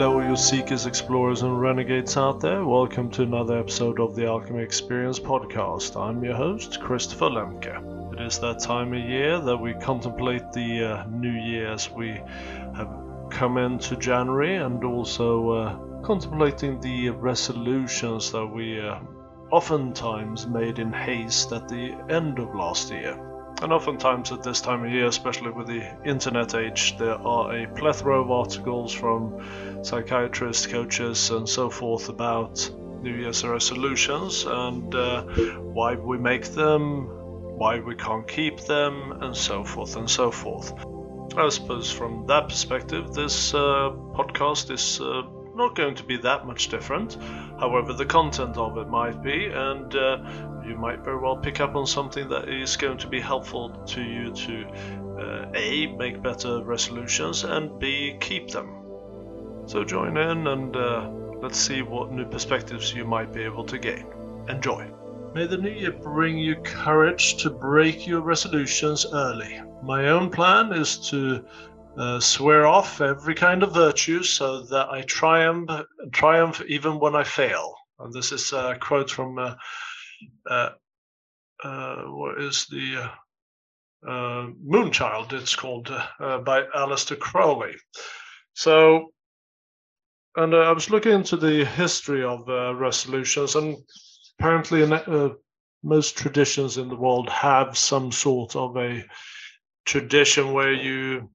Hello, 0.00 0.18
you 0.26 0.34
seekers, 0.34 0.86
explorers, 0.86 1.42
and 1.42 1.60
renegades 1.60 2.16
out 2.16 2.40
there. 2.40 2.64
Welcome 2.64 3.10
to 3.10 3.22
another 3.22 3.58
episode 3.58 4.00
of 4.00 4.16
the 4.16 4.24
Alchemy 4.24 4.62
Experience 4.62 5.18
podcast. 5.18 5.94
I'm 5.94 6.24
your 6.24 6.36
host, 6.36 6.80
Christopher 6.80 7.26
Lemke. 7.26 8.14
It 8.14 8.22
is 8.22 8.38
that 8.38 8.60
time 8.60 8.94
of 8.94 8.98
year 8.98 9.38
that 9.40 9.58
we 9.58 9.74
contemplate 9.74 10.52
the 10.54 10.84
uh, 10.84 11.06
new 11.10 11.30
year 11.30 11.70
as 11.70 11.90
we 11.90 12.18
have 12.74 12.88
come 13.28 13.58
into 13.58 13.94
January 13.94 14.56
and 14.56 14.82
also 14.84 15.50
uh, 15.50 15.78
contemplating 16.00 16.80
the 16.80 17.10
resolutions 17.10 18.32
that 18.32 18.46
we 18.46 18.80
uh, 18.80 19.00
oftentimes 19.50 20.46
made 20.46 20.78
in 20.78 20.94
haste 20.94 21.52
at 21.52 21.68
the 21.68 21.94
end 22.08 22.38
of 22.38 22.54
last 22.54 22.90
year. 22.90 23.29
And 23.62 23.74
oftentimes 23.74 24.32
at 24.32 24.42
this 24.42 24.62
time 24.62 24.84
of 24.84 24.90
year, 24.90 25.06
especially 25.06 25.50
with 25.50 25.66
the 25.66 25.82
internet 26.04 26.54
age, 26.54 26.96
there 26.96 27.18
are 27.18 27.54
a 27.54 27.66
plethora 27.66 28.22
of 28.22 28.30
articles 28.30 28.92
from 28.92 29.44
psychiatrists, 29.82 30.66
coaches, 30.66 31.30
and 31.30 31.46
so 31.46 31.68
forth 31.68 32.08
about 32.08 32.70
New 33.02 33.14
Year's 33.14 33.44
resolutions 33.44 34.44
and 34.46 34.94
uh, 34.94 35.22
why 35.60 35.94
we 35.94 36.16
make 36.16 36.46
them, 36.46 37.06
why 37.58 37.80
we 37.80 37.94
can't 37.96 38.26
keep 38.26 38.60
them, 38.60 39.12
and 39.20 39.36
so 39.36 39.62
forth 39.62 39.96
and 39.96 40.08
so 40.08 40.30
forth. 40.30 40.72
I 41.36 41.48
suppose 41.50 41.92
from 41.92 42.26
that 42.26 42.48
perspective, 42.48 43.12
this 43.12 43.54
uh, 43.54 43.90
podcast 44.14 44.70
is 44.70 45.00
uh, 45.00 45.22
not 45.60 45.76
going 45.76 45.94
to 45.94 46.04
be 46.04 46.16
that 46.16 46.46
much 46.46 46.68
different. 46.68 47.16
However, 47.58 47.92
the 47.92 48.06
content 48.06 48.56
of 48.56 48.78
it 48.78 48.88
might 48.88 49.22
be, 49.22 49.46
and 49.46 49.94
uh, 49.94 50.16
you 50.66 50.74
might 50.76 51.04
very 51.04 51.18
well 51.18 51.36
pick 51.36 51.60
up 51.60 51.76
on 51.76 51.86
something 51.86 52.28
that 52.30 52.48
is 52.48 52.76
going 52.76 52.98
to 52.98 53.06
be 53.06 53.20
helpful 53.20 53.70
to 53.94 54.02
you 54.02 54.32
to 54.32 54.54
uh, 55.20 55.50
A, 55.54 55.94
make 55.96 56.22
better 56.22 56.62
resolutions, 56.64 57.44
and 57.44 57.78
B, 57.78 58.16
keep 58.20 58.48
them. 58.50 58.68
So 59.66 59.84
join 59.84 60.16
in 60.16 60.46
and 60.46 60.74
uh, 60.74 61.10
let's 61.42 61.58
see 61.58 61.82
what 61.82 62.10
new 62.10 62.24
perspectives 62.24 62.94
you 62.94 63.04
might 63.04 63.32
be 63.32 63.42
able 63.42 63.64
to 63.66 63.78
gain. 63.78 64.06
Enjoy. 64.48 64.90
May 65.34 65.46
the 65.46 65.58
new 65.58 65.70
year 65.70 65.92
bring 65.92 66.38
you 66.38 66.56
courage 66.56 67.36
to 67.42 67.50
break 67.50 68.06
your 68.06 68.20
resolutions 68.20 69.06
early. 69.12 69.60
My 69.82 70.08
own 70.08 70.30
plan 70.30 70.72
is 70.72 70.96
to 71.10 71.44
uh, 71.96 72.20
swear 72.20 72.66
off 72.66 73.00
every 73.00 73.34
kind 73.34 73.62
of 73.62 73.74
virtue 73.74 74.22
so 74.22 74.62
that 74.62 74.88
I 74.90 75.02
triumph, 75.02 75.70
triumph 76.12 76.62
even 76.68 76.98
when 76.98 77.14
I 77.14 77.24
fail. 77.24 77.74
And 77.98 78.12
this 78.12 78.32
is 78.32 78.52
a 78.52 78.76
quote 78.80 79.10
from 79.10 79.38
uh, 79.38 79.54
uh, 80.48 80.70
uh 81.62 81.96
what 82.04 82.40
is 82.40 82.66
the 82.70 82.96
uh, 82.96 84.10
uh, 84.10 84.46
Moonchild? 84.66 85.32
It's 85.32 85.56
called 85.56 85.88
by 86.18 86.64
Aleister 86.74 87.18
Crowley. 87.18 87.74
So, 88.54 89.12
and 90.36 90.54
I 90.54 90.72
was 90.72 90.90
looking 90.90 91.12
into 91.12 91.36
the 91.36 91.64
history 91.64 92.24
of 92.24 92.48
resolutions, 92.78 93.56
and 93.56 93.76
apparently, 94.38 94.86
most 95.82 96.16
traditions 96.16 96.78
in 96.78 96.88
the 96.88 96.96
world 96.96 97.28
have 97.28 97.76
some 97.76 98.12
sort 98.12 98.56
of 98.56 98.76
a 98.76 99.04
tradition 99.84 100.52
where 100.52 100.72
you 100.72 101.28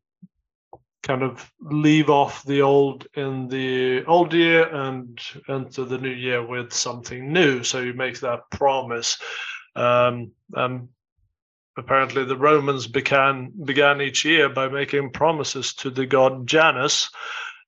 kind 1.05 1.21
of 1.21 1.51
leave 1.61 2.09
off 2.09 2.43
the 2.45 2.61
old 2.61 3.07
in 3.13 3.47
the 3.47 4.03
old 4.05 4.33
year 4.33 4.67
and 4.67 5.21
enter 5.47 5.85
the 5.85 5.99
new 5.99 6.09
year 6.09 6.45
with 6.45 6.73
something 6.73 7.31
new. 7.31 7.63
So 7.63 7.79
you 7.79 7.93
make 7.93 8.19
that 8.19 8.49
promise. 8.51 9.17
Um, 9.75 10.31
um, 10.55 10.89
apparently, 11.77 12.25
the 12.25 12.35
Romans 12.35 12.87
began 12.87 13.53
began 13.65 14.01
each 14.01 14.25
year 14.25 14.49
by 14.49 14.67
making 14.67 15.11
promises 15.11 15.75
to 15.75 15.91
the 15.91 16.07
god 16.07 16.47
Janus, 16.47 17.09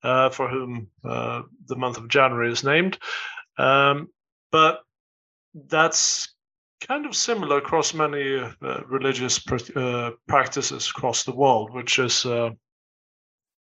uh, 0.04 0.30
for 0.30 0.50
whom 0.50 0.88
uh, 1.08 1.44
the 1.68 1.76
month 1.76 1.98
of 1.98 2.08
January 2.08 2.52
is 2.52 2.64
named. 2.64 2.98
Um, 3.60 4.08
but 4.52 4.80
that's 5.54 6.34
kind 6.82 7.06
of 7.06 7.16
similar 7.16 7.58
across 7.58 7.94
many 7.94 8.40
uh, 8.40 8.82
religious 8.88 9.40
pr- 9.40 9.80
uh, 9.80 10.12
practices 10.28 10.90
across 10.90 11.24
the 11.24 11.36
world, 11.36 11.74
which 11.74 12.00
is 12.00 12.26
uh, 12.26 12.50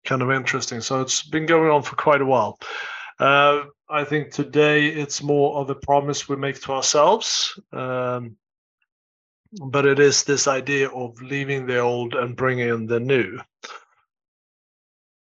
kind 0.05 0.21
of 0.21 0.31
interesting. 0.31 0.81
So 0.81 1.01
it's 1.01 1.23
been 1.23 1.45
going 1.45 1.69
on 1.69 1.83
for 1.83 1.95
quite 1.95 2.21
a 2.21 2.25
while. 2.25 2.59
Uh, 3.19 3.63
I 3.89 4.03
think 4.03 4.31
today 4.31 4.87
it's 4.87 5.21
more 5.21 5.57
of 5.57 5.69
a 5.69 5.75
promise 5.75 6.27
we 6.27 6.35
make 6.35 6.61
to 6.61 6.73
ourselves. 6.73 7.59
Um, 7.71 8.37
but 9.59 9.85
it 9.85 9.99
is 9.99 10.23
this 10.23 10.47
idea 10.47 10.89
of 10.89 11.21
leaving 11.21 11.65
the 11.65 11.79
old 11.79 12.15
and 12.15 12.35
bringing 12.35 12.69
in 12.69 12.85
the 12.85 12.99
new. 12.99 13.39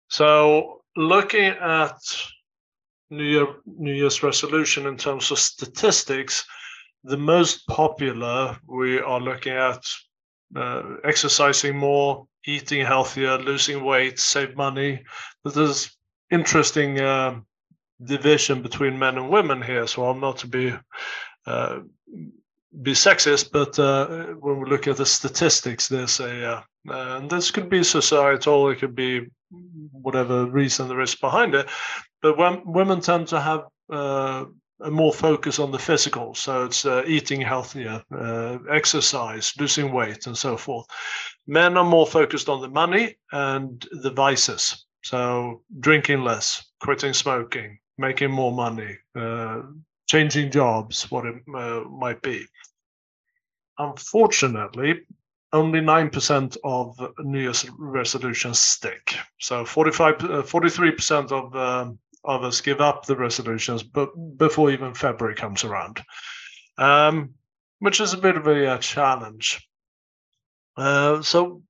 So, 0.09 0.81
looking 0.95 1.53
at 1.61 1.97
New, 3.11 3.23
Year, 3.23 3.47
New 3.65 3.93
Year's 3.93 4.23
resolution 4.23 4.87
in 4.87 4.97
terms 4.97 5.29
of 5.29 5.39
statistics, 5.39 6.45
the 7.03 7.17
most 7.17 7.67
popular 7.67 8.57
we 8.67 8.99
are 8.99 9.19
looking 9.19 9.53
at 9.53 9.83
uh, 10.55 10.95
exercising 11.03 11.77
more, 11.77 12.27
eating 12.45 12.85
healthier, 12.85 13.37
losing 13.37 13.83
weight, 13.83 14.19
save 14.19 14.55
money. 14.55 15.03
There's 15.43 15.91
interesting 16.31 16.99
uh, 16.99 17.39
division 18.03 18.61
between 18.61 18.99
men 18.99 19.17
and 19.17 19.29
women 19.29 19.61
here. 19.61 19.87
So 19.87 20.05
I'm 20.05 20.19
not 20.19 20.37
to 20.39 20.47
be 20.47 20.73
uh, 21.45 21.79
be 22.81 22.91
sexist, 22.91 23.51
but 23.51 23.79
uh, 23.79 24.33
when 24.39 24.59
we 24.59 24.69
look 24.69 24.87
at 24.87 24.97
the 24.97 25.05
statistics, 25.05 25.87
there's 25.87 26.19
a 26.19 26.45
uh, 26.47 26.61
and 26.87 27.29
this 27.29 27.51
could 27.51 27.69
be 27.69 27.83
societal, 27.83 28.69
it 28.69 28.79
could 28.79 28.95
be 28.95 29.27
whatever 29.91 30.45
reason 30.45 30.87
there 30.87 31.01
is 31.01 31.15
behind 31.15 31.55
it. 31.55 31.67
But 32.21 32.37
when 32.37 32.61
women 32.65 33.01
tend 33.01 33.27
to 33.29 33.39
have 33.39 33.63
uh, 33.89 34.45
more 34.89 35.13
focus 35.13 35.59
on 35.59 35.71
the 35.71 35.79
physical. 35.79 36.33
So 36.35 36.65
it's 36.65 36.85
uh, 36.85 37.03
eating 37.07 37.41
healthier, 37.41 38.03
uh, 38.11 38.57
exercise, 38.71 39.53
losing 39.59 39.91
weight, 39.91 40.27
and 40.27 40.37
so 40.37 40.57
forth. 40.57 40.85
Men 41.47 41.77
are 41.77 41.83
more 41.83 42.07
focused 42.07 42.49
on 42.49 42.61
the 42.61 42.69
money 42.69 43.15
and 43.31 43.85
the 43.91 44.11
vices. 44.11 44.85
So 45.03 45.61
drinking 45.79 46.23
less, 46.23 46.65
quitting 46.79 47.13
smoking, 47.13 47.77
making 47.97 48.31
more 48.31 48.51
money, 48.51 48.97
uh, 49.15 49.61
changing 50.07 50.51
jobs, 50.51 51.09
what 51.11 51.25
it 51.25 51.35
uh, 51.55 51.81
might 51.89 52.21
be. 52.21 52.45
Unfortunately, 53.77 55.01
only 55.53 55.79
9% 55.79 56.57
of 56.63 56.99
New 57.19 57.39
Year's 57.39 57.69
resolutions 57.77 58.59
stick. 58.59 59.15
So 59.39 59.63
45, 59.63 60.17
43% 60.17 61.31
uh, 61.31 61.35
of 61.35 61.55
um, 61.55 61.99
of 62.25 62.43
us 62.43 62.61
give 62.61 62.81
up 62.81 63.05
the 63.05 63.15
resolutions, 63.15 63.83
but 63.83 64.09
before 64.37 64.71
even 64.71 64.93
February 64.93 65.35
comes 65.35 65.63
around, 65.63 66.01
um, 66.77 67.33
which 67.79 67.99
is 67.99 68.13
a 68.13 68.17
bit 68.17 68.37
of 68.37 68.47
a, 68.47 68.73
uh, 68.73 68.77
challenge. 68.77 69.67
Uh, 70.77 71.21
so, 71.21 71.61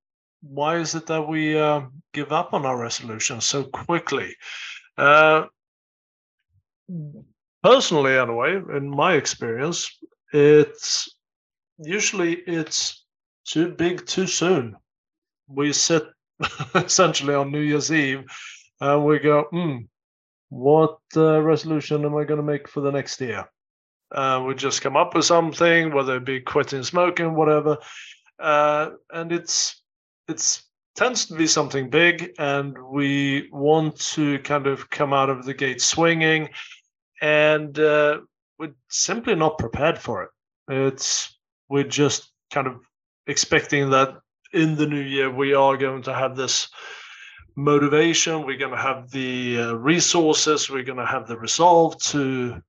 why 0.41 0.77
is 0.77 0.95
it 0.95 1.07
that 1.07 1.27
we 1.27 1.57
uh, 1.57 1.81
give 2.13 2.31
up 2.31 2.53
on 2.53 2.65
our 2.65 2.77
resolutions 2.77 3.45
so 3.45 3.63
quickly? 3.63 4.35
Uh, 4.97 5.45
personally, 7.63 8.17
anyway, 8.17 8.61
in 8.75 8.89
my 8.89 9.13
experience, 9.13 9.89
it's 10.33 11.15
usually 11.77 12.33
it's 12.47 13.05
too 13.45 13.69
big 13.69 14.05
too 14.05 14.27
soon. 14.27 14.75
We 15.47 15.73
sit 15.73 16.03
essentially 16.75 17.33
on 17.33 17.51
New 17.51 17.59
Year's 17.59 17.91
Eve 17.91 18.23
and 18.81 19.05
we 19.05 19.19
go, 19.19 19.43
hmm, 19.51 19.77
what 20.55 20.99
uh, 21.17 21.41
resolution 21.41 22.05
am 22.05 22.15
I 22.15 22.23
going 22.23 22.39
to 22.39 22.43
make 22.43 22.69
for 22.69 22.79
the 22.79 22.91
next 22.91 23.19
year? 23.19 23.43
Uh, 24.09 24.41
we 24.47 24.55
just 24.55 24.81
come 24.81 24.95
up 24.95 25.13
with 25.13 25.25
something, 25.25 25.93
whether 25.93 26.15
it 26.15 26.25
be 26.25 26.39
quitting 26.39 26.83
smoking, 26.83 27.35
whatever, 27.35 27.77
uh, 28.39 28.91
and 29.11 29.33
it's 29.33 29.83
it's 30.29 30.63
tends 30.95 31.25
to 31.25 31.35
be 31.35 31.45
something 31.45 31.89
big, 31.89 32.31
and 32.39 32.77
we 32.89 33.49
want 33.51 33.99
to 33.99 34.39
kind 34.39 34.65
of 34.65 34.89
come 34.89 35.11
out 35.11 35.29
of 35.29 35.43
the 35.43 35.53
gate 35.53 35.81
swinging, 35.81 36.47
and 37.21 37.77
uh, 37.77 38.19
we're 38.57 38.75
simply 38.89 39.35
not 39.35 39.57
prepared 39.57 39.97
for 39.97 40.23
it. 40.23 40.29
It's 40.69 41.37
we're 41.67 41.83
just 41.83 42.31
kind 42.49 42.67
of 42.67 42.79
expecting 43.27 43.89
that 43.89 44.15
in 44.53 44.77
the 44.77 44.87
new 44.87 45.01
year 45.01 45.29
we 45.29 45.53
are 45.53 45.75
going 45.75 46.03
to 46.03 46.13
have 46.13 46.37
this 46.37 46.69
motivation, 47.55 48.45
we're 48.45 48.57
going 48.57 48.71
to 48.71 48.77
have 48.77 49.09
the 49.11 49.59
uh, 49.59 49.73
resources, 49.73 50.69
we're 50.69 50.83
going 50.83 50.99
to 50.99 51.05
have 51.05 51.27
the 51.27 51.37
resolve 51.37 51.97
to 51.99 52.61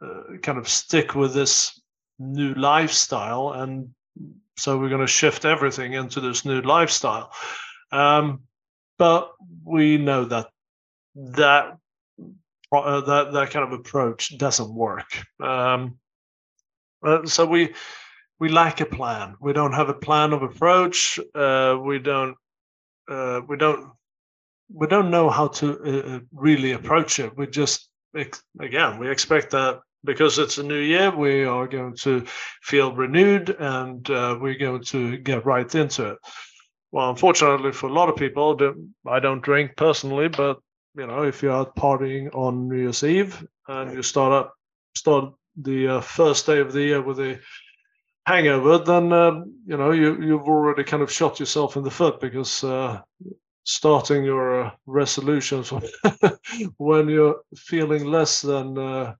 uh, 0.00 0.22
kind 0.42 0.58
of 0.58 0.68
stick 0.68 1.14
with 1.14 1.34
this 1.34 1.80
new 2.18 2.54
lifestyle. 2.54 3.52
And 3.52 3.90
so 4.56 4.78
we're 4.78 4.88
going 4.88 5.00
to 5.00 5.06
shift 5.06 5.44
everything 5.44 5.94
into 5.94 6.20
this 6.20 6.44
new 6.44 6.60
lifestyle. 6.60 7.32
Um, 7.90 8.42
but 8.98 9.32
we 9.64 9.96
know 9.96 10.24
that 10.24 10.48
that 11.14 11.76
uh, 12.72 13.00
that 13.00 13.32
that 13.32 13.50
kind 13.50 13.64
of 13.64 13.72
approach 13.72 14.36
doesn't 14.36 14.74
work. 14.74 15.22
Um, 15.40 15.98
uh, 17.02 17.24
so 17.24 17.46
we 17.46 17.74
we 18.40 18.48
lack 18.48 18.80
a 18.80 18.86
plan. 18.86 19.36
We 19.40 19.52
don't 19.52 19.72
have 19.72 19.88
a 19.88 19.94
plan 19.94 20.32
of 20.32 20.42
approach. 20.42 21.18
Uh, 21.34 21.78
we 21.80 21.98
don't 21.98 22.36
uh, 23.08 23.40
we 23.48 23.56
don't 23.56 23.90
we 24.72 24.86
don't 24.86 25.10
know 25.10 25.30
how 25.30 25.48
to 25.48 25.66
uh, 25.82 26.16
uh 26.16 26.20
really 26.32 26.72
approach 26.72 27.18
it. 27.18 27.36
We 27.36 27.46
just 27.46 27.88
again 28.60 28.98
we 28.98 29.10
expect 29.10 29.50
that 29.50 29.80
because 30.04 30.38
it's 30.38 30.58
a 30.58 30.62
new 30.62 30.78
year, 30.78 31.14
we 31.14 31.44
are 31.44 31.66
going 31.66 31.96
to 31.96 32.24
feel 32.62 32.94
renewed 32.94 33.50
and 33.50 34.08
uh, 34.10 34.38
we're 34.40 34.58
going 34.58 34.82
to 34.84 35.16
get 35.18 35.44
right 35.44 35.72
into 35.74 36.10
it. 36.10 36.18
Well, 36.92 37.10
unfortunately 37.10 37.72
for 37.72 37.88
a 37.88 37.92
lot 37.92 38.08
of 38.08 38.16
people, 38.16 38.58
I 39.06 39.20
don't 39.20 39.42
drink 39.42 39.76
personally, 39.76 40.28
but 40.28 40.58
you 40.96 41.06
know, 41.06 41.22
if 41.24 41.42
you're 41.42 41.52
out 41.52 41.76
partying 41.76 42.34
on 42.34 42.68
New 42.68 42.80
Year's 42.80 43.04
Eve 43.04 43.46
and 43.68 43.92
you 43.92 44.02
start 44.02 44.32
up, 44.32 44.54
start 44.94 45.34
the 45.60 45.88
uh, 45.88 46.00
first 46.00 46.46
day 46.46 46.60
of 46.60 46.72
the 46.72 46.82
year 46.82 47.02
with 47.02 47.20
a 47.20 47.38
hangover, 48.26 48.78
then 48.78 49.12
uh, 49.12 49.42
you 49.66 49.76
know 49.76 49.90
you 49.90 50.20
you've 50.20 50.48
already 50.48 50.84
kind 50.84 51.02
of 51.02 51.12
shot 51.12 51.38
yourself 51.38 51.76
in 51.76 51.82
the 51.82 51.90
foot 51.90 52.20
because 52.20 52.64
uh, 52.64 53.00
starting 53.68 54.24
your 54.24 54.64
uh, 54.64 54.70
resolutions 54.86 55.70
when 56.78 57.06
you're 57.06 57.42
feeling 57.54 58.06
less 58.06 58.40
than 58.40 58.78
uh, 58.78 59.14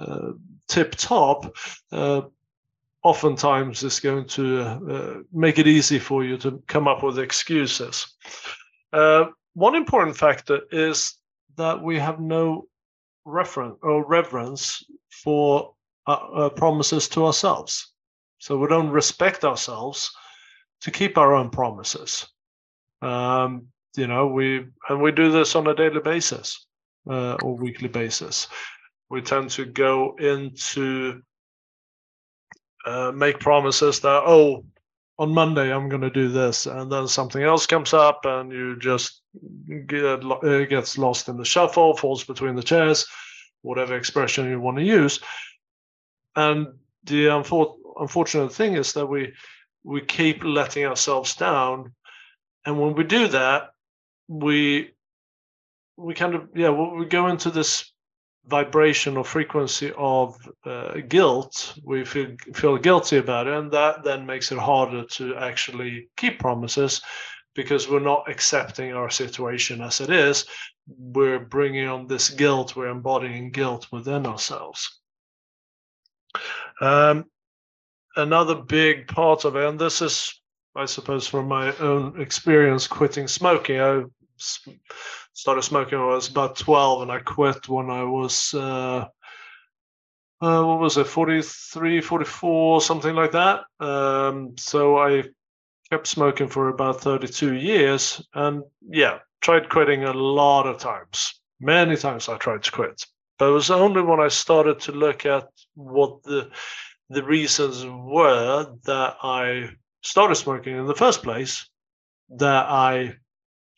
uh, 0.00 0.32
tip 0.68 0.92
top, 0.92 1.54
uh, 1.92 2.22
oftentimes 3.02 3.82
is 3.82 4.00
going 4.00 4.26
to 4.26 4.60
uh, 4.62 5.14
make 5.34 5.58
it 5.58 5.66
easy 5.66 5.98
for 5.98 6.24
you 6.24 6.38
to 6.38 6.62
come 6.66 6.88
up 6.88 7.02
with 7.02 7.18
excuses. 7.18 8.16
one 8.90 9.74
important 9.74 10.16
factor 10.16 10.60
is 10.72 11.18
that 11.56 11.82
we 11.82 11.98
have 11.98 12.20
no 12.20 12.66
reference 13.26 13.76
or 13.82 14.06
reverence 14.06 14.82
for 15.10 15.74
promises 16.56 17.06
to 17.06 17.26
ourselves. 17.26 17.92
So 18.38 18.56
we 18.56 18.66
don't 18.66 18.88
respect 18.88 19.44
ourselves 19.44 20.10
to 20.80 20.90
keep 20.90 21.18
our 21.18 21.34
own 21.34 21.50
promises. 21.50 22.26
Um, 23.02 23.68
you 23.96 24.06
know, 24.06 24.26
we 24.26 24.66
and 24.88 25.00
we 25.00 25.12
do 25.12 25.30
this 25.30 25.54
on 25.56 25.66
a 25.66 25.74
daily 25.74 26.00
basis 26.00 26.66
uh, 27.08 27.34
or 27.42 27.56
weekly 27.56 27.88
basis. 27.88 28.48
We 29.08 29.22
tend 29.22 29.50
to 29.50 29.64
go 29.64 30.16
into 30.18 31.22
uh, 32.86 33.12
make 33.12 33.40
promises 33.40 34.00
that 34.00 34.22
oh 34.24 34.64
on 35.18 35.34
monday 35.34 35.70
i'm 35.70 35.90
going 35.90 36.00
to 36.00 36.08
do 36.08 36.28
this 36.28 36.64
and 36.64 36.90
then 36.90 37.06
something 37.06 37.42
else 37.42 37.66
comes 37.66 37.92
up 37.92 38.24
and 38.24 38.50
you 38.50 38.74
just 38.78 39.20
get 39.86 40.02
it 40.02 40.70
gets 40.70 40.96
lost 40.96 41.28
in 41.28 41.36
the 41.36 41.44
shuffle 41.44 41.94
falls 41.94 42.24
between 42.24 42.56
the 42.56 42.62
chairs 42.62 43.06
whatever 43.62 43.96
expression 43.96 44.48
you 44.48 44.60
want 44.60 44.78
to 44.78 44.84
use. 44.84 45.20
And 46.36 46.68
the 47.04 47.26
unfor- 47.26 47.76
unfortunate 47.98 48.52
thing 48.52 48.74
is 48.74 48.92
that 48.94 49.06
we 49.06 49.32
we 49.82 50.02
keep 50.02 50.44
letting 50.44 50.84
ourselves 50.84 51.34
down 51.34 51.94
and 52.66 52.78
when 52.78 52.94
we 52.94 53.02
do 53.02 53.28
that 53.28 53.70
we 54.30 54.92
we 55.96 56.14
kind 56.14 56.36
of 56.36 56.48
yeah 56.54 56.70
we 56.70 57.04
go 57.04 57.26
into 57.26 57.50
this 57.50 57.92
vibration 58.46 59.16
or 59.16 59.24
frequency 59.24 59.92
of 59.98 60.36
uh, 60.64 60.94
guilt, 61.08 61.74
we 61.84 62.04
feel 62.04 62.36
feel 62.54 62.76
guilty 62.78 63.16
about 63.16 63.48
it, 63.48 63.54
and 63.54 63.72
that 63.72 64.04
then 64.04 64.24
makes 64.24 64.52
it 64.52 64.58
harder 64.58 65.04
to 65.04 65.34
actually 65.36 66.08
keep 66.16 66.38
promises 66.38 67.02
because 67.54 67.88
we're 67.88 67.98
not 67.98 68.30
accepting 68.30 68.92
our 68.92 69.10
situation 69.10 69.80
as 69.80 70.00
it 70.00 70.10
is. 70.10 70.46
We're 70.86 71.40
bringing 71.40 71.88
on 71.88 72.06
this 72.06 72.30
guilt. 72.30 72.76
We're 72.76 72.88
embodying 72.88 73.50
guilt 73.50 73.88
within 73.90 74.26
ourselves. 74.26 75.00
Um, 76.80 77.24
another 78.16 78.54
big 78.54 79.08
part 79.08 79.44
of 79.44 79.56
it, 79.56 79.64
and 79.64 79.78
this 79.78 80.00
is, 80.00 80.40
I 80.76 80.86
suppose, 80.86 81.26
from 81.26 81.48
my 81.48 81.76
own 81.76 82.20
experience 82.20 82.86
quitting 82.86 83.26
smoking. 83.26 83.80
I 83.80 84.04
started 85.32 85.62
smoking 85.62 85.98
when 85.98 86.08
I 86.08 86.14
was 86.14 86.28
about 86.28 86.56
12 86.56 87.02
and 87.02 87.12
I 87.12 87.20
quit 87.20 87.68
when 87.68 87.90
I 87.90 88.04
was, 88.04 88.54
uh, 88.54 89.06
uh, 90.40 90.62
what 90.62 90.80
was 90.80 90.96
it, 90.96 91.06
43, 91.06 92.00
44, 92.00 92.80
something 92.80 93.14
like 93.14 93.32
that. 93.32 93.60
Um, 93.78 94.56
so 94.56 94.98
I 94.98 95.24
kept 95.90 96.06
smoking 96.06 96.48
for 96.48 96.68
about 96.68 97.00
32 97.00 97.54
years 97.54 98.26
and 98.34 98.62
yeah, 98.88 99.18
tried 99.40 99.68
quitting 99.68 100.04
a 100.04 100.12
lot 100.12 100.66
of 100.66 100.78
times. 100.78 101.40
Many 101.60 101.96
times 101.96 102.28
I 102.28 102.38
tried 102.38 102.62
to 102.62 102.70
quit. 102.70 103.04
But 103.38 103.48
it 103.48 103.52
was 103.52 103.70
only 103.70 104.02
when 104.02 104.20
I 104.20 104.28
started 104.28 104.80
to 104.80 104.92
look 104.92 105.24
at 105.24 105.48
what 105.74 106.22
the 106.24 106.50
the 107.08 107.24
reasons 107.24 107.84
were 107.84 108.72
that 108.84 109.16
I 109.22 109.70
started 110.02 110.36
smoking 110.36 110.76
in 110.76 110.86
the 110.86 110.94
first 110.94 111.22
place 111.22 111.68
that 112.36 112.66
I 112.66 113.16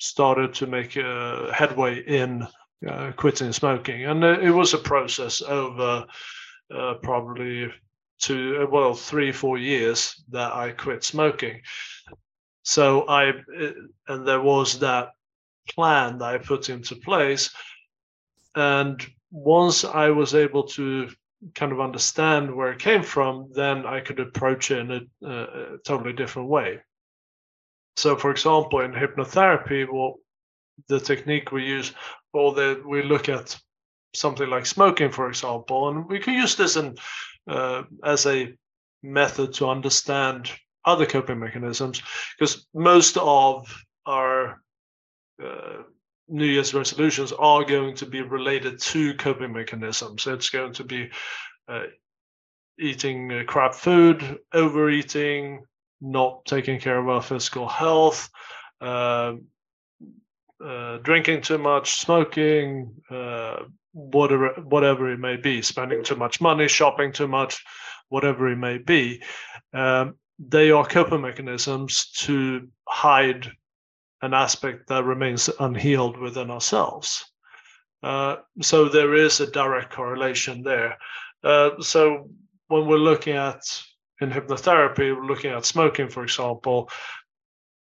started 0.02 0.52
to 0.52 0.66
make 0.66 0.96
a 0.96 1.52
headway 1.54 2.00
in 2.00 2.44
uh, 2.88 3.12
quitting 3.12 3.52
smoking, 3.52 4.04
and 4.04 4.24
it 4.24 4.50
was 4.50 4.74
a 4.74 4.78
process 4.78 5.40
over 5.42 6.04
uh, 6.74 6.94
probably 6.94 7.72
two, 8.18 8.58
uh, 8.60 8.66
well, 8.68 8.94
three, 8.94 9.30
four 9.30 9.58
years 9.58 10.24
that 10.30 10.52
I 10.52 10.72
quit 10.72 11.04
smoking. 11.04 11.60
So 12.64 13.02
I, 13.02 13.30
uh, 13.30 13.70
and 14.08 14.26
there 14.26 14.40
was 14.40 14.80
that 14.80 15.10
plan 15.70 16.18
that 16.18 16.34
I 16.34 16.38
put 16.38 16.68
into 16.68 16.96
place, 16.96 17.54
and 18.56 19.00
once 19.30 19.84
I 19.84 20.10
was 20.10 20.34
able 20.34 20.64
to 20.64 21.08
kind 21.54 21.70
of 21.70 21.80
understand 21.80 22.52
where 22.52 22.72
it 22.72 22.80
came 22.80 23.04
from, 23.04 23.50
then 23.54 23.86
I 23.86 24.00
could 24.00 24.18
approach 24.18 24.72
it 24.72 24.78
in 24.78 25.08
a, 25.24 25.28
a 25.28 25.78
totally 25.86 26.12
different 26.12 26.48
way. 26.48 26.80
So, 27.96 28.16
for 28.16 28.30
example, 28.30 28.80
in 28.80 28.92
hypnotherapy, 28.92 29.86
well, 29.90 30.16
the 30.88 31.00
technique 31.00 31.52
we 31.52 31.64
use, 31.64 31.92
or 32.32 32.54
that 32.54 32.86
we 32.86 33.02
look 33.02 33.28
at 33.28 33.56
something 34.14 34.48
like 34.48 34.66
smoking, 34.66 35.10
for 35.10 35.28
example, 35.28 35.88
and 35.88 36.08
we 36.08 36.18
can 36.18 36.34
use 36.34 36.56
this 36.56 36.76
in, 36.76 36.96
uh, 37.46 37.82
as 38.04 38.26
a 38.26 38.54
method 39.02 39.52
to 39.54 39.68
understand 39.68 40.50
other 40.84 41.06
coping 41.06 41.38
mechanisms, 41.38 42.02
because 42.38 42.66
most 42.74 43.16
of 43.18 43.84
our 44.06 44.60
uh, 45.42 45.82
New 46.28 46.46
Year's 46.46 46.74
resolutions 46.74 47.32
are 47.32 47.64
going 47.64 47.94
to 47.96 48.06
be 48.06 48.22
related 48.22 48.80
to 48.80 49.14
coping 49.14 49.52
mechanisms. 49.52 50.26
It's 50.26 50.50
going 50.50 50.72
to 50.74 50.84
be 50.84 51.10
uh, 51.68 51.84
eating 52.78 53.32
uh, 53.32 53.44
crap 53.46 53.74
food, 53.74 54.38
overeating, 54.52 55.64
not 56.02 56.44
taking 56.44 56.80
care 56.80 56.98
of 56.98 57.08
our 57.08 57.22
physical 57.22 57.68
health, 57.68 58.28
uh, 58.80 59.34
uh, 60.62 60.98
drinking 60.98 61.42
too 61.42 61.58
much, 61.58 61.92
smoking, 61.92 62.94
uh, 63.10 63.62
whatever 63.92 64.48
whatever 64.64 65.10
it 65.12 65.18
may 65.18 65.36
be, 65.36 65.62
spending 65.62 66.02
too 66.02 66.16
much 66.16 66.40
money, 66.40 66.68
shopping 66.68 67.12
too 67.12 67.28
much, 67.28 67.64
whatever 68.08 68.48
it 68.48 68.56
may 68.56 68.78
be, 68.78 69.22
um, 69.72 70.14
they 70.38 70.70
are 70.70 70.86
coping 70.86 71.20
mechanisms 71.20 72.10
to 72.12 72.68
hide 72.88 73.50
an 74.22 74.34
aspect 74.34 74.88
that 74.88 75.04
remains 75.04 75.48
unhealed 75.60 76.18
within 76.18 76.50
ourselves. 76.50 77.24
Uh, 78.02 78.36
so 78.60 78.88
there 78.88 79.14
is 79.14 79.40
a 79.40 79.50
direct 79.50 79.92
correlation 79.92 80.62
there. 80.62 80.96
Uh, 81.44 81.70
so 81.80 82.28
when 82.68 82.86
we're 82.86 82.96
looking 82.96 83.36
at 83.36 83.62
in 84.22 84.30
hypnotherapy, 84.30 85.14
looking 85.28 85.50
at 85.52 85.64
smoking, 85.64 86.08
for 86.08 86.22
example, 86.22 86.88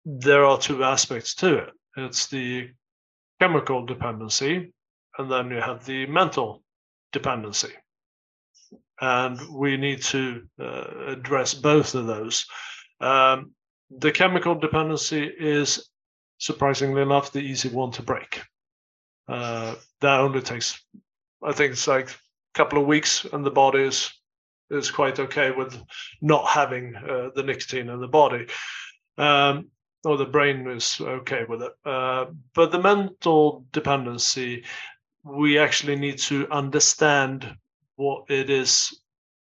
there 0.06 0.46
are 0.46 0.58
two 0.58 0.84
aspects 0.84 1.36
to 1.36 1.58
it. 1.58 1.70
It's 1.98 2.28
the 2.28 2.70
chemical 3.40 3.86
dependency, 3.86 4.74
and 5.18 5.32
then 5.32 5.50
you 5.52 5.58
have 5.58 5.86
the 5.86 6.06
mental 6.08 6.64
dependency. 7.12 7.72
And 9.00 9.40
we 9.52 9.78
need 9.78 10.02
to 10.04 10.44
uh, 10.60 11.08
address 11.08 11.54
both 11.54 11.96
of 11.96 12.06
those. 12.06 12.46
Um, 13.00 13.52
the 13.90 14.12
chemical 14.12 14.56
dependency 14.56 15.24
is 15.24 15.90
surprisingly 16.38 17.02
enough 17.02 17.32
the 17.32 17.40
easy 17.40 17.70
one 17.70 17.92
to 17.92 18.04
break. 18.04 18.42
Uh, 19.28 19.76
that 20.02 20.20
only 20.20 20.42
takes, 20.42 20.80
I 21.44 21.52
think 21.52 21.74
it's 21.74 21.88
like 21.88 22.10
a 22.10 22.16
couple 22.54 22.80
of 22.80 22.88
weeks, 22.88 23.26
and 23.32 23.46
the 23.46 23.52
body 23.52 23.84
is 23.84 24.12
is 24.72 24.92
quite 24.92 25.20
okay 25.20 25.52
with 25.52 25.78
not 26.22 26.48
having 26.48 26.96
uh, 26.96 27.30
the 27.36 27.44
nicotine 27.44 27.90
in 27.90 28.00
the 28.00 28.08
body. 28.08 28.48
Um, 29.18 29.70
or 30.04 30.18
the 30.18 30.26
brain 30.26 30.68
is 30.68 31.00
okay 31.00 31.46
with 31.48 31.62
it. 31.62 31.74
Uh, 31.86 32.26
but 32.56 32.72
the 32.72 32.82
mental 32.82 33.66
dependency, 33.72 34.64
we 35.24 35.60
actually 35.60 35.96
need 35.96 36.18
to 36.18 36.50
understand 36.50 37.56
what 37.98 38.26
it 38.30 38.50
is, 38.50 39.00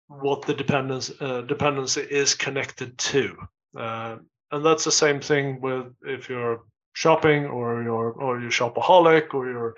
what 0.07 0.41
the 0.41 0.53
dependence 0.53 1.11
uh, 1.21 1.41
dependency 1.41 2.01
is 2.01 2.35
connected 2.35 2.97
to, 2.97 3.37
uh, 3.77 4.17
and 4.51 4.65
that's 4.65 4.83
the 4.83 4.91
same 4.91 5.21
thing 5.21 5.61
with 5.61 5.85
if 6.01 6.27
you're 6.27 6.63
shopping 6.93 7.45
or 7.45 7.83
you're 7.83 8.11
or 8.11 8.39
you're 8.39 8.49
shopaholic 8.49 9.33
or 9.33 9.49
you're 9.49 9.75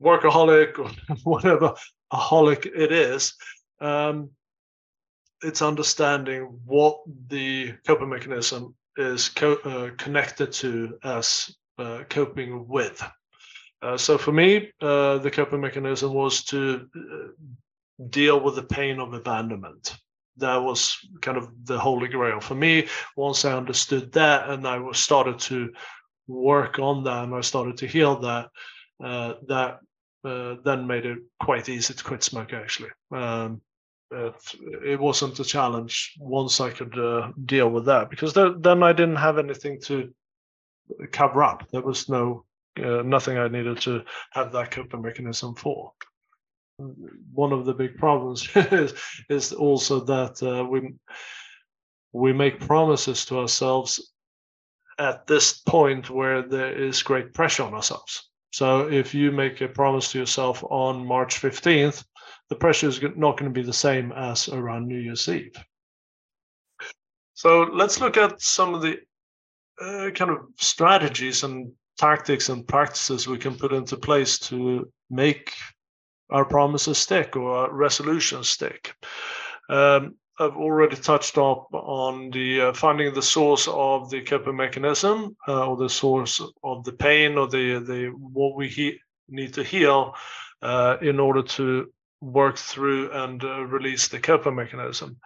workaholic 0.00 0.78
or 0.78 0.90
whatever 1.24 1.74
a 2.12 2.16
holic 2.16 2.66
it 2.66 2.92
is. 2.92 3.34
Um, 3.80 4.30
it's 5.42 5.62
understanding 5.62 6.58
what 6.64 7.00
the 7.28 7.74
coping 7.86 8.08
mechanism 8.08 8.74
is 8.96 9.28
co- 9.28 9.60
uh, 9.64 9.90
connected 9.96 10.52
to 10.52 10.98
as 11.04 11.54
uh, 11.78 12.04
coping 12.08 12.66
with. 12.66 13.02
Uh, 13.82 13.96
so 13.96 14.16
for 14.16 14.32
me, 14.32 14.72
uh, 14.80 15.18
the 15.18 15.30
coping 15.30 15.60
mechanism 15.60 16.14
was 16.14 16.44
to 16.44 16.88
uh, 16.96 18.06
deal 18.08 18.40
with 18.40 18.54
the 18.54 18.62
pain 18.62 18.98
of 18.98 19.12
abandonment. 19.12 19.96
That 20.38 20.56
was 20.56 20.98
kind 21.20 21.36
of 21.36 21.50
the 21.64 21.78
holy 21.78 22.08
grail 22.08 22.40
for 22.40 22.54
me. 22.54 22.88
Once 23.16 23.44
I 23.44 23.56
understood 23.56 24.12
that, 24.12 24.50
and 24.50 24.66
I 24.66 24.78
was 24.78 24.98
started 24.98 25.38
to 25.40 25.72
work 26.26 26.78
on 26.78 27.04
that, 27.04 27.24
and 27.24 27.34
I 27.34 27.40
started 27.42 27.76
to 27.78 27.86
heal 27.86 28.18
that, 28.20 28.48
uh, 29.02 29.34
that 29.48 29.80
then 30.64 30.86
made 30.86 31.06
it 31.06 31.18
quite 31.40 31.68
easy 31.68 31.94
to 31.94 32.04
quit 32.04 32.22
smoke. 32.22 32.52
Actually, 32.52 32.90
um, 33.12 33.60
it, 34.10 34.54
it, 34.84 35.00
wasn't 35.00 35.40
a 35.40 35.44
challenge 35.44 36.14
once 36.18 36.60
I 36.60 36.70
could 36.70 36.96
uh, 36.98 37.32
deal 37.44 37.70
with 37.70 37.86
that 37.86 38.10
because 38.10 38.32
there, 38.32 38.50
then 38.50 38.82
I 38.82 38.92
didn't 38.92 39.16
have 39.16 39.38
anything 39.38 39.80
to 39.82 40.12
cover 41.12 41.42
up. 41.42 41.68
There 41.70 41.82
was 41.82 42.08
no 42.08 42.44
uh, 42.78 43.02
nothing 43.02 43.38
I 43.38 43.48
needed 43.48 43.80
to 43.82 44.02
have 44.32 44.52
that 44.52 44.70
coping 44.70 45.02
mechanism 45.02 45.54
for. 45.54 45.92
One 47.32 47.52
of 47.52 47.64
the 47.64 47.72
big 47.72 47.96
problems 47.96 48.48
is, 48.54 48.92
is 49.30 49.52
also 49.52 50.00
that 50.00 50.42
uh, 50.42 50.64
we 50.64 50.94
we 52.12 52.32
make 52.32 52.60
promises 52.60 53.24
to 53.26 53.38
ourselves 53.38 54.12
at 54.98 55.26
this 55.26 55.60
point 55.60 56.08
where 56.10 56.42
there 56.42 56.72
is 56.72 57.02
great 57.02 57.34
pressure 57.34 57.62
on 57.62 57.74
ourselves. 57.74 58.30
So 58.52 58.88
if 58.90 59.14
you 59.14 59.32
make 59.32 59.60
a 59.60 59.68
promise 59.68 60.12
to 60.12 60.18
yourself 60.18 60.64
on 60.64 61.04
March 61.04 61.40
15th, 61.40 62.04
the 62.48 62.56
pressure 62.56 62.88
is 62.88 63.00
not 63.02 63.38
going 63.38 63.52
to 63.52 63.60
be 63.60 63.62
the 63.62 63.72
same 63.72 64.12
as 64.12 64.48
around 64.48 64.86
New 64.86 64.98
Year's 64.98 65.28
Eve. 65.28 65.56
So 67.34 67.62
let's 67.62 68.00
look 68.00 68.16
at 68.16 68.40
some 68.40 68.74
of 68.74 68.82
the 68.82 68.98
uh, 69.80 70.10
kind 70.10 70.30
of 70.30 70.38
strategies 70.58 71.42
and 71.42 71.72
tactics 71.98 72.48
and 72.48 72.66
practices 72.66 73.26
we 73.26 73.38
can 73.38 73.56
put 73.56 73.72
into 73.72 73.96
place 73.96 74.38
to 74.38 74.90
make 75.10 75.52
our 76.30 76.44
promises 76.44 76.98
stick 76.98 77.36
or 77.36 77.52
our 77.52 77.72
resolutions 77.72 78.48
stick. 78.48 78.94
Um, 79.68 80.14
I've 80.38 80.56
already 80.56 80.96
touched 80.96 81.38
up 81.38 81.68
on 81.72 82.30
the 82.30 82.60
uh, 82.60 82.72
finding 82.74 83.12
the 83.14 83.22
source 83.22 83.68
of 83.68 84.10
the 84.10 84.20
coping 84.20 84.56
mechanism 84.56 85.34
uh, 85.48 85.66
or 85.66 85.76
the 85.76 85.88
source 85.88 86.42
of 86.62 86.84
the 86.84 86.92
pain 86.92 87.38
or 87.38 87.48
the 87.48 87.78
the 87.80 88.06
what 88.08 88.54
we 88.54 88.68
he- 88.68 89.00
need 89.28 89.54
to 89.54 89.64
heal 89.64 90.14
uh, 90.60 90.98
in 91.00 91.18
order 91.18 91.42
to 91.42 91.90
work 92.32 92.58
through 92.58 93.10
and 93.12 93.42
uh, 93.42 93.64
release 93.64 94.08
the 94.08 94.20
coping 94.20 94.54
mechanism. 94.54 95.18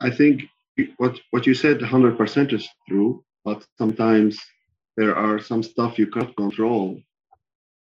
I 0.00 0.10
think 0.10 0.42
what 0.98 1.18
what 1.30 1.46
you 1.46 1.54
said 1.54 1.78
100% 1.78 2.52
is 2.52 2.68
true, 2.88 3.24
but 3.44 3.66
sometimes 3.78 4.38
there 4.96 5.16
are 5.16 5.38
some 5.40 5.62
stuff 5.62 5.98
you 5.98 6.06
can't 6.06 6.36
control 6.36 7.00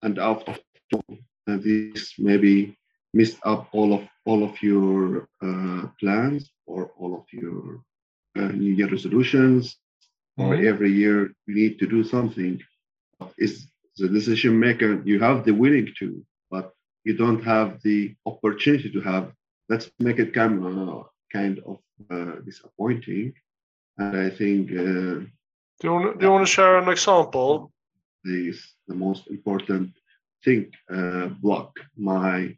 and 0.02 0.18
out 0.18 0.48
of 0.48 0.58
control. 0.90 1.18
And 1.46 1.62
this 1.62 2.14
maybe 2.18 2.76
missed 3.14 3.38
up 3.44 3.68
all 3.72 3.92
of 3.94 4.02
all 4.24 4.44
of 4.44 4.62
your 4.62 5.28
uh, 5.42 5.86
plans 6.00 6.50
or 6.66 6.90
all 6.98 7.14
of 7.14 7.24
your 7.32 7.82
uh, 8.36 8.52
New 8.52 8.72
Year 8.72 8.88
resolutions, 8.88 9.76
mm-hmm. 10.38 10.50
or 10.50 10.54
every 10.54 10.92
year 10.92 11.32
you 11.46 11.54
need 11.54 11.78
to 11.78 11.86
do 11.86 12.04
something. 12.04 12.60
Is 13.38 13.68
the 13.96 14.08
decision 14.08 14.58
maker 14.58 15.02
you 15.04 15.20
have 15.20 15.44
the 15.44 15.52
willing 15.52 15.88
to, 15.98 16.24
you 17.04 17.16
don't 17.16 17.42
have 17.42 17.82
the 17.82 18.14
opportunity 18.26 18.90
to 18.90 19.00
have. 19.00 19.32
Let's 19.68 19.90
make 19.98 20.18
it 20.18 20.34
kind 20.34 20.64
of 20.64 21.06
kind 21.32 21.60
of 21.66 21.78
uh, 22.10 22.40
disappointing. 22.44 23.34
And 23.98 24.16
I 24.16 24.30
think 24.30 24.70
uh, 24.70 25.26
do 25.80 25.88
you 25.88 25.92
want 25.92 26.12
to, 26.12 26.18
do 26.18 26.26
you 26.26 26.32
want 26.32 26.46
to 26.46 26.52
share 26.52 26.78
an 26.78 26.88
example? 26.88 27.72
This 28.24 28.74
the 28.86 28.94
most 28.94 29.28
important 29.28 29.90
thing. 30.44 30.70
Uh, 30.92 31.26
block 31.44 31.78
my 31.96 32.56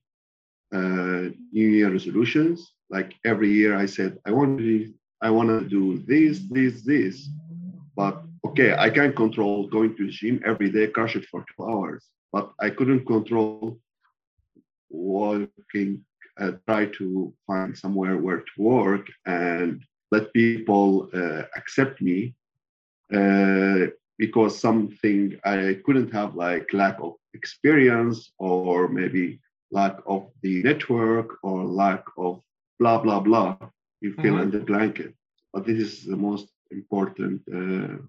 uh, 0.72 1.30
New 1.52 1.68
Year 1.76 1.90
resolutions. 1.90 2.72
Like 2.90 3.14
every 3.24 3.50
year, 3.50 3.76
I 3.76 3.86
said 3.86 4.18
I 4.26 4.30
want 4.30 4.58
to 4.58 4.92
I 5.22 5.30
want 5.30 5.48
to 5.48 5.66
do 5.66 5.98
this, 6.06 6.40
this, 6.50 6.82
this. 6.82 7.28
But 7.96 8.22
okay, 8.46 8.74
I 8.76 8.90
can 8.90 9.14
control 9.14 9.68
going 9.68 9.96
to 9.96 10.06
the 10.06 10.12
gym 10.12 10.40
every 10.44 10.70
day, 10.70 10.88
crush 10.88 11.16
it 11.16 11.24
for 11.30 11.44
two 11.48 11.64
hours. 11.64 12.04
But 12.32 12.52
I 12.60 12.68
couldn't 12.70 13.06
control 13.06 13.78
working, 14.90 16.04
uh, 16.38 16.52
try 16.66 16.86
to 16.86 17.32
find 17.46 17.76
somewhere 17.76 18.16
where 18.18 18.38
to 18.40 18.62
work 18.62 19.06
and 19.26 19.82
let 20.10 20.32
people 20.32 21.08
uh, 21.14 21.42
accept 21.56 22.00
me 22.00 22.34
uh, 23.12 23.86
because 24.18 24.58
something 24.58 25.38
I 25.44 25.80
couldn't 25.84 26.12
have 26.12 26.34
like 26.34 26.72
lack 26.72 26.96
of 27.00 27.14
experience 27.34 28.32
or 28.38 28.88
maybe 28.88 29.40
lack 29.70 29.96
of 30.06 30.30
the 30.42 30.62
network 30.62 31.38
or 31.42 31.64
lack 31.64 32.04
of 32.16 32.40
blah 32.78 32.98
blah 32.98 33.20
blah. 33.20 33.56
You 34.00 34.12
fill 34.14 34.34
mm-hmm. 34.34 34.42
in 34.42 34.50
the 34.50 34.60
blanket, 34.60 35.14
but 35.52 35.66
this 35.66 35.78
is 35.78 36.04
the 36.04 36.16
most 36.16 36.48
important. 36.70 37.42
Uh, 37.52 38.02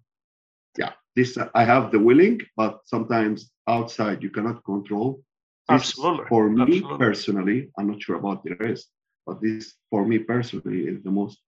yeah, 0.77 0.93
this 1.15 1.37
I 1.53 1.63
have 1.63 1.91
the 1.91 1.99
willing, 1.99 2.41
but 2.55 2.81
sometimes 2.85 3.51
outside 3.67 4.21
you 4.21 4.29
cannot 4.29 4.63
control. 4.63 5.21
Absolutely. 5.69 6.25
For 6.27 6.49
me 6.49 6.61
Absolutely. 6.61 6.97
personally, 6.97 7.69
I'm 7.77 7.87
not 7.87 8.01
sure 8.01 8.17
about 8.17 8.43
the 8.43 8.55
rest, 8.55 8.89
but 9.25 9.41
this 9.41 9.73
for 9.89 10.05
me 10.05 10.19
personally 10.19 10.81
is 10.87 11.03
the 11.03 11.11
most 11.11 11.39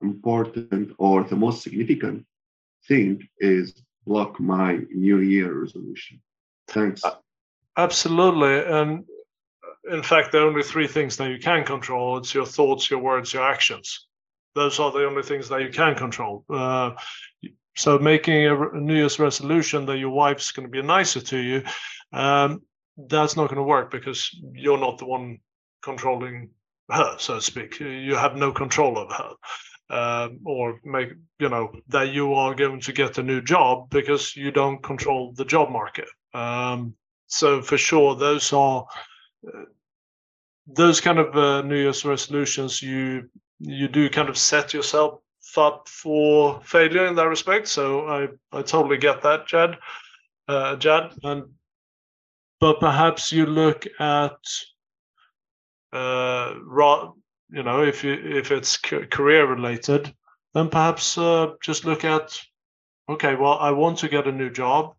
important 0.00 0.92
or 0.98 1.24
the 1.24 1.36
most 1.36 1.62
significant 1.62 2.26
thing 2.88 3.28
is 3.38 3.82
block 4.06 4.40
my 4.40 4.78
New 4.90 5.18
Year 5.18 5.52
resolution. 5.52 6.22
Thanks. 6.68 7.04
Uh, 7.04 7.16
absolutely. 7.76 8.58
And 8.60 9.04
in 9.90 10.02
fact, 10.02 10.32
there 10.32 10.42
are 10.42 10.48
only 10.48 10.62
three 10.62 10.86
things 10.86 11.16
that 11.16 11.30
you 11.30 11.38
can 11.38 11.64
control 11.64 12.18
it's 12.18 12.34
your 12.34 12.46
thoughts, 12.46 12.90
your 12.90 13.00
words, 13.00 13.32
your 13.32 13.48
actions. 13.48 14.06
Those 14.54 14.80
are 14.80 14.90
the 14.90 15.06
only 15.06 15.22
things 15.22 15.48
that 15.50 15.60
you 15.60 15.68
can 15.68 15.94
control. 15.94 16.44
Uh, 16.48 16.92
so, 17.76 17.98
making 17.98 18.46
a, 18.46 18.70
a 18.70 18.80
New 18.80 18.94
Year's 18.94 19.18
resolution 19.18 19.84
that 19.86 19.98
your 19.98 20.10
wife's 20.10 20.50
going 20.50 20.66
to 20.66 20.70
be 20.70 20.80
nicer 20.80 21.20
to 21.20 21.36
you, 21.36 21.62
um, 22.12 22.62
that's 22.96 23.36
not 23.36 23.48
going 23.48 23.56
to 23.56 23.62
work 23.62 23.90
because 23.90 24.30
you're 24.52 24.78
not 24.78 24.98
the 24.98 25.06
one 25.06 25.38
controlling 25.82 26.50
her, 26.90 27.16
so 27.18 27.36
to 27.36 27.40
speak. 27.40 27.80
You 27.80 28.14
have 28.14 28.36
no 28.36 28.52
control 28.52 28.98
over 28.98 29.12
her 29.12 29.32
um, 29.90 30.40
or 30.44 30.80
make 30.84 31.10
you 31.38 31.48
know 31.48 31.72
that 31.88 32.08
you 32.08 32.34
are 32.34 32.54
going 32.54 32.80
to 32.80 32.92
get 32.92 33.18
a 33.18 33.22
new 33.22 33.40
job 33.40 33.90
because 33.90 34.34
you 34.36 34.50
don't 34.50 34.82
control 34.82 35.32
the 35.32 35.44
job 35.44 35.70
market. 35.70 36.08
Um, 36.34 36.94
so 37.26 37.62
for 37.62 37.78
sure, 37.78 38.16
those 38.16 38.52
are 38.52 38.86
uh, 39.46 39.64
those 40.66 41.00
kind 41.00 41.18
of 41.18 41.36
uh, 41.36 41.62
New 41.62 41.76
Year's 41.76 42.04
resolutions. 42.04 42.82
You 42.82 43.28
you 43.60 43.88
do 43.88 44.10
kind 44.10 44.28
of 44.28 44.36
set 44.36 44.74
yourself 44.74 45.20
up 45.56 45.88
for 45.88 46.60
failure 46.62 47.06
in 47.06 47.14
that 47.16 47.28
respect. 47.28 47.68
So 47.68 48.08
I 48.08 48.28
I 48.52 48.62
totally 48.62 48.98
get 48.98 49.22
that, 49.22 49.46
Jad, 49.46 49.78
uh, 50.48 50.76
Jad, 50.76 51.12
and 51.22 51.44
but 52.60 52.80
perhaps 52.80 53.32
you 53.32 53.46
look 53.46 53.86
at 53.98 54.38
uh, 55.92 56.54
you 57.50 57.62
know, 57.62 57.82
if 57.82 58.02
you, 58.02 58.12
if 58.12 58.50
it's 58.50 58.76
career 58.76 59.46
related, 59.46 60.12
then 60.54 60.68
perhaps 60.68 61.16
uh, 61.16 61.52
just 61.62 61.84
look 61.84 62.04
at, 62.04 62.38
okay, 63.08 63.34
well, 63.34 63.58
I 63.58 63.70
want 63.70 63.98
to 63.98 64.08
get 64.08 64.26
a 64.26 64.32
new 64.32 64.50
job. 64.50 64.94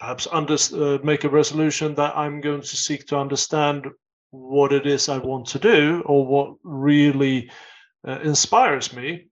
Perhaps 0.00 0.26
under, 0.32 0.54
uh, 0.54 0.98
make 1.04 1.24
a 1.24 1.28
resolution 1.28 1.94
that 1.96 2.16
I'm 2.16 2.40
going 2.40 2.62
to 2.62 2.76
seek 2.76 3.06
to 3.08 3.18
understand 3.18 3.86
what 4.30 4.72
it 4.72 4.86
is 4.86 5.08
I 5.08 5.18
want 5.18 5.46
to 5.48 5.58
do 5.58 6.02
or 6.06 6.26
what 6.26 6.56
really 6.64 7.50
uh, 8.06 8.18
inspires 8.24 8.92
me. 8.92 9.28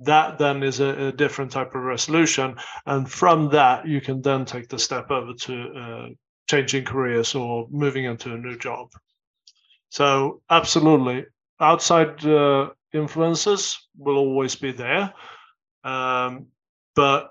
That 0.00 0.38
then 0.38 0.62
is 0.62 0.80
a, 0.80 1.08
a, 1.08 1.12
different 1.12 1.52
type 1.52 1.74
of 1.74 1.82
resolution, 1.82 2.56
and 2.86 3.10
from 3.10 3.50
that 3.50 3.86
you 3.86 4.00
can 4.00 4.20
then 4.20 4.44
take 4.44 4.68
the 4.68 4.78
step 4.78 5.10
over 5.10 5.32
to 5.32 5.72
uh, 5.72 6.08
changing 6.48 6.84
careers 6.84 7.34
or 7.34 7.68
moving 7.70 8.04
into 8.04 8.32
a 8.32 8.38
new 8.38 8.58
job. 8.58 8.90
So 9.90 10.42
absolutely, 10.50 11.26
outside 11.60 12.24
uh, 12.26 12.70
influences 12.92 13.78
will 13.96 14.16
always 14.16 14.56
be 14.56 14.72
there, 14.72 15.14
um, 15.84 16.46
but 16.96 17.30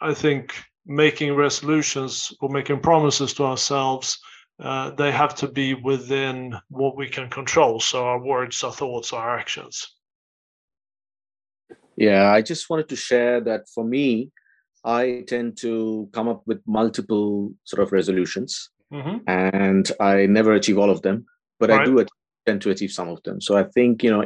I 0.00 0.14
think 0.14 0.54
making 0.86 1.34
resolutions 1.34 2.32
or 2.40 2.48
making 2.48 2.80
promises 2.80 3.34
to 3.34 3.44
ourselves 3.44 4.18
uh, 4.60 4.90
they 4.90 5.12
have 5.12 5.34
to 5.36 5.46
be 5.46 5.74
within 5.74 6.56
what 6.68 6.96
we 6.96 7.08
can 7.08 7.30
control. 7.30 7.78
So 7.78 8.04
our 8.04 8.20
words 8.20 8.64
our 8.64 8.72
thoughts 8.72 9.12
our 9.12 9.38
actions 9.38 9.97
yeah 11.98 12.32
i 12.32 12.40
just 12.40 12.70
wanted 12.70 12.88
to 12.88 12.96
share 12.96 13.40
that 13.40 13.68
for 13.74 13.84
me 13.84 14.30
i 14.84 15.22
tend 15.26 15.56
to 15.56 16.08
come 16.12 16.28
up 16.28 16.42
with 16.46 16.60
multiple 16.66 17.52
sort 17.64 17.82
of 17.82 17.92
resolutions 17.92 18.70
mm-hmm. 18.92 19.18
and 19.26 19.92
i 20.00 20.26
never 20.26 20.52
achieve 20.54 20.78
all 20.78 20.90
of 20.90 21.02
them 21.02 21.26
but 21.58 21.70
right. 21.70 21.80
I 21.80 21.84
do 21.84 22.06
tend 22.48 22.62
to 22.62 22.70
achieve 22.70 22.92
some 22.92 23.08
of 23.08 23.22
them. 23.24 23.40
So 23.40 23.56
I 23.56 23.64
think 23.64 24.02
you 24.02 24.10
know 24.10 24.24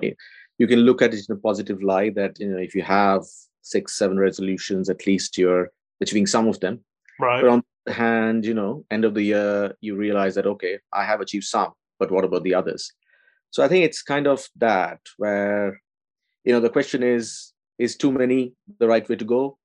you 0.59 0.67
can 0.67 0.81
look 0.81 1.03
at 1.03 1.15
it 1.15 1.25
in 1.29 1.37
a 1.37 1.41
positive 1.49 1.83
light 1.83 2.15
that 2.15 2.39
you 2.39 2.49
know 2.51 2.59
if 2.69 2.75
you 2.75 2.83
have 2.83 3.23
six, 3.63 3.99
seven 3.99 4.19
resolutions, 4.19 4.89
at 4.89 5.07
least 5.07 5.39
you're 5.39 5.71
achieving 6.01 6.27
some 6.27 6.49
of 6.49 6.61
them. 6.61 6.81
Right. 7.21 7.41
But 7.41 7.51
on 7.51 7.63
the 7.87 7.93
hand, 7.93 8.45
you 8.45 8.55
know, 8.55 8.85
end 8.91 9.05
of 9.05 9.15
the 9.15 9.23
year, 9.23 9.75
you 9.81 9.97
realize 9.97 10.35
that 10.37 10.47
okay, 10.55 10.79
I 10.93 11.05
have 11.05 11.21
achieved 11.21 11.45
some, 11.45 11.73
but 11.99 12.11
what 12.11 12.25
about 12.25 12.45
the 12.45 12.55
others? 12.55 12.93
So 13.51 13.63
I 13.65 13.69
think 13.69 13.85
it's 13.85 14.03
kind 14.03 14.27
of 14.27 14.39
that 14.57 15.01
where, 15.19 15.81
you 16.45 16.53
know, 16.53 16.61
the 16.61 16.71
question 16.71 17.03
is, 17.03 17.53
is 17.79 17.97
too 17.97 18.13
many 18.13 18.55
the 18.79 18.89
right 18.89 19.09
way 19.09 19.17
to 19.17 19.25
go, 19.25 19.59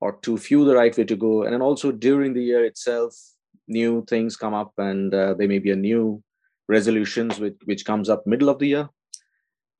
or 0.00 0.18
too 0.22 0.38
few 0.38 0.64
the 0.64 0.74
right 0.74 0.96
way 0.96 1.04
to 1.04 1.16
go? 1.16 1.42
And 1.42 1.52
then 1.52 1.62
also 1.62 1.92
during 1.92 2.34
the 2.34 2.42
year 2.42 2.64
itself, 2.64 3.14
new 3.68 4.04
things 4.08 4.36
come 4.36 4.54
up, 4.54 4.72
and 4.78 5.14
uh, 5.14 5.34
there 5.34 5.48
may 5.48 5.58
be 5.58 5.70
a 5.70 5.76
new 5.76 6.22
resolutions 6.68 7.38
which 7.38 7.56
which 7.64 7.84
comes 7.84 8.08
up 8.08 8.26
middle 8.26 8.48
of 8.48 8.58
the 8.58 8.68
year. 8.68 8.88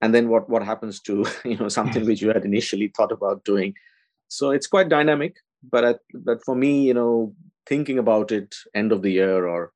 And 0.00 0.14
then 0.14 0.28
what 0.28 0.48
what 0.48 0.62
happens 0.62 1.00
to 1.02 1.24
you 1.44 1.56
know 1.56 1.68
something 1.68 2.04
which 2.06 2.22
you 2.22 2.28
had 2.28 2.44
initially 2.44 2.92
thought 2.96 3.12
about 3.12 3.44
doing. 3.44 3.74
So 4.28 4.50
it's 4.50 4.66
quite 4.66 4.88
dynamic 4.88 5.36
but 5.70 6.00
but 6.14 6.44
for 6.44 6.54
me 6.54 6.82
you 6.82 6.94
know 6.94 7.34
thinking 7.66 7.98
about 7.98 8.32
it 8.32 8.54
end 8.74 8.92
of 8.92 9.02
the 9.02 9.10
year 9.10 9.46
or 9.46 9.72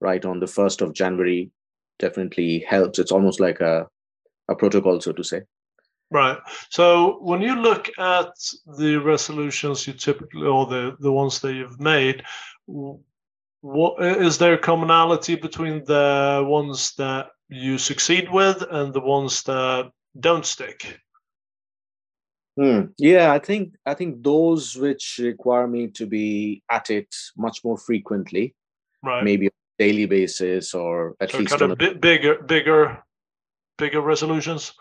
right 0.00 0.24
on 0.24 0.40
the 0.40 0.46
1st 0.46 0.80
of 0.80 0.94
january 0.94 1.50
definitely 1.98 2.60
helps. 2.66 2.98
It's 2.98 3.12
almost 3.12 3.40
like 3.40 3.60
a, 3.60 3.86
a 4.48 4.54
protocol 4.54 5.00
so 5.00 5.12
to 5.12 5.22
say 5.22 5.42
right 6.10 6.38
so 6.70 7.18
when 7.20 7.40
you 7.40 7.54
look 7.54 7.88
at 7.98 8.32
the 8.78 8.96
resolutions 8.96 9.86
you 9.86 9.92
typically 9.92 10.46
or 10.46 10.66
the 10.66 10.96
the 11.00 11.12
ones 11.12 11.40
that 11.40 11.54
you've 11.54 11.80
made 11.80 12.22
what 13.62 14.04
is 14.04 14.38
there 14.38 14.54
a 14.54 14.58
commonality 14.58 15.34
between 15.34 15.84
the 15.84 16.44
ones 16.46 16.94
that 16.96 17.28
you 17.48 17.78
succeed 17.78 18.30
with 18.30 18.62
and 18.70 18.92
the 18.92 19.00
ones 19.00 19.42
that 19.42 19.90
don't 20.18 20.46
stick 20.46 21.00
Hmm. 22.60 22.86
Yeah, 22.98 23.32
I 23.32 23.38
think 23.38 23.74
I 23.86 23.94
think 23.94 24.22
those 24.22 24.76
which 24.76 25.18
require 25.22 25.66
me 25.66 25.88
to 25.88 26.06
be 26.06 26.62
at 26.70 26.90
it 26.90 27.14
much 27.36 27.64
more 27.64 27.78
frequently, 27.78 28.54
right? 29.02 29.24
Maybe 29.24 29.46
on 29.46 29.52
a 29.78 29.82
daily 29.82 30.06
basis 30.06 30.74
or 30.74 31.14
at 31.20 31.30
so 31.30 31.38
least 31.38 31.58
kind 31.58 31.72
of 31.72 31.80
a, 31.80 31.94
bigger, 31.94 32.42
bigger, 32.42 33.02
bigger 33.78 34.00
resolutions. 34.00 34.72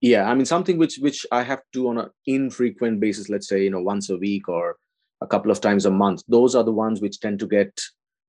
Yeah, 0.00 0.30
I 0.30 0.34
mean 0.34 0.46
something 0.46 0.78
which 0.78 0.98
which 0.98 1.26
I 1.32 1.42
have 1.42 1.62
to 1.72 1.88
on 1.88 1.98
an 1.98 2.10
infrequent 2.26 3.00
basis. 3.00 3.28
Let's 3.28 3.48
say 3.48 3.64
you 3.64 3.70
know 3.70 3.82
once 3.82 4.10
a 4.10 4.16
week 4.16 4.48
or 4.48 4.76
a 5.20 5.26
couple 5.26 5.50
of 5.50 5.60
times 5.60 5.86
a 5.86 5.90
month. 5.90 6.22
Those 6.28 6.54
are 6.54 6.64
the 6.64 6.72
ones 6.72 7.00
which 7.00 7.20
tend 7.20 7.40
to 7.40 7.46
get 7.46 7.78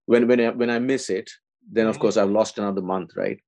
when 0.05 0.27
when 0.27 0.39
I, 0.39 0.49
when 0.49 0.69
I 0.69 0.79
miss 0.79 1.09
it, 1.09 1.29
then 1.71 1.85
of 1.85 1.95
mm-hmm. 1.95 2.01
course 2.01 2.17
I've 2.17 2.31
lost 2.31 2.57
another 2.57 2.81
month, 2.81 3.11
right? 3.15 3.39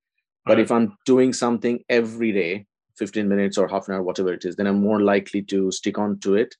But 0.45 0.57
right. 0.57 0.63
if 0.63 0.71
I'm 0.71 0.97
doing 1.05 1.33
something 1.33 1.83
every 1.89 2.31
day, 2.31 2.65
15 2.97 3.27
minutes 3.27 3.57
or 3.57 3.67
half 3.67 3.87
an 3.87 3.95
hour, 3.95 4.03
whatever 4.03 4.33
it 4.33 4.45
is, 4.45 4.55
then 4.55 4.67
I'm 4.67 4.81
more 4.81 5.01
likely 5.01 5.41
to 5.43 5.71
stick 5.71 5.97
on 5.97 6.19
to 6.19 6.35
it. 6.35 6.55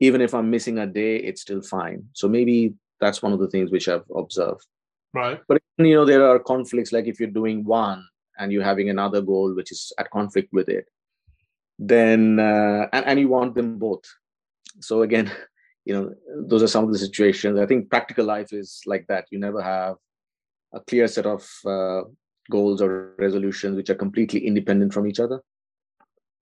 Even 0.00 0.20
if 0.20 0.34
I'm 0.34 0.50
missing 0.50 0.78
a 0.78 0.86
day, 0.86 1.16
it's 1.16 1.42
still 1.42 1.62
fine. 1.62 2.04
So 2.12 2.28
maybe 2.28 2.74
that's 3.00 3.22
one 3.22 3.32
of 3.32 3.38
the 3.38 3.48
things 3.48 3.70
which 3.70 3.88
I've 3.88 4.04
observed. 4.16 4.66
Right. 5.12 5.40
But 5.48 5.62
you 5.78 5.94
know, 5.94 6.04
there 6.04 6.26
are 6.28 6.38
conflicts. 6.38 6.92
Like 6.92 7.06
if 7.06 7.18
you're 7.18 7.30
doing 7.30 7.64
one 7.64 8.04
and 8.38 8.52
you're 8.52 8.64
having 8.64 8.90
another 8.90 9.20
goal 9.20 9.54
which 9.54 9.72
is 9.72 9.92
at 9.98 10.10
conflict 10.10 10.52
with 10.52 10.68
it, 10.68 10.86
then 11.80 12.38
uh, 12.38 12.86
and, 12.92 13.06
and 13.06 13.18
you 13.18 13.28
want 13.28 13.54
them 13.54 13.78
both. 13.78 14.04
So 14.80 15.02
again, 15.02 15.32
you 15.84 15.94
know, 15.94 16.14
those 16.46 16.62
are 16.62 16.68
some 16.68 16.84
of 16.84 16.92
the 16.92 16.98
situations. 16.98 17.58
I 17.58 17.66
think 17.66 17.90
practical 17.90 18.26
life 18.26 18.52
is 18.52 18.80
like 18.86 19.06
that. 19.08 19.24
You 19.30 19.40
never 19.40 19.62
have 19.62 19.96
a 20.72 20.80
clear 20.80 21.08
set 21.08 21.26
of 21.26 21.48
uh, 21.66 22.02
goals 22.50 22.82
or 22.82 23.14
resolutions 23.18 23.76
which 23.76 23.90
are 23.90 23.94
completely 23.94 24.46
independent 24.46 24.92
from 24.92 25.06
each 25.06 25.18
other. 25.18 25.40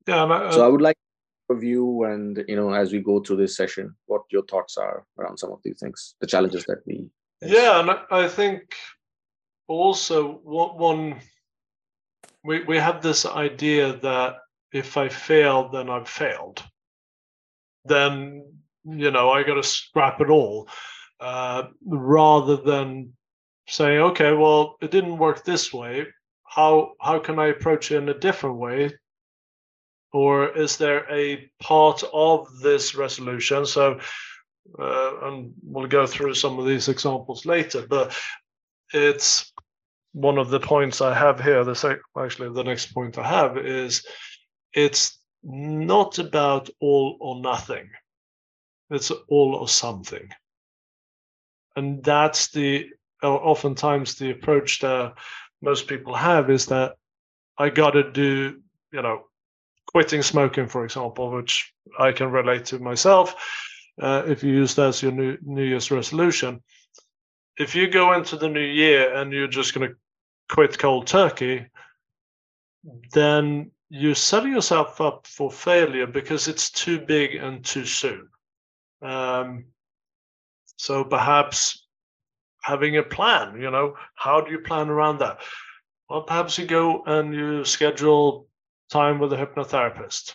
Yeah. 0.06 0.24
I, 0.24 0.50
so 0.50 0.64
I 0.64 0.68
would 0.68 0.82
like 0.82 0.96
a 1.50 1.54
view 1.54 2.04
and 2.04 2.44
you 2.46 2.56
know 2.56 2.72
as 2.72 2.92
we 2.92 3.00
go 3.00 3.20
through 3.20 3.36
this 3.36 3.56
session, 3.56 3.94
what 4.06 4.22
your 4.30 4.42
thoughts 4.42 4.76
are 4.76 5.06
around 5.18 5.38
some 5.38 5.52
of 5.52 5.60
these 5.62 5.78
things, 5.78 6.16
the 6.20 6.26
challenges 6.26 6.64
that 6.64 6.78
we. 6.84 7.08
Face. 7.40 7.52
Yeah, 7.52 7.78
and 7.78 7.90
I 8.10 8.26
think 8.26 8.74
also 9.68 10.40
what 10.42 10.78
one 10.78 11.20
we 12.42 12.64
we 12.64 12.76
have 12.78 13.02
this 13.02 13.24
idea 13.24 13.96
that 13.98 14.36
if 14.72 14.96
I 14.96 15.08
fail, 15.08 15.70
then 15.70 15.88
I've 15.88 16.08
failed. 16.08 16.62
Then 17.84 18.44
you 18.84 19.10
know 19.10 19.30
I 19.30 19.42
got 19.42 19.54
to 19.54 19.62
scrap 19.62 20.20
it 20.20 20.30
all, 20.30 20.68
uh, 21.20 21.64
rather 21.84 22.56
than 22.56 23.14
saying, 23.68 24.00
okay, 24.00 24.32
well, 24.32 24.76
it 24.80 24.90
didn't 24.90 25.18
work 25.18 25.44
this 25.44 25.72
way. 25.72 26.06
How 26.44 26.92
how 27.00 27.18
can 27.18 27.38
I 27.38 27.46
approach 27.46 27.92
it 27.92 27.96
in 27.96 28.08
a 28.08 28.18
different 28.18 28.56
way 28.56 28.92
or 30.12 30.56
is 30.56 30.76
there 30.76 31.06
a 31.10 31.50
part 31.60 32.02
of 32.12 32.48
this 32.60 32.94
resolution? 32.94 33.66
So, 33.66 34.00
uh, 34.78 35.12
and 35.22 35.52
we'll 35.62 35.86
go 35.86 36.06
through 36.06 36.34
some 36.34 36.58
of 36.58 36.66
these 36.66 36.88
examples 36.88 37.44
later, 37.44 37.86
but 37.86 38.16
it's 38.92 39.52
one 40.12 40.38
of 40.38 40.50
the 40.50 40.60
points 40.60 41.00
I 41.00 41.14
have 41.14 41.40
here. 41.40 41.64
The 41.64 41.74
sec- 41.74 42.00
actually, 42.18 42.52
the 42.54 42.64
next 42.64 42.92
point 42.94 43.18
I 43.18 43.28
have 43.28 43.58
is 43.58 44.06
it's 44.74 45.18
not 45.42 46.18
about 46.18 46.70
all 46.80 47.16
or 47.20 47.40
nothing. 47.40 47.90
It's 48.90 49.10
all 49.10 49.54
or 49.54 49.68
something, 49.68 50.28
and 51.76 52.02
that's 52.02 52.48
the 52.48 52.88
oftentimes 53.22 54.14
the 54.14 54.30
approach 54.30 54.80
that 54.80 55.14
most 55.60 55.88
people 55.88 56.14
have 56.14 56.50
is 56.50 56.66
that 56.66 56.96
I 57.58 57.70
got 57.70 57.90
to 57.90 58.10
do, 58.10 58.60
you 58.92 59.02
know, 59.02 59.24
quitting 59.86 60.22
smoking, 60.22 60.68
for 60.68 60.84
example, 60.84 61.30
which 61.30 61.72
I 61.98 62.12
can 62.12 62.30
relate 62.30 62.64
to 62.66 62.78
myself. 62.78 63.34
Uh, 64.00 64.22
if 64.26 64.44
you 64.44 64.52
use 64.52 64.74
that 64.76 64.88
as 64.88 65.02
your 65.02 65.12
new, 65.12 65.36
new 65.42 65.64
Year's 65.64 65.90
resolution, 65.90 66.62
if 67.58 67.74
you 67.74 67.88
go 67.88 68.12
into 68.12 68.36
the 68.36 68.48
new 68.48 68.60
year 68.60 69.12
and 69.14 69.32
you're 69.32 69.48
just 69.48 69.74
going 69.74 69.88
to 69.88 69.96
quit 70.48 70.78
cold 70.78 71.06
turkey, 71.06 71.66
then 73.12 73.72
you're 73.90 74.14
setting 74.14 74.52
yourself 74.52 75.00
up 75.00 75.26
for 75.26 75.50
failure 75.50 76.06
because 76.06 76.48
it's 76.48 76.70
too 76.70 77.00
big 77.00 77.34
and 77.34 77.64
too 77.64 77.84
soon. 77.84 78.28
Um, 79.00 79.66
so 80.76 81.04
perhaps 81.04 81.86
having 82.62 82.96
a 82.96 83.02
plan, 83.02 83.60
you 83.60 83.70
know, 83.70 83.94
how 84.14 84.40
do 84.40 84.50
you 84.50 84.60
plan 84.60 84.88
around 84.88 85.18
that? 85.18 85.40
Well, 86.08 86.22
perhaps 86.22 86.58
you 86.58 86.66
go 86.66 87.02
and 87.06 87.34
you 87.34 87.64
schedule 87.64 88.48
time 88.90 89.18
with 89.18 89.32
a 89.32 89.36
hypnotherapist. 89.36 90.34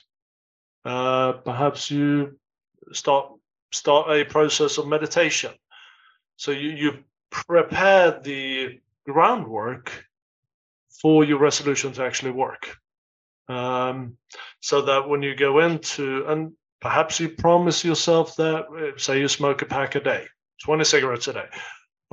Uh, 0.86 1.34
perhaps 1.34 1.89
you 1.89 2.38
start 2.92 3.32
start 3.72 4.12
a 4.12 4.24
process 4.26 4.78
of 4.78 4.88
meditation. 4.88 5.52
So 6.36 6.52
you 6.52 6.70
you 6.70 7.04
prepare 7.30 8.20
the 8.20 8.80
groundwork 9.06 10.06
for 11.02 11.24
your 11.24 11.39
resolution 11.39 11.94
to 11.94 12.04
actually 12.04 12.32
work. 12.32 12.78
Um, 13.50 14.18
so 14.62 14.82
that 14.84 15.10
when 15.10 15.22
you 15.22 15.36
go 15.36 15.60
into 15.60 16.26
and 16.28 16.54
perhaps 16.80 17.20
you 17.20 17.30
promise 17.30 17.84
yourself 17.84 18.36
that 18.38 18.94
say 18.98 19.20
you 19.20 19.28
smoke 19.28 19.62
a 19.62 19.66
pack 19.66 19.96
a 19.96 20.00
day, 20.00 20.26
20 20.64 20.84
cigarettes 20.86 21.28
a 21.28 21.34
day 21.34 21.46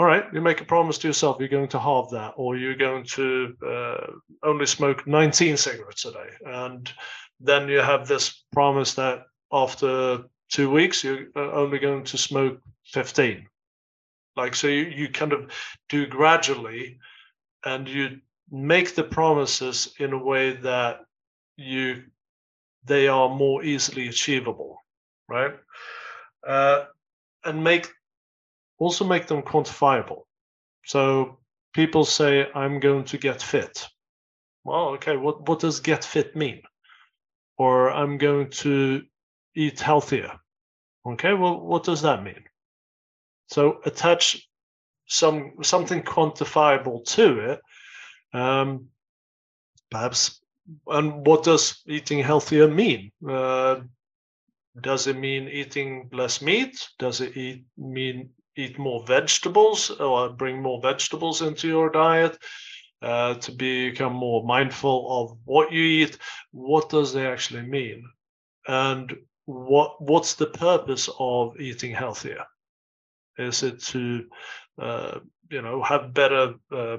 all 0.01 0.07
right, 0.07 0.25
you 0.33 0.41
make 0.41 0.63
a 0.63 0.65
promise 0.65 0.97
to 0.97 1.09
yourself 1.09 1.37
you're 1.39 1.49
going 1.51 1.69
to 1.69 1.79
halve 1.79 2.09
that, 2.09 2.33
or 2.37 2.57
you're 2.57 2.75
going 2.75 3.05
to 3.05 3.55
uh, 3.67 4.07
only 4.43 4.65
smoke 4.65 5.07
19 5.07 5.59
cigarettes 5.59 6.07
a 6.07 6.13
day. 6.13 6.31
And 6.47 6.91
then 7.39 7.69
you 7.69 7.81
have 7.81 8.09
this 8.09 8.43
promise 8.51 8.95
that 8.95 9.25
after 9.53 10.23
two 10.49 10.71
weeks, 10.71 11.05
you're 11.05 11.27
uh, 11.37 11.53
only 11.53 11.79
going 11.79 12.05
to 12.05 12.17
smoke 12.17 12.63
15. 12.87 13.47
Like, 14.37 14.55
so 14.55 14.69
you, 14.69 14.85
you 14.85 15.11
kind 15.11 15.35
of 15.35 15.51
do 15.91 16.07
gradually 16.07 16.99
and 17.67 17.87
you 17.87 18.21
make 18.51 18.95
the 18.95 19.05
promises 19.05 19.93
in 19.99 20.15
a 20.15 20.25
way 20.25 20.53
that 20.53 21.01
you 21.61 22.03
they 22.85 23.09
are 23.09 23.29
more 23.29 23.63
easily 23.63 24.09
achievable 24.09 24.79
right 25.29 25.55
uh, 26.47 26.85
and 27.45 27.63
make 27.63 27.89
also 28.81 29.05
make 29.05 29.27
them 29.27 29.43
quantifiable. 29.43 30.23
So 30.85 31.39
people 31.73 32.05
say, 32.05 32.49
I'm 32.55 32.81
going 32.81 33.05
to 33.05 33.19
get 33.19 33.41
fit. 33.41 33.87
Well, 34.65 34.89
okay, 34.95 35.17
what, 35.17 35.49
what 35.49 35.61
does 35.61 35.81
get 35.81 36.05
fit 36.05 36.35
mean? 36.35 36.63
Or 37.57 37.91
I'm 37.91 38.19
going 38.19 38.51
to 38.51 39.03
eat 39.55 39.81
healthier. 39.81 40.33
Okay, 41.07 41.35
well, 41.35 41.61
what 41.61 41.85
does 41.85 42.03
that 42.03 42.25
mean? 42.25 42.43
So 43.49 43.81
attach 43.85 44.49
some 45.07 45.55
something 45.63 46.03
quantifiable 46.03 47.05
to 47.05 47.39
it. 47.51 47.61
Um, 48.33 48.89
perhaps, 49.91 50.40
and 50.89 51.27
what 51.27 51.45
does 51.45 51.83
eating 51.87 52.21
healthier 52.21 52.69
mean? 52.69 53.13
Uh, 53.29 53.81
does 54.81 55.07
it 55.07 55.17
mean 55.17 55.49
eating 55.49 56.09
less 56.13 56.41
meat? 56.43 56.89
Does 56.99 57.21
it 57.21 57.37
eat, 57.37 57.65
mean 57.77 58.31
eat 58.57 58.79
more 58.79 59.05
vegetables 59.07 59.91
or 59.91 60.31
bring 60.31 60.61
more 60.63 60.81
vegetables 60.81 61.43
into 61.43 61.69
your 61.69 61.91
diet 61.91 62.39
uh, 63.03 63.35
to 63.35 63.53
become 63.53 64.13
more 64.13 64.45
mindful 64.45 65.07
of 65.11 65.39
what 65.45 65.73
you 65.73 65.83
eat 65.83 66.19
what 66.53 66.91
does 66.91 67.13
they 67.13 67.27
actually 67.27 67.63
mean 67.63 68.05
and 68.69 69.17
what 69.47 70.01
what's 70.03 70.35
the 70.35 70.47
purpose 70.47 71.09
of 71.19 71.59
eating 71.61 71.93
healthier 71.95 72.45
Is 73.39 73.63
it 73.63 73.83
to, 73.85 74.27
uh, 74.81 75.21
you 75.51 75.63
know, 75.63 75.83
have 75.83 76.15
better, 76.15 76.55
uh, 76.71 76.99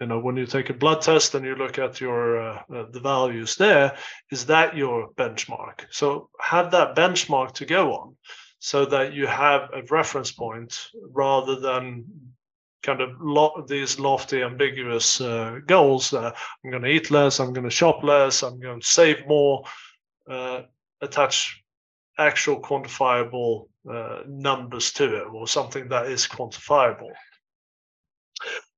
you 0.00 0.06
know, 0.06 0.18
when 0.18 0.36
you 0.36 0.46
take 0.46 0.70
a 0.70 0.74
blood 0.74 1.02
test 1.02 1.34
and 1.34 1.44
you 1.44 1.54
look 1.54 1.78
at 1.78 2.00
your 2.00 2.40
uh, 2.40 2.62
uh, 2.74 2.86
the 2.90 3.00
values 3.00 3.56
there, 3.56 3.96
is 4.30 4.46
that 4.46 4.76
your 4.76 5.10
benchmark? 5.12 5.86
So 5.90 6.30
have 6.40 6.70
that 6.72 6.96
benchmark 6.96 7.52
to 7.54 7.66
go 7.66 7.94
on, 7.94 8.16
so 8.58 8.84
that 8.86 9.12
you 9.12 9.26
have 9.26 9.70
a 9.72 9.82
reference 9.90 10.32
point 10.32 10.88
rather 11.12 11.60
than 11.60 12.04
kind 12.82 13.00
of 13.00 13.10
lo- 13.20 13.64
these 13.66 13.98
lofty, 13.98 14.42
ambiguous 14.42 15.20
uh, 15.20 15.60
goals. 15.66 16.12
I'm 16.12 16.32
going 16.70 16.82
to 16.82 16.88
eat 16.88 17.10
less. 17.10 17.40
I'm 17.40 17.52
going 17.52 17.64
to 17.64 17.70
shop 17.70 18.02
less. 18.02 18.42
I'm 18.42 18.60
going 18.60 18.80
to 18.80 18.86
save 18.86 19.26
more. 19.26 19.64
Uh, 20.28 20.62
attach 21.00 21.62
actual 22.18 22.60
quantifiable 22.60 23.68
uh, 23.90 24.20
numbers 24.26 24.92
to 24.92 25.16
it, 25.16 25.26
or 25.32 25.46
something 25.46 25.88
that 25.88 26.06
is 26.06 26.26
quantifiable. 26.26 27.10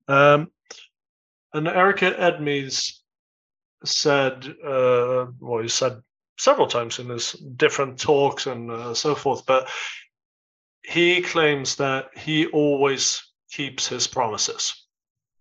Um, 0.08 0.48
and 1.52 1.68
Eric 1.68 1.98
Edmeades 1.98 3.00
said, 3.84 4.46
uh, 4.64 5.26
well, 5.40 5.62
he 5.62 5.68
said 5.68 6.00
several 6.38 6.66
times 6.66 6.98
in 6.98 7.08
his 7.08 7.32
different 7.32 7.98
talks 7.98 8.46
and 8.46 8.70
uh, 8.70 8.94
so 8.94 9.14
forth, 9.14 9.46
but 9.46 9.68
he 10.82 11.22
claims 11.22 11.76
that 11.76 12.16
he 12.16 12.46
always 12.46 13.22
keeps 13.50 13.86
his 13.86 14.06
promises. 14.06 14.86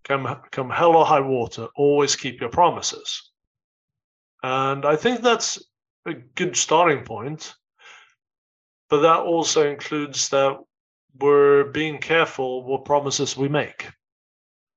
Come, 0.04 0.42
come 0.52 0.70
hell 0.70 0.96
or 0.96 1.06
high 1.06 1.20
water, 1.20 1.68
always 1.76 2.16
keep 2.16 2.40
your 2.40 2.50
promises. 2.50 3.32
And 4.44 4.86
I 4.86 4.96
think 4.96 5.22
that's 5.22 5.60
a 6.06 6.14
good 6.14 6.56
starting 6.56 7.04
point. 7.04 7.56
But 8.90 9.02
that 9.02 9.22
also 9.22 9.68
includes 9.68 10.30
that 10.30 10.58
we're 11.20 11.66
being 11.72 11.98
careful 11.98 12.64
what 12.64 12.86
promises 12.86 13.36
we 13.36 13.50
make. 13.50 13.90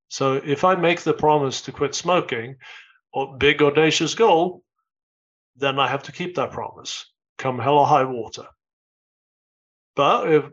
So 0.09 0.35
if 0.35 0.65
I 0.65 0.75
make 0.75 1.03
the 1.03 1.15
promise 1.15 1.61
to 1.63 1.73
quit 1.73 1.95
smoking, 1.95 2.57
or 3.13 3.37
big 3.37 3.63
audacious 3.63 4.15
goal, 4.15 4.63
then 5.57 5.79
I 5.79 5.89
have 5.89 6.03
to 6.05 6.13
keep 6.13 6.35
that 6.37 6.53
promise, 6.53 7.07
come 7.37 7.59
hell 7.59 7.79
or 7.79 7.87
high 7.87 8.05
water. 8.05 8.47
But 9.95 10.33
if 10.33 10.45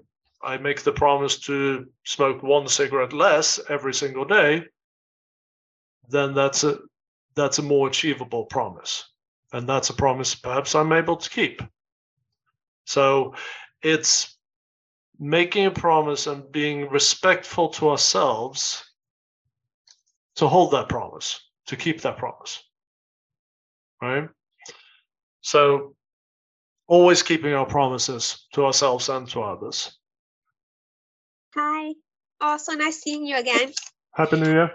I 0.41 0.57
make 0.57 0.81
the 0.81 0.91
promise 0.91 1.39
to 1.41 1.85
smoke 2.03 2.41
one 2.41 2.67
cigarette 2.67 3.13
less 3.13 3.59
every 3.69 3.93
single 3.93 4.25
day, 4.25 4.65
then 6.09 6.33
that's 6.33 6.63
a 6.63 6.79
that's 7.35 7.59
a 7.59 7.63
more 7.63 7.87
achievable 7.87 8.45
promise. 8.45 9.05
And 9.51 9.67
that's 9.67 9.89
a 9.89 9.93
promise 9.93 10.35
perhaps 10.35 10.73
I'm 10.73 10.93
able 10.93 11.17
to 11.17 11.29
keep. 11.29 11.61
So 12.85 13.35
it's 13.81 14.37
making 15.19 15.65
a 15.65 15.71
promise 15.71 16.27
and 16.27 16.51
being 16.51 16.89
respectful 16.89 17.69
to 17.69 17.89
ourselves 17.89 18.83
to 20.35 20.47
hold 20.47 20.71
that 20.71 20.89
promise, 20.89 21.39
to 21.67 21.75
keep 21.75 22.01
that 22.01 22.17
promise. 22.17 22.61
Right? 24.01 24.29
So 25.41 25.95
always 26.87 27.23
keeping 27.23 27.53
our 27.53 27.65
promises 27.65 28.45
to 28.53 28.65
ourselves 28.65 29.09
and 29.09 29.27
to 29.29 29.41
others. 29.41 29.97
Hi. 31.55 31.93
Oh, 32.41 32.57
so 32.57 32.73
nice 32.73 33.01
seeing 33.01 33.25
you 33.25 33.37
again. 33.37 33.71
Happy 34.13 34.37
New 34.39 34.51
Year. 34.51 34.71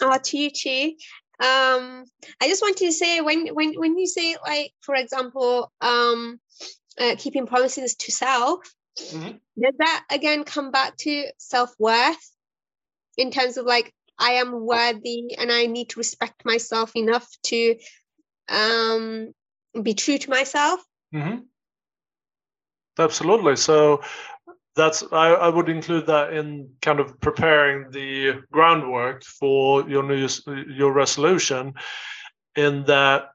Oh, 0.00 0.18
to 0.18 0.38
you 0.38 0.50
too. 0.50 0.94
Um, 1.40 2.04
I 2.40 2.48
just 2.48 2.62
wanted 2.62 2.84
to 2.84 2.92
say 2.92 3.20
when 3.22 3.48
when 3.48 3.72
when 3.74 3.98
you 3.98 4.06
say 4.06 4.36
like, 4.46 4.72
for 4.82 4.94
example, 4.94 5.72
um, 5.80 6.38
uh, 6.98 7.14
keeping 7.18 7.46
promises 7.46 7.94
to 7.94 8.12
self, 8.12 8.60
mm-hmm. 8.98 9.38
does 9.60 9.74
that 9.78 10.04
again 10.10 10.44
come 10.44 10.70
back 10.70 10.96
to 10.98 11.24
self 11.38 11.74
worth 11.78 12.30
in 13.16 13.30
terms 13.30 13.56
of 13.56 13.64
like 13.64 13.94
I 14.20 14.32
am 14.32 14.64
worthy 14.64 15.36
and 15.38 15.50
I 15.50 15.66
need 15.66 15.90
to 15.90 16.00
respect 16.00 16.44
myself 16.44 16.94
enough 16.94 17.28
to 17.44 17.76
um, 18.48 19.32
be 19.82 19.94
true 19.94 20.18
to 20.18 20.30
myself? 20.30 20.80
Mm-hmm. 21.14 21.38
Absolutely. 22.98 23.56
So 23.56 24.02
that's 24.76 25.02
I, 25.12 25.28
I 25.32 25.48
would 25.48 25.68
include 25.68 26.06
that 26.06 26.32
in 26.32 26.70
kind 26.80 27.00
of 27.00 27.20
preparing 27.20 27.90
the 27.90 28.42
groundwork 28.52 29.24
for 29.24 29.88
your 29.88 30.02
new 30.02 30.28
your 30.68 30.92
resolution 30.92 31.74
in 32.56 32.84
that 32.84 33.30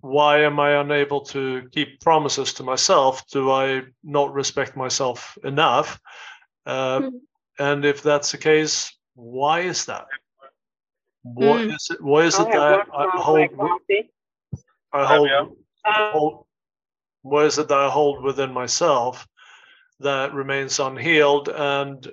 why 0.00 0.42
am 0.42 0.58
i 0.58 0.80
unable 0.80 1.20
to 1.20 1.68
keep 1.72 2.00
promises 2.00 2.54
to 2.54 2.62
myself 2.62 3.24
do 3.28 3.50
i 3.50 3.82
not 4.02 4.32
respect 4.32 4.76
myself 4.76 5.38
enough 5.44 6.00
uh, 6.66 7.00
mm. 7.00 7.10
and 7.58 7.84
if 7.84 8.02
that's 8.02 8.32
the 8.32 8.38
case 8.38 8.92
why 9.14 9.60
is 9.60 9.84
that 9.86 10.06
What 11.22 11.60
mm. 11.60 11.74
is 11.74 11.88
it 11.90 12.02
why 12.02 12.24
is 12.24 12.38
it 12.38 12.50
that 12.50 12.86
i 12.94 13.06
hold 13.16 13.50
i 14.92 15.04
hold, 15.04 15.28
hold 15.84 16.46
what 17.22 17.46
is 17.46 17.58
it 17.58 17.68
that 17.68 17.78
i 17.78 17.88
hold 17.88 18.22
within 18.22 18.52
myself 18.52 19.26
that 20.00 20.34
remains 20.34 20.80
unhealed 20.80 21.48
and 21.48 22.10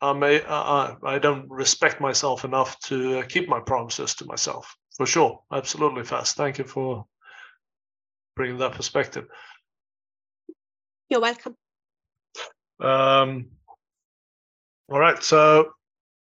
I, 0.00 0.12
may, 0.12 0.42
I, 0.42 0.94
I 1.02 1.18
don't 1.18 1.48
respect 1.50 2.00
myself 2.00 2.44
enough 2.44 2.78
to 2.80 3.22
keep 3.28 3.48
my 3.48 3.60
promises 3.60 4.14
to 4.16 4.26
myself. 4.26 4.76
For 4.96 5.06
sure, 5.06 5.42
absolutely 5.50 6.04
fast. 6.04 6.36
Thank 6.36 6.58
you 6.58 6.64
for 6.64 7.06
bringing 8.34 8.58
that 8.58 8.72
perspective. 8.72 9.26
You're 11.08 11.20
welcome. 11.20 11.56
Um, 12.80 13.46
all 14.88 15.00
right, 15.00 15.22
so 15.22 15.72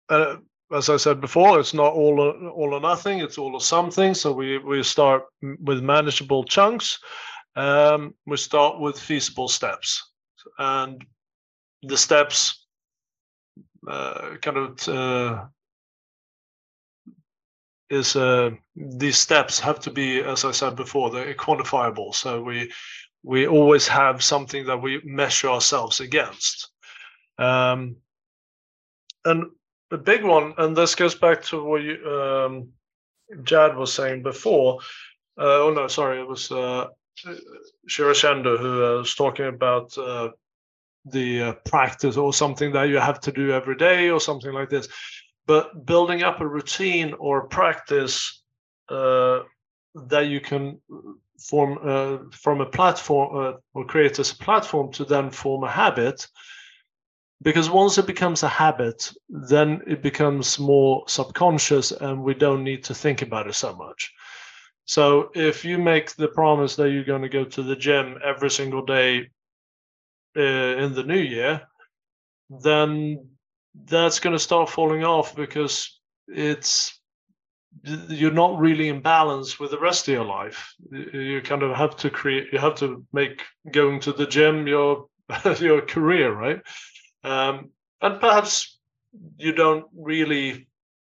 uh, 0.09 0.37
as 0.73 0.89
I 0.89 0.97
said 0.97 1.21
before, 1.21 1.61
it's 1.61 1.75
not 1.75 1.93
all 1.93 2.21
or, 2.21 2.49
all 2.51 2.75
or 2.75 2.81
nothing. 2.81 3.19
It's 3.21 3.39
all 3.39 3.55
or 3.55 3.61
something. 3.61 4.15
So 4.15 4.33
we 4.33 4.59
we 4.59 4.83
start 4.83 5.25
with 5.61 5.83
manageable 5.83 6.45
chunks. 6.45 6.99
Um, 7.57 8.15
we 8.27 8.37
start 8.37 8.81
with 8.81 8.99
feasible 8.99 9.49
steps 9.49 10.03
and 10.59 11.05
the 11.83 11.97
steps 11.97 12.67
uh, 13.89 14.37
kind 14.41 14.57
of 14.57 14.89
uh, 14.89 15.45
is 17.91 18.17
uh, 18.17 18.51
these 18.75 19.19
steps 19.19 19.61
have 19.61 19.79
to 19.81 19.91
be, 19.91 20.21
as 20.21 20.45
I 20.45 20.53
said 20.53 20.75
before, 20.75 21.11
they're 21.11 21.35
quantifiable. 21.35 22.15
So 22.15 22.43
we 22.43 22.73
we 23.23 23.47
always 23.47 23.87
have 23.89 24.23
something 24.23 24.67
that 24.67 24.83
we 24.83 25.01
measure 25.05 25.49
ourselves 25.49 26.01
against. 26.01 26.71
Um, 27.39 27.97
and 29.25 29.47
the 29.91 29.99
big 29.99 30.25
one, 30.25 30.55
and 30.59 30.77
this 30.77 30.95
goes 30.95 31.15
back 31.15 31.43
to 31.45 31.63
what 31.63 31.83
you, 31.83 32.05
um, 32.11 32.69
Jad 33.43 33.77
was 33.77 33.93
saying 33.93 34.23
before. 34.23 34.81
Uh, 35.39 35.65
oh 35.65 35.73
no, 35.75 35.89
sorry, 35.89 36.21
it 36.21 36.29
was 36.29 36.51
uh, 36.51 36.89
Shirashendo 37.89 38.59
who 38.59 38.85
uh, 38.85 38.99
was 38.99 39.15
talking 39.15 39.47
about 39.47 39.97
uh, 39.99 40.31
the 41.05 41.43
uh, 41.43 41.53
practice 41.65 42.17
or 42.17 42.33
something 42.33 42.73
that 42.73 42.89
you 42.89 42.99
have 42.99 43.21
to 43.21 43.33
do 43.33 43.51
every 43.53 43.77
day 43.77 44.11
or 44.11 44.21
something 44.21 44.53
like 44.53 44.71
this. 44.71 44.89
But 45.47 45.85
building 45.85 46.23
up 46.23 46.41
a 46.41 46.47
routine 46.47 47.15
or 47.19 47.49
practice 47.49 48.43
uh, 48.89 49.41
that 49.95 50.27
you 50.27 50.41
can 50.41 50.81
form 51.39 51.79
uh, 51.85 52.31
from 52.33 52.61
a 52.61 52.67
platform 52.67 53.59
or 53.75 53.85
create 53.85 54.19
as 54.19 54.33
a 54.33 54.37
platform 54.37 54.93
to 54.93 55.05
then 55.05 55.31
form 55.31 55.65
a 55.65 55.71
habit. 55.71 56.27
Because 57.45 57.69
once 57.69 57.99
it 57.99 58.07
becomes 58.07 58.43
a 58.43 58.49
habit, 58.49 59.13
then 59.29 59.83
it 59.87 60.03
becomes 60.03 60.59
more 60.59 61.05
subconscious 61.07 61.93
and 61.93 62.25
we 62.25 62.35
don't 62.35 62.65
need 62.65 62.83
to 62.85 62.95
think 62.95 63.21
about 63.21 63.47
it 63.47 63.55
so 63.55 63.77
much. 63.77 64.13
So 64.87 65.31
if 65.35 65.65
you 65.65 65.79
make 65.79 66.17
the 66.17 66.29
promise 66.29 66.75
that 66.77 66.91
you're 66.91 67.05
going 67.05 67.23
to 67.23 67.29
go 67.29 67.45
to 67.45 67.63
the 67.63 67.77
gym 67.77 68.19
every 68.25 68.51
single 68.51 68.85
day 68.85 69.31
uh, 70.37 70.41
in 70.41 70.95
the 70.95 71.05
new 71.05 71.21
year, 71.21 71.63
then 72.49 73.29
that's 73.75 74.21
going 74.21 74.35
to 74.35 74.39
start 74.39 74.71
falling 74.71 75.05
off 75.05 75.37
because 75.37 76.01
it's 76.29 76.99
you're 77.83 78.31
not 78.31 78.59
really 78.59 78.89
in 78.89 79.01
balance 79.01 79.59
with 79.59 79.71
the 79.71 79.79
rest 79.79 80.09
of 80.09 80.15
your 80.15 80.25
life. 80.25 80.73
You 80.91 81.43
kind 81.43 81.63
of 81.63 81.77
have 81.77 81.97
to 81.99 82.11
create. 82.11 82.53
You 82.53 82.59
have 82.59 82.77
to 82.77 83.05
make 83.13 83.43
going 83.71 84.01
to 84.01 84.13
the 84.13 84.27
gym 84.27 84.67
your 84.67 85.07
your 85.61 85.83
career, 85.83 86.33
right? 86.33 86.61
Um, 87.25 87.71
and 88.01 88.21
perhaps 88.21 88.79
you 89.37 89.53
don't 89.53 89.87
really 89.97 90.69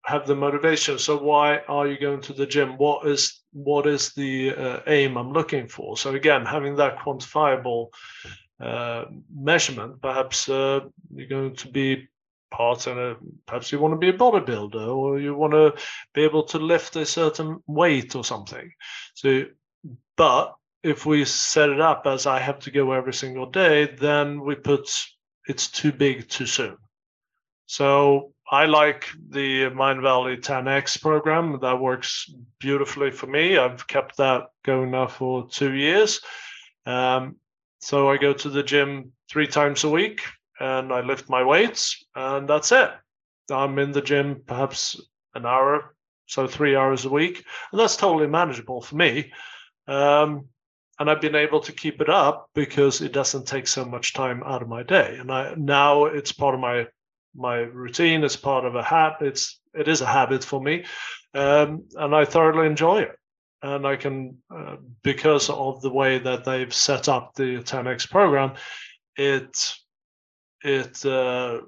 have 0.05 0.27
the 0.27 0.35
motivation. 0.35 0.99
So 0.99 1.23
why 1.23 1.59
are 1.68 1.87
you 1.87 1.99
going 1.99 2.20
to 2.23 2.33
the 2.33 2.46
gym? 2.46 2.77
What 2.77 3.07
is 3.07 3.42
what 3.53 3.87
is 3.87 4.12
the 4.14 4.55
uh, 4.55 4.81
aim 4.87 5.16
I'm 5.16 5.33
looking 5.33 5.68
for? 5.68 5.96
So 5.96 6.14
again, 6.14 6.44
having 6.44 6.77
that 6.77 6.99
quantifiable 6.99 7.88
uh, 8.61 9.07
measurement. 9.35 10.03
Perhaps 10.03 10.49
uh, 10.49 10.81
you're 11.14 11.29
going 11.29 11.57
to 11.57 11.68
be 11.68 12.09
part 12.51 12.87
in 12.87 12.99
a, 12.99 13.16
perhaps 13.46 13.73
you 13.73 13.79
want 13.79 13.92
to 13.92 13.99
be 13.99 14.11
a 14.11 14.18
bodybuilder 14.18 14.94
or 14.94 15.18
you 15.18 15.35
want 15.35 15.53
to 15.53 15.73
be 16.12 16.23
able 16.23 16.42
to 16.42 16.59
lift 16.59 16.96
a 16.96 17.07
certain 17.07 17.62
weight 17.66 18.14
or 18.14 18.23
something. 18.23 18.70
So, 19.14 19.44
but 20.16 20.55
if 20.83 21.07
we 21.07 21.25
set 21.25 21.70
it 21.70 21.81
up 21.81 22.03
as 22.07 22.27
I 22.27 22.38
have 22.38 22.59
to 22.61 22.70
go 22.70 22.92
every 22.92 23.14
single 23.14 23.46
day, 23.46 23.94
then 23.99 24.40
we 24.42 24.57
put 24.57 24.90
it's 25.50 25.68
too 25.68 25.92
big 25.92 26.28
too 26.28 26.46
soon. 26.46 26.76
So 27.66 28.32
I 28.50 28.66
like 28.66 29.08
the 29.28 29.70
Mindvalley 29.70 30.40
10x 30.40 31.00
program. 31.00 31.58
That 31.60 31.80
works 31.80 32.32
beautifully 32.58 33.10
for 33.10 33.26
me. 33.26 33.58
I've 33.58 33.86
kept 33.86 34.16
that 34.16 34.48
going 34.64 34.90
now 34.92 35.08
for 35.08 35.48
two 35.48 35.74
years. 35.74 36.20
Um, 36.86 37.36
so 37.80 38.10
I 38.10 38.16
go 38.16 38.32
to 38.32 38.48
the 38.48 38.62
gym 38.62 39.12
three 39.28 39.46
times 39.46 39.84
a 39.84 39.88
week 39.88 40.22
and 40.60 40.92
I 40.92 41.00
lift 41.00 41.30
my 41.30 41.42
weights, 41.42 42.04
and 42.14 42.48
that's 42.48 42.70
it. 42.70 42.90
I'm 43.50 43.78
in 43.78 43.92
the 43.92 44.02
gym 44.02 44.42
perhaps 44.46 45.00
an 45.34 45.46
hour, 45.46 45.96
so 46.26 46.46
three 46.46 46.76
hours 46.76 47.06
a 47.06 47.10
week, 47.10 47.44
and 47.72 47.80
that's 47.80 47.96
totally 47.96 48.26
manageable 48.26 48.82
for 48.82 48.96
me. 48.96 49.32
Um, 49.88 50.48
and 51.00 51.10
I've 51.10 51.20
been 51.20 51.34
able 51.34 51.60
to 51.60 51.72
keep 51.72 52.02
it 52.02 52.10
up 52.10 52.50
because 52.54 53.00
it 53.00 53.12
doesn't 53.12 53.48
take 53.48 53.66
so 53.66 53.86
much 53.86 54.12
time 54.12 54.42
out 54.44 54.60
of 54.60 54.68
my 54.68 54.82
day. 54.82 55.16
And 55.18 55.32
I 55.32 55.54
now 55.56 56.04
it's 56.04 56.30
part 56.30 56.54
of 56.54 56.60
my 56.60 56.86
my 57.34 57.56
routine. 57.56 58.22
It's 58.22 58.36
part 58.36 58.66
of 58.66 58.74
a 58.74 58.82
habit. 58.82 59.26
It's 59.28 59.60
it 59.74 59.88
is 59.88 60.02
a 60.02 60.06
habit 60.06 60.44
for 60.44 60.60
me, 60.60 60.84
um, 61.34 61.84
and 61.96 62.14
I 62.14 62.24
thoroughly 62.26 62.66
enjoy 62.66 63.00
it. 63.00 63.16
And 63.62 63.86
I 63.86 63.96
can 63.96 64.36
uh, 64.54 64.76
because 65.02 65.48
of 65.48 65.80
the 65.80 65.90
way 65.90 66.18
that 66.18 66.44
they've 66.44 66.72
set 66.72 67.08
up 67.08 67.34
the 67.34 67.58
10x 67.58 68.10
program, 68.10 68.54
it 69.16 69.74
it 70.62 71.04
uh, 71.06 71.60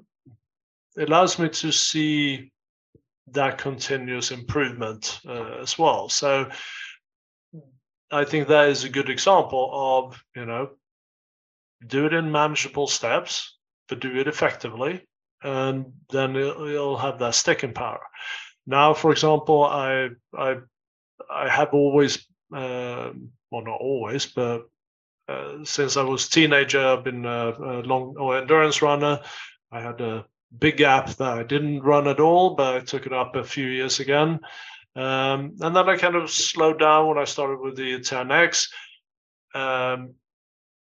allows 0.95 1.39
me 1.39 1.49
to 1.49 1.71
see 1.71 2.51
that 3.31 3.57
continuous 3.57 4.29
improvement 4.29 5.19
uh, 5.27 5.57
as 5.61 5.79
well. 5.79 6.07
So 6.09 6.51
I 8.13 8.25
think 8.25 8.47
that 8.47 8.69
is 8.69 8.83
a 8.83 8.89
good 8.89 9.09
example 9.09 9.69
of 9.73 10.23
you 10.35 10.45
know 10.45 10.69
do 11.85 12.05
it 12.05 12.13
in 12.13 12.31
manageable 12.31 12.87
steps, 12.87 13.57
but 13.89 13.99
do 13.99 14.15
it 14.17 14.27
effectively, 14.27 15.01
and 15.41 15.93
then 16.09 16.35
you'll 16.35 16.97
have 16.97 17.19
that 17.19 17.35
sticking 17.35 17.73
power. 17.73 18.01
Now, 18.65 18.93
for 18.93 19.11
example, 19.11 19.63
I 19.63 20.09
I 20.37 20.57
I 21.29 21.49
have 21.49 21.73
always 21.73 22.25
uh, 22.55 23.11
well 23.51 23.63
not 23.63 23.79
always, 23.81 24.25
but 24.27 24.69
uh, 25.27 25.63
since 25.63 25.97
I 25.97 26.03
was 26.03 26.29
teenager, 26.29 26.85
I've 26.85 27.03
been 27.03 27.25
a, 27.25 27.49
a 27.49 27.81
long 27.81 28.15
or 28.17 28.37
endurance 28.37 28.81
runner. 28.81 29.21
I 29.71 29.81
had 29.81 30.01
a 30.01 30.25
big 30.59 30.77
gap 30.77 31.09
that 31.09 31.39
I 31.39 31.43
didn't 31.43 31.81
run 31.81 32.07
at 32.07 32.19
all, 32.19 32.55
but 32.55 32.75
I 32.75 32.79
took 32.81 33.05
it 33.05 33.13
up 33.13 33.35
a 33.35 33.43
few 33.43 33.67
years 33.67 33.99
again. 33.99 34.39
Um, 34.95 35.55
and 35.59 35.75
then 35.75 35.89
I 35.89 35.97
kind 35.97 36.15
of 36.15 36.29
slowed 36.29 36.79
down 36.79 37.07
when 37.07 37.17
I 37.17 37.25
started 37.25 37.59
with 37.59 37.75
the 37.75 37.99
10x. 37.99 38.69
Um, 39.55 40.15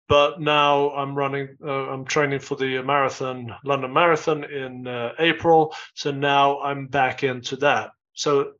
but 0.09 0.39
now 0.39 0.91
I'm 0.91 1.15
running, 1.15 1.57
uh, 1.63 1.89
I'm 1.89 2.05
training 2.05 2.39
for 2.39 2.55
the 2.55 2.81
marathon, 2.81 3.55
London 3.63 3.93
Marathon 3.93 4.43
in 4.43 4.85
uh, 4.87 5.13
April. 5.19 5.73
So 5.95 6.11
now 6.11 6.59
I'm 6.59 6.87
back 6.87 7.23
into 7.23 7.55
that. 7.57 7.91
So 8.13 8.53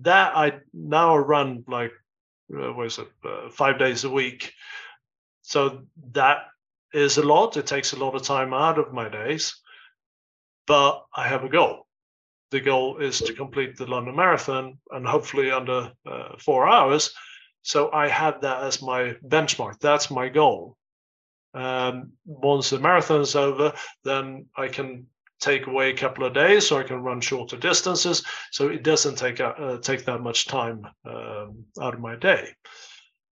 that 0.00 0.36
I 0.36 0.60
now 0.72 1.16
run 1.16 1.64
like 1.66 1.92
uh, 2.54 2.72
what 2.72 2.86
is 2.86 2.98
it, 2.98 3.08
uh, 3.24 3.48
five 3.50 3.78
days 3.78 4.04
a 4.04 4.10
week. 4.10 4.52
So 5.42 5.82
that 6.12 6.46
is 6.92 7.18
a 7.18 7.22
lot. 7.26 7.56
It 7.56 7.66
takes 7.66 7.92
a 7.92 7.98
lot 7.98 8.14
of 8.14 8.22
time 8.22 8.52
out 8.52 8.78
of 8.78 8.92
my 8.92 9.08
days, 9.08 9.56
but 10.66 11.04
I 11.14 11.28
have 11.28 11.44
a 11.44 11.48
goal. 11.48 11.86
The 12.52 12.60
goal 12.60 12.98
is 12.98 13.18
to 13.22 13.32
complete 13.32 13.76
the 13.76 13.86
London 13.86 14.14
Marathon 14.14 14.78
and 14.90 15.06
hopefully 15.06 15.50
under 15.50 15.90
uh, 16.04 16.36
four 16.38 16.68
hours. 16.68 17.14
So 17.62 17.90
I 17.92 18.08
have 18.08 18.42
that 18.42 18.62
as 18.62 18.82
my 18.82 19.16
benchmark. 19.26 19.80
That's 19.80 20.10
my 20.10 20.28
goal. 20.28 20.76
Um, 21.54 22.12
once 22.26 22.68
the 22.68 22.78
marathon 22.78 23.22
is 23.22 23.36
over, 23.36 23.72
then 24.04 24.46
I 24.54 24.68
can 24.68 25.06
take 25.40 25.66
away 25.66 25.90
a 25.90 25.96
couple 25.96 26.24
of 26.26 26.34
days 26.34 26.66
so 26.66 26.78
I 26.78 26.82
can 26.82 27.02
run 27.02 27.22
shorter 27.22 27.56
distances. 27.56 28.22
So 28.50 28.68
it 28.68 28.82
doesn't 28.82 29.16
take 29.16 29.40
uh, 29.40 29.78
take 29.78 30.04
that 30.04 30.20
much 30.20 30.46
time 30.46 30.86
um, 31.06 31.64
out 31.80 31.94
of 31.94 32.00
my 32.00 32.16
day. 32.16 32.48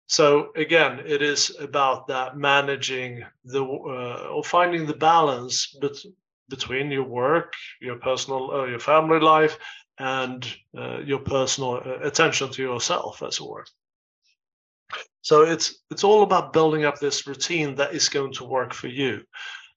So 0.08 0.52
again, 0.56 1.02
it 1.06 1.22
is 1.22 1.56
about 1.60 2.08
that 2.08 2.36
managing 2.36 3.24
the 3.46 3.64
uh, 3.64 4.28
or 4.34 4.44
finding 4.44 4.88
the 4.88 4.96
balance 4.96 5.68
bet- 5.80 6.12
between 6.50 6.92
your 6.92 7.04
work, 7.04 7.54
your 7.82 7.98
personal, 7.98 8.52
uh, 8.52 8.66
your 8.66 8.80
family 8.80 9.20
life, 9.20 9.58
and 10.00 10.46
uh, 10.78 11.00
your 11.00 11.20
personal 11.20 11.76
uh, 11.76 12.00
attention 12.08 12.50
to 12.52 12.62
yourself, 12.62 13.22
as 13.24 13.40
it 13.40 13.46
were. 13.46 13.66
So 15.22 15.44
it's 15.44 15.76
it's 15.90 16.04
all 16.04 16.24
about 16.24 16.54
building 16.54 16.86
up 16.86 17.00
this 17.00 17.26
routine 17.28 17.76
that 17.76 17.94
is 17.94 18.10
going 18.10 18.34
to 18.34 18.44
work 18.44 18.74
for 18.74 18.88
you. 18.88 19.24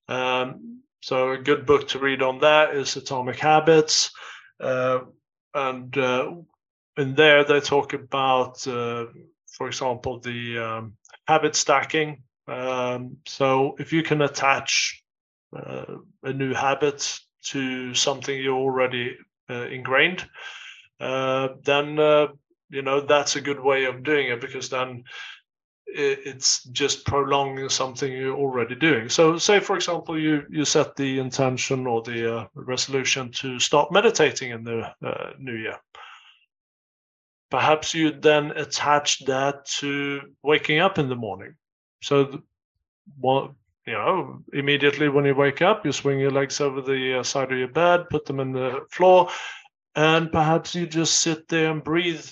Um, 0.09 0.83
so 1.01 1.33
a 1.33 1.39
good 1.39 1.67
book 1.67 1.89
to 1.89 1.99
read 1.99 2.23
on 2.23 2.41
that 2.41 2.75
is 2.75 2.97
Atomic 2.97 3.39
Habits, 3.39 4.11
uh, 4.61 5.01
and 5.55 5.97
uh, 5.97 6.33
in 6.97 7.15
there 7.15 7.45
they 7.45 7.61
talk 7.61 7.93
about, 7.93 8.67
uh, 8.67 9.07
for 9.47 9.69
example, 9.69 10.19
the 10.19 10.59
um, 10.59 10.97
habit 11.29 11.55
stacking. 11.55 12.23
Um, 12.49 13.19
so 13.27 13.77
if 13.79 13.93
you 13.93 14.03
can 14.03 14.23
attach 14.23 15.03
uh, 15.55 15.97
a 16.23 16.33
new 16.33 16.55
habit 16.55 17.19
to 17.51 17.95
something 17.95 18.39
you're 18.39 18.55
already 18.55 19.17
uh, 19.51 19.67
ingrained, 19.67 20.27
uh, 21.01 21.49
then 21.63 21.97
you 22.69 22.83
know 22.83 23.01
that's 23.01 23.37
a 23.37 23.41
good 23.41 23.61
way 23.61 23.85
of 23.85 24.03
doing 24.03 24.29
it 24.29 24.41
because 24.41 24.69
then 24.69 25.05
it's 25.87 26.65
just 26.65 27.07
prolonging 27.07 27.69
something 27.69 28.13
you're 28.13 28.37
already 28.37 28.75
doing. 28.75 29.09
So, 29.09 29.39
say 29.39 29.61
for 29.61 29.77
example, 29.77 30.19
you 30.19 30.45
you 30.51 30.65
set 30.65 30.97
the 30.97 31.19
intention 31.19 31.87
or 31.87 32.03
the 32.03 32.39
uh, 32.39 32.47
resolution 32.55 33.31
to 33.33 33.59
start 33.59 33.93
meditating 33.93 34.51
in 34.51 34.65
the 34.65 34.93
uh, 35.03 35.31
new 35.39 35.55
year. 35.55 35.77
Perhaps 37.51 37.95
you 37.95 38.11
then 38.11 38.51
attach 38.53 39.25
that 39.27 39.65
to 39.79 40.21
waking 40.43 40.81
up 40.81 40.99
in 40.99 41.09
the 41.09 41.15
morning. 41.15 41.55
So, 42.03 42.43
what 43.19 43.53
you 43.87 43.93
know, 43.93 44.43
immediately 44.53 45.09
when 45.09 45.25
you 45.25 45.35
wake 45.35 45.63
up, 45.63 45.87
you 45.87 45.93
swing 45.93 46.19
your 46.19 46.33
legs 46.33 46.61
over 46.61 46.81
the 46.81 47.21
uh, 47.21 47.23
side 47.23 47.53
of 47.53 47.59
your 47.59 47.69
bed, 47.69 48.11
put 48.11 48.27
them 48.27 48.41
in 48.41 48.53
the 48.53 48.85
floor, 48.91 49.31
and 49.95 50.33
perhaps 50.33 50.75
you 50.75 50.87
just 50.87 51.21
sit 51.21 51.49
there 51.49 51.71
and 51.71 51.85
breathe 51.85 52.27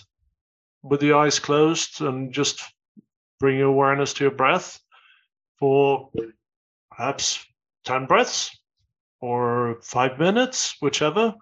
with 0.83 1.03
your 1.03 1.19
eyes 1.19 1.39
closed 1.39 2.01
and 2.01 2.33
just 2.33 2.63
bring 3.41 3.59
your 3.59 3.69
awareness 3.69 4.13
to 4.15 4.25
your 4.25 4.35
breath 4.35 4.81
for 5.59 6.11
perhaps 6.91 7.45
10 7.85 8.07
breaths 8.07 8.51
or 9.21 9.79
five 9.83 10.19
minutes, 10.19 10.77
whichever. 10.81 11.35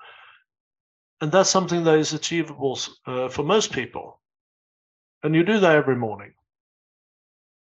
And 1.20 1.32
that's 1.32 1.50
something 1.50 1.84
that 1.84 1.98
is 1.98 2.12
achievable 2.12 2.78
uh, 3.06 3.28
for 3.28 3.42
most 3.42 3.72
people. 3.72 4.20
And 5.22 5.34
you 5.34 5.42
do 5.42 5.58
that 5.60 5.76
every 5.76 5.96
morning. 5.96 6.34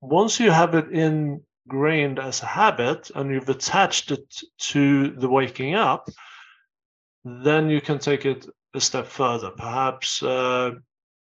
Once 0.02 0.40
you 0.40 0.52
have 0.52 0.76
it 0.76 0.92
ingrained 1.70 2.20
as 2.20 2.42
a 2.42 2.48
habit 2.48 3.12
and 3.16 3.32
you've 3.32 3.50
attached 3.50 4.12
it 4.12 4.42
to 4.58 5.12
the 5.12 5.30
waking 5.30 5.76
up, 5.76 6.10
then 7.24 7.70
you 7.70 7.82
can 7.82 8.00
take 8.00 8.26
it 8.26 8.48
a 8.74 8.82
step 8.82 9.06
further. 9.08 9.52
Perhaps 9.52 10.24
uh, 10.24 10.72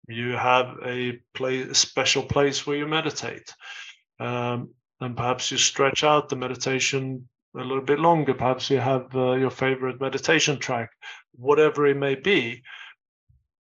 you 0.09 0.33
have 0.33 0.77
a, 0.85 1.19
place, 1.35 1.71
a 1.71 1.75
special 1.75 2.23
place 2.23 2.67
where 2.67 2.77
you 2.77 2.87
meditate. 2.87 3.55
Um, 4.21 4.71
and 5.01 5.17
perhaps 5.17 5.51
you 5.51 5.59
stretch 5.59 6.05
out 6.05 6.29
the 6.29 6.37
meditation 6.37 7.29
a 7.57 7.61
little 7.61 7.85
bit 7.85 7.99
longer. 7.99 8.35
Perhaps 8.35 8.71
you 8.71 8.81
have 8.81 9.15
uh, 9.15 9.33
your 9.33 9.51
favorite 9.51 10.01
meditation 10.01 10.59
track, 10.59 10.91
whatever 11.33 11.87
it 11.87 11.97
may 11.97 12.17
be. 12.17 12.63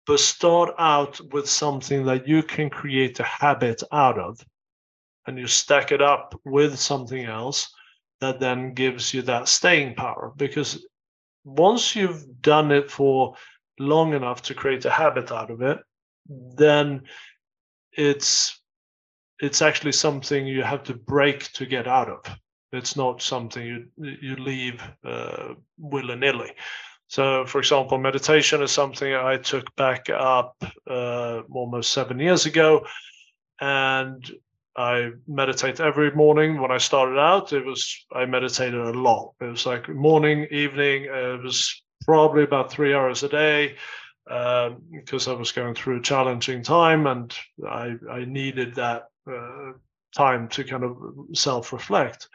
But 0.07 0.21
start 0.21 0.75
out 0.79 1.21
with 1.33 1.49
something 1.49 2.05
that 2.07 2.27
you 2.27 2.43
can 2.43 2.71
create 2.71 3.21
a 3.21 3.25
habit 3.25 3.83
out 3.93 4.19
of, 4.19 4.41
and 5.29 5.39
you 5.39 5.47
stack 5.47 5.93
it 5.93 6.01
up 6.01 6.35
with 6.47 6.79
something 6.79 7.27
else 7.27 7.71
that 8.21 8.41
then 8.41 8.73
gives 8.73 9.13
you 9.13 9.21
that 9.23 9.47
staying 9.47 9.95
power. 9.95 10.33
Because 10.37 10.87
once 11.45 11.95
you've 11.95 12.41
done 12.41 12.73
it 12.73 12.91
for 12.91 13.35
long 13.79 14.15
enough 14.15 14.41
to 14.43 14.55
create 14.55 14.87
a 14.87 14.91
habit 14.91 15.31
out 15.31 15.51
of 15.51 15.61
it, 15.61 15.79
then 16.29 17.03
it's 17.93 18.59
it's 19.41 19.63
actually 19.63 19.93
something 19.93 20.47
you 20.47 20.63
have 20.63 20.83
to 20.85 20.95
break 20.95 21.53
to 21.53 21.67
get 21.67 21.87
out 21.87 22.09
of. 22.09 22.39
It's 22.73 22.97
not 22.97 23.23
something 23.23 23.65
you 23.65 23.87
you 23.99 24.37
leave 24.37 24.83
uh, 25.05 25.55
willy 25.79 26.17
nilly. 26.17 26.53
So, 27.09 27.47
for 27.47 27.59
example, 27.59 27.99
meditation 27.99 28.63
is 28.63 28.73
something 28.73 29.15
I 29.15 29.37
took 29.37 29.75
back 29.77 30.11
up 30.11 30.57
uh, 30.87 31.43
almost 31.51 31.93
seven 31.93 32.19
years 32.19 32.47
ago, 32.47 32.87
and 33.61 34.31
I 34.79 35.11
meditate 35.27 35.81
every 35.81 36.13
morning. 36.13 36.61
When 36.61 36.71
I 36.71 36.79
started 36.79 37.19
out, 37.19 37.53
it 37.53 37.65
was 37.65 38.07
I 38.15 38.27
meditated 38.27 38.81
a 38.81 38.93
lot. 38.93 39.35
It 39.41 39.47
was 39.47 39.67
like 39.67 39.89
morning, 39.89 40.47
evening. 40.53 41.07
it 41.07 41.43
was 41.43 41.83
probably 42.05 42.45
about 42.45 42.71
three 42.71 42.95
hours 42.95 43.25
a 43.25 43.29
day 43.29 43.75
because 44.25 45.27
um, 45.27 45.35
I 45.35 45.37
was 45.37 45.51
going 45.51 45.75
through 45.75 45.99
a 45.99 46.03
challenging 46.03 46.63
time 46.63 47.09
and 47.09 47.37
I, 47.67 47.97
I 48.09 48.25
needed 48.25 48.77
that 48.77 49.09
uh, 49.29 49.73
time 50.17 50.47
to 50.51 50.63
kind 50.63 50.85
of 50.85 50.97
self 51.33 51.73
reflect. 51.73 52.29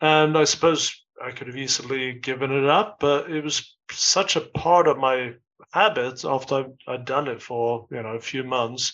and 0.00 0.38
I 0.38 0.44
suppose 0.44 1.04
I 1.20 1.32
could 1.32 1.48
have 1.48 1.56
easily 1.56 2.12
given 2.12 2.52
it 2.52 2.66
up, 2.66 2.98
but 3.00 3.28
it 3.28 3.42
was 3.42 3.76
such 3.90 4.36
a 4.36 4.40
part 4.40 4.86
of 4.86 4.98
my 4.98 5.34
habit 5.72 6.24
after 6.24 6.66
I'd 6.86 7.06
done 7.06 7.26
it 7.26 7.42
for 7.42 7.88
you 7.90 8.02
know 8.04 8.14
a 8.14 8.20
few 8.20 8.44
months 8.44 8.92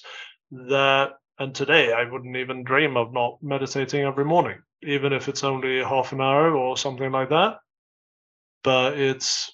that 0.52 1.10
and 1.42 1.54
today 1.54 1.92
I 1.92 2.04
wouldn't 2.04 2.36
even 2.36 2.62
dream 2.62 2.96
of 2.96 3.12
not 3.12 3.42
meditating 3.42 4.04
every 4.04 4.24
morning, 4.24 4.62
even 4.82 5.12
if 5.12 5.28
it's 5.28 5.42
only 5.42 5.82
half 5.82 6.12
an 6.12 6.20
hour 6.20 6.54
or 6.54 6.76
something 6.76 7.10
like 7.10 7.30
that. 7.30 7.56
But 8.62 8.96
it's 8.98 9.52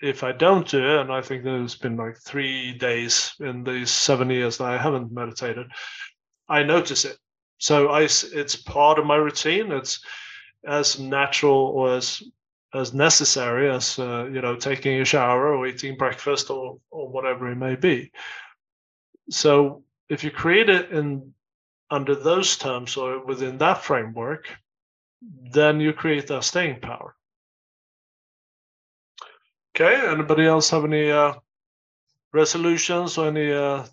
if 0.00 0.24
I 0.24 0.32
don't 0.32 0.66
do 0.66 0.78
it, 0.78 1.00
and 1.00 1.12
I 1.12 1.20
think 1.20 1.44
there's 1.44 1.74
been 1.74 1.96
like 1.96 2.16
three 2.16 2.72
days 2.72 3.34
in 3.40 3.64
these 3.64 3.90
seven 3.90 4.30
years 4.30 4.58
that 4.58 4.64
I 4.64 4.78
haven't 4.78 5.12
meditated, 5.12 5.66
I 6.48 6.62
notice 6.62 7.04
it. 7.04 7.18
So 7.58 7.88
I, 7.88 8.02
it's 8.02 8.56
part 8.56 8.98
of 8.98 9.06
my 9.06 9.16
routine. 9.16 9.72
It's 9.72 10.02
as 10.66 10.98
natural 10.98 11.72
or 11.74 11.96
as 11.96 12.22
as 12.74 12.94
necessary 12.94 13.70
as 13.70 13.98
uh, 13.98 14.24
you 14.32 14.40
know 14.40 14.56
taking 14.56 15.00
a 15.00 15.04
shower 15.04 15.54
or 15.54 15.66
eating 15.66 15.98
breakfast 15.98 16.48
or 16.48 16.78
or 16.90 17.08
whatever 17.08 17.50
it 17.50 17.56
may 17.56 17.76
be. 17.76 18.10
So 19.28 19.82
if 20.08 20.24
you 20.24 20.30
create 20.30 20.68
it 20.68 20.90
in 20.90 21.34
under 21.90 22.14
those 22.14 22.56
terms 22.56 22.96
or 22.96 23.24
within 23.24 23.58
that 23.58 23.82
framework, 23.82 24.48
then 25.52 25.80
you 25.80 25.92
create 25.92 26.26
that 26.26 26.44
staying 26.44 26.80
power. 26.80 27.14
Okay, 29.74 30.08
anybody 30.08 30.46
else 30.46 30.70
have 30.70 30.84
any 30.84 31.10
uh, 31.10 31.34
resolutions 32.32 33.18
or 33.18 33.28
any 33.28 33.52
uh, 33.52 33.84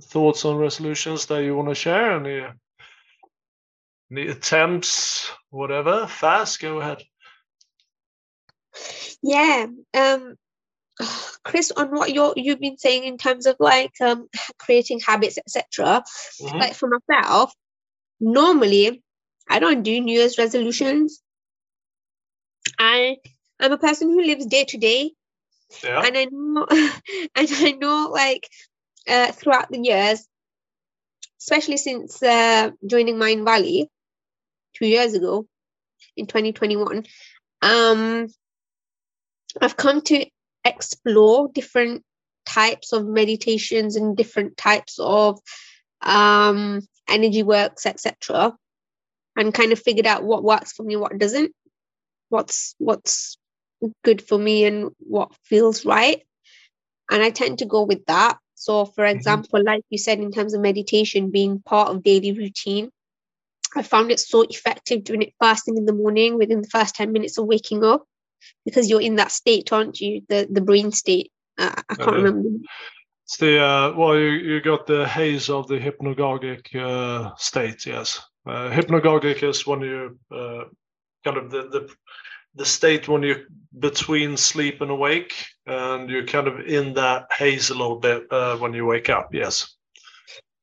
thoughts 0.00 0.44
on 0.44 0.56
resolutions 0.56 1.26
that 1.26 1.42
you 1.42 1.54
want 1.54 1.68
to 1.68 1.74
share? 1.74 2.12
Any, 2.12 2.46
any 4.10 4.28
attempts, 4.28 5.30
whatever? 5.50 6.06
Faz, 6.06 6.58
go 6.60 6.80
ahead. 6.80 7.02
Yeah, 9.22 9.66
um, 9.94 10.36
Chris, 11.44 11.70
on 11.70 11.90
what 11.90 12.12
you 12.12 12.32
you've 12.36 12.60
been 12.60 12.78
saying 12.78 13.04
in 13.04 13.18
terms 13.18 13.46
of 13.46 13.56
like 13.58 13.92
um, 14.00 14.28
creating 14.58 15.00
habits, 15.00 15.38
etc. 15.38 16.02
Mm-hmm. 16.40 16.58
Like 16.58 16.74
for 16.74 16.88
myself, 16.88 17.52
normally 18.20 19.02
I 19.48 19.58
don't 19.58 19.82
do 19.82 20.00
New 20.00 20.18
Year's 20.18 20.38
resolutions. 20.38 21.22
I 22.78 23.16
I'm 23.60 23.72
a 23.72 23.78
person 23.78 24.10
who 24.10 24.22
lives 24.22 24.46
day 24.46 24.64
to 24.64 24.78
day, 24.78 25.12
and 25.84 26.16
I 26.16 26.26
know 26.30 26.66
and 26.70 27.48
I 27.50 27.72
know 27.72 28.10
like 28.12 28.48
uh, 29.08 29.32
throughout 29.32 29.70
the 29.70 29.78
years, 29.78 30.26
especially 31.40 31.76
since 31.76 32.22
uh, 32.22 32.70
joining 32.86 33.16
Mindvalley 33.16 33.86
two 34.74 34.86
years 34.86 35.14
ago 35.14 35.46
in 36.16 36.26
2021, 36.26 37.04
um, 37.62 38.26
I've 39.60 39.76
come 39.76 40.00
to 40.02 40.26
explore 40.66 41.48
different 41.52 42.02
types 42.46 42.92
of 42.92 43.06
meditations 43.06 43.96
and 43.96 44.16
different 44.16 44.56
types 44.56 44.98
of 45.00 45.40
um, 46.02 46.86
energy 47.08 47.42
works, 47.42 47.86
etc., 47.86 48.56
and 49.36 49.52
kind 49.52 49.72
of 49.72 49.78
figured 49.78 50.06
out 50.06 50.24
what 50.24 50.42
works 50.42 50.72
for 50.72 50.82
me, 50.82 50.96
what 50.96 51.18
doesn't, 51.18 51.52
what's 52.30 52.74
what's 52.78 53.36
good 54.02 54.22
for 54.22 54.38
me, 54.38 54.64
and 54.64 54.90
what 54.98 55.34
feels 55.44 55.84
right. 55.84 56.22
And 57.10 57.22
I 57.22 57.30
tend 57.30 57.58
to 57.58 57.66
go 57.66 57.82
with 57.82 58.04
that. 58.06 58.38
So, 58.54 58.86
for 58.86 59.04
mm-hmm. 59.04 59.16
example, 59.16 59.62
like 59.62 59.82
you 59.90 59.98
said, 59.98 60.18
in 60.18 60.32
terms 60.32 60.54
of 60.54 60.60
meditation 60.60 61.30
being 61.30 61.60
part 61.60 61.88
of 61.90 62.02
daily 62.02 62.32
routine, 62.32 62.90
I 63.76 63.82
found 63.82 64.10
it 64.10 64.20
so 64.20 64.42
effective 64.42 65.04
doing 65.04 65.22
it 65.22 65.34
first 65.40 65.66
thing 65.66 65.76
in 65.76 65.84
the 65.84 65.92
morning 65.92 66.38
within 66.38 66.62
the 66.62 66.68
first 66.68 66.94
10 66.94 67.12
minutes 67.12 67.36
of 67.36 67.46
waking 67.46 67.84
up 67.84 68.04
because 68.64 68.88
you're 68.88 69.00
in 69.00 69.16
that 69.16 69.32
state, 69.32 69.72
aren't 69.72 70.00
you? 70.00 70.22
The 70.28 70.46
the 70.50 70.60
brain 70.60 70.92
state. 70.92 71.32
Uh, 71.58 71.74
I 71.88 71.94
can't 71.94 72.10
uh, 72.10 72.16
remember. 72.16 72.48
It's 73.24 73.38
the 73.38 73.60
uh, 73.60 73.92
well, 73.96 74.16
you, 74.16 74.30
you 74.30 74.60
got 74.60 74.86
the 74.86 75.06
haze 75.06 75.50
of 75.50 75.66
the 75.66 75.78
hypnagogic 75.78 76.74
uh, 76.76 77.34
state. 77.36 77.84
Yes, 77.84 78.20
uh, 78.46 78.70
hypnagogic 78.70 79.42
is 79.42 79.66
when 79.66 79.80
you 79.80 80.18
uh, 80.30 80.64
kind 81.24 81.36
of 81.36 81.50
the, 81.50 81.62
the 81.68 81.94
the 82.54 82.64
state 82.64 83.08
when 83.08 83.22
you're 83.22 83.42
between 83.78 84.36
sleep 84.36 84.80
and 84.80 84.90
awake, 84.90 85.34
and 85.66 86.08
you're 86.08 86.26
kind 86.26 86.46
of 86.46 86.60
in 86.60 86.94
that 86.94 87.26
haze 87.36 87.70
a 87.70 87.74
little 87.74 87.98
bit 87.98 88.26
uh, 88.30 88.56
when 88.58 88.72
you 88.72 88.86
wake 88.86 89.10
up. 89.10 89.34
Yes. 89.34 89.74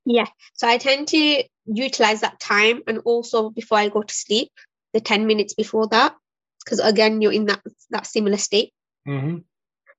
Yeah. 0.05 0.27
So 0.53 0.67
I 0.67 0.77
tend 0.77 1.09
to 1.09 1.43
utilize 1.65 2.21
that 2.21 2.39
time, 2.39 2.81
and 2.87 2.99
also 3.05 3.49
before 3.49 3.77
I 3.77 3.89
go 3.89 4.03
to 4.03 4.13
sleep, 4.13 4.51
the 4.93 5.01
ten 5.01 5.27
minutes 5.27 5.53
before 5.53 5.87
that 5.89 6.15
because 6.63 6.79
again 6.79 7.21
you're 7.21 7.33
in 7.33 7.45
that 7.45 7.61
that 7.91 8.07
similar 8.07 8.37
state. 8.37 8.73
Mm-hmm. 9.07 9.37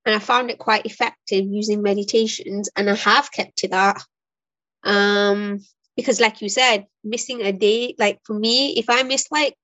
and 0.07 0.14
i 0.14 0.18
found 0.18 0.50
it 0.50 0.59
quite 0.59 0.87
effective 0.87 1.44
using 1.44 1.83
meditations 1.83 2.70
and 2.74 2.88
i 2.88 2.94
have 2.94 3.31
kept 3.31 3.59
to 3.59 3.68
that. 3.68 4.03
Um 4.85 5.61
because 5.96 6.20
like 6.20 6.40
you 6.42 6.48
said 6.48 6.87
missing 7.05 7.42
a 7.42 7.53
day 7.53 7.94
like 7.98 8.18
for 8.24 8.35
me 8.35 8.74
if 8.79 8.87
i 8.88 9.03
miss 9.03 9.31
like 9.31 9.55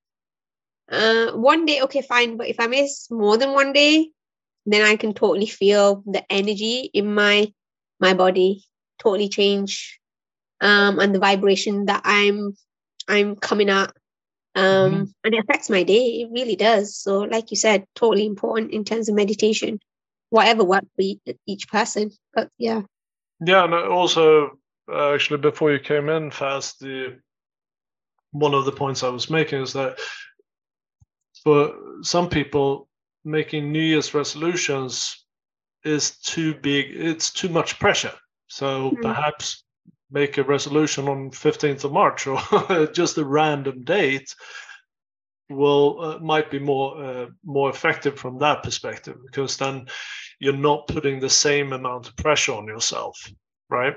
uh 0.91 1.33
one 1.33 1.67
day 1.67 1.81
okay 1.83 2.03
fine. 2.03 2.37
But 2.37 2.49
if 2.49 2.61
i 2.61 2.67
miss 2.67 3.11
more 3.11 3.37
than 3.37 3.53
one 3.53 3.73
day 3.73 4.11
then 4.67 4.83
i 4.83 4.97
can 4.97 5.15
totally 5.15 5.47
feel 5.47 6.03
the 6.07 6.23
energy 6.31 6.91
in 6.93 7.15
my 7.15 7.53
my 7.99 8.15
body 8.15 8.65
totally 8.99 9.29
change 9.29 9.99
um 10.61 10.99
and 10.99 11.15
the 11.15 11.19
vibration 11.19 11.87
that 11.87 12.03
i'm 12.05 12.55
i'm 13.09 13.37
coming 13.37 13.71
at 13.71 13.93
um, 14.55 14.65
mm-hmm. 14.65 15.05
and 15.25 15.35
it 15.35 15.45
affects 15.45 15.71
my 15.71 15.83
day. 15.83 16.23
It 16.23 16.31
really 16.33 16.57
does. 16.57 16.97
So, 16.97 17.21
like 17.21 17.51
you 17.51 17.57
said, 17.57 17.85
totally 17.95 18.27
important 18.27 18.73
in 18.73 18.85
terms 18.85 19.09
of 19.09 19.15
meditation, 19.15 19.81
whatever 20.31 20.65
works 20.65 20.89
for 20.97 21.35
each 21.47 21.69
person. 21.69 22.11
But 22.35 22.51
yeah. 22.59 22.83
Yeah, 23.41 23.65
and 23.65 23.75
also 23.75 24.59
uh, 24.91 25.13
actually 25.15 25.39
before 25.39 25.73
you 25.73 25.79
came 25.79 26.09
in, 26.09 26.31
Faz 26.31 26.77
the 26.79 27.19
one 28.33 28.55
of 28.55 28.65
the 28.65 28.73
points 28.73 29.03
I 29.03 29.09
was 29.09 29.31
making 29.31 29.63
is 29.63 29.73
that 29.73 29.99
for 31.43 31.75
some 32.03 32.29
people, 32.29 32.89
making 33.25 33.73
New 33.73 33.83
Year's 33.83 34.15
resolutions 34.15 35.25
is 35.85 36.19
too 36.19 36.55
big. 36.55 36.87
It's 36.91 37.31
too 37.31 37.49
much 37.49 37.79
pressure. 37.79 38.13
So 38.49 38.91
mm-hmm. 38.91 39.03
perhaps 39.03 39.65
make 40.11 40.39
a 40.39 40.45
resolution 40.45 41.09
on 41.09 41.31
15th 41.31 41.85
of 41.85 41.93
March 41.93 42.27
or 42.27 42.87
just 42.93 43.19
a 43.19 43.25
random 43.25 43.85
date 43.85 44.35
will 45.51 46.01
uh, 46.01 46.19
might 46.21 46.51
be 46.51 46.59
more 46.59 47.03
uh, 47.03 47.27
more 47.45 47.71
effective 47.71 48.19
from 48.19 48.39
that 48.39 48.63
perspective 48.63 49.17
because 49.27 49.57
then 49.57 49.87
you're 50.39 50.57
not 50.57 50.87
putting 50.87 51.21
the 51.21 51.31
same 51.31 51.73
amount 51.73 52.09
of 52.09 52.17
pressure 52.17 52.55
on 52.55 52.67
yourself 52.67 53.31
right 53.69 53.97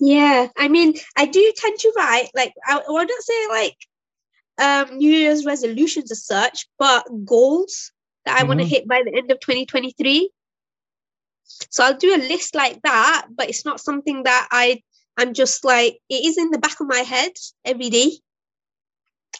yeah 0.00 0.48
i 0.58 0.68
mean 0.68 0.94
i 1.16 1.26
do 1.26 1.52
tend 1.56 1.78
to 1.78 1.92
write 1.96 2.28
like 2.34 2.52
i, 2.66 2.76
I 2.76 2.90
wouldn't 2.90 3.22
say 3.22 3.48
like 3.48 3.76
um 4.58 4.98
new 4.98 5.10
year's 5.10 5.44
resolutions 5.44 6.10
as 6.10 6.26
such 6.26 6.66
but 6.78 7.06
goals 7.24 7.92
that 8.24 8.34
i 8.34 8.40
mm-hmm. 8.40 8.48
want 8.48 8.60
to 8.60 8.66
hit 8.66 8.88
by 8.88 9.02
the 9.04 9.16
end 9.16 9.30
of 9.30 9.38
2023 9.40 10.28
so 11.44 11.84
i'll 11.84 11.96
do 11.96 12.16
a 12.16 12.18
list 12.18 12.54
like 12.56 12.82
that 12.82 13.26
but 13.30 13.48
it's 13.48 13.64
not 13.64 13.80
something 13.80 14.24
that 14.24 14.48
i 14.50 14.82
I'm 15.16 15.34
just 15.34 15.64
like, 15.64 15.98
it 16.08 16.24
is 16.24 16.38
in 16.38 16.50
the 16.50 16.58
back 16.58 16.80
of 16.80 16.88
my 16.88 16.98
head 16.98 17.32
every 17.64 17.90
day. 17.90 18.12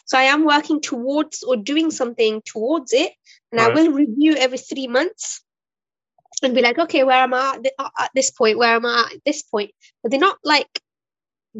So 0.05 0.17
I 0.17 0.23
am 0.23 0.45
working 0.45 0.81
towards 0.81 1.43
or 1.43 1.57
doing 1.57 1.91
something 1.91 2.41
towards 2.45 2.93
it. 2.93 3.11
And 3.51 3.59
right. 3.59 3.71
I 3.71 3.73
will 3.73 3.91
review 3.91 4.35
every 4.35 4.57
three 4.57 4.87
months 4.87 5.41
and 6.43 6.53
be 6.53 6.61
like, 6.61 6.77
okay, 6.77 7.03
where 7.03 7.23
am 7.23 7.33
I 7.33 7.59
at 7.99 8.11
this 8.13 8.31
point? 8.31 8.57
Where 8.57 8.75
am 8.75 8.85
I 8.85 9.09
at 9.13 9.21
this 9.25 9.41
point? 9.41 9.71
But 10.01 10.11
they're 10.11 10.19
not 10.19 10.37
like 10.43 10.81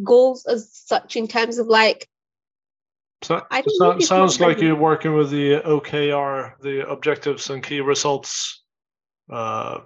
goals 0.04 0.46
as 0.46 0.70
such 0.74 1.16
in 1.16 1.28
terms 1.28 1.58
of 1.58 1.68
like. 1.68 2.08
So, 3.22 3.42
so 3.80 4.00
sounds 4.00 4.40
like 4.40 4.60
you're 4.60 4.76
working 4.76 5.16
with 5.16 5.32
the 5.32 5.62
OKR, 5.62 6.54
the 6.62 6.88
objectives 6.88 7.50
and 7.50 7.64
key 7.64 7.82
results 7.82 8.62
uh, 9.32 9.80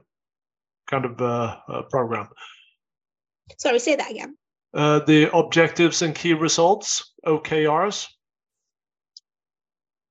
kind 0.87 1.05
of 1.05 1.21
uh, 1.21 1.55
uh, 1.69 1.81
program. 1.83 2.27
Sorry, 3.57 3.79
say 3.79 3.95
that 3.95 4.11
again. 4.11 4.37
Uh, 4.73 4.99
the 4.99 5.35
objectives 5.35 6.01
and 6.01 6.13
key 6.13 6.33
results, 6.33 7.13
OKRs. 7.25 8.07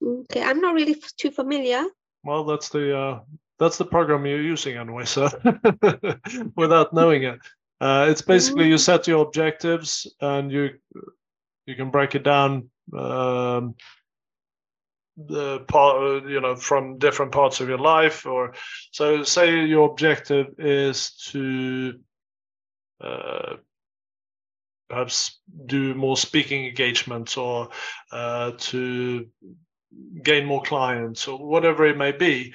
Okay, 0.04 0.42
I'm 0.42 0.60
not 0.60 0.74
really 0.74 0.96
too 1.16 1.30
familiar. 1.30 1.84
Well, 2.24 2.44
that's 2.44 2.68
the 2.68 2.96
uh, 2.96 3.20
that's 3.58 3.78
the 3.78 3.84
program 3.84 4.26
you're 4.26 4.42
using 4.42 4.76
anyway, 4.76 5.04
so 5.04 5.28
without 6.56 6.92
knowing 6.92 7.24
it, 7.24 7.38
uh, 7.80 8.06
it's 8.08 8.22
basically 8.22 8.64
mm-hmm. 8.64 8.72
you 8.72 8.78
set 8.78 9.06
your 9.06 9.24
objectives 9.24 10.12
and 10.20 10.50
you 10.50 10.70
you 11.66 11.74
can 11.76 11.90
break 11.90 12.14
it 12.14 12.22
down 12.24 12.70
um, 12.96 13.74
the 15.16 15.60
part 15.68 16.24
you 16.24 16.40
know 16.40 16.54
from 16.54 16.98
different 16.98 17.32
parts 17.32 17.60
of 17.60 17.68
your 17.68 17.78
life 17.78 18.24
or 18.24 18.54
so 18.92 19.22
say 19.24 19.64
your 19.64 19.90
objective 19.90 20.46
is 20.58 21.10
to 21.30 21.98
perhaps 24.88 25.38
do 25.66 25.94
more 25.94 26.16
speaking 26.16 26.66
engagements 26.66 27.36
or 27.36 27.68
uh, 28.12 28.52
to 28.58 29.26
gain 30.22 30.44
more 30.46 30.62
clients 30.62 31.28
or 31.28 31.38
whatever 31.38 31.86
it 31.86 31.96
may 31.96 32.12
be. 32.12 32.54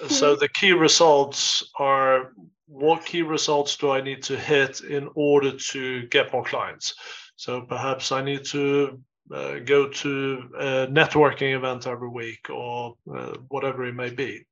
Mm-hmm. 0.00 0.12
So 0.12 0.36
the 0.36 0.48
key 0.48 0.72
results 0.72 1.70
are 1.78 2.32
what 2.66 3.04
key 3.04 3.22
results 3.22 3.76
do 3.76 3.90
I 3.90 4.00
need 4.00 4.22
to 4.24 4.36
hit 4.36 4.80
in 4.80 5.08
order 5.14 5.52
to 5.56 6.06
get 6.06 6.32
more 6.32 6.44
clients? 6.44 6.94
So 7.36 7.62
perhaps 7.62 8.12
I 8.12 8.22
need 8.22 8.44
to 8.46 9.00
uh, 9.34 9.58
go 9.60 9.88
to 9.88 10.42
a 10.58 10.86
networking 10.86 11.54
event 11.56 11.86
every 11.86 12.08
week 12.08 12.48
or 12.50 12.94
uh, 13.14 13.34
whatever 13.48 13.84
it 13.86 13.94
may 13.94 14.10
be. 14.10 14.44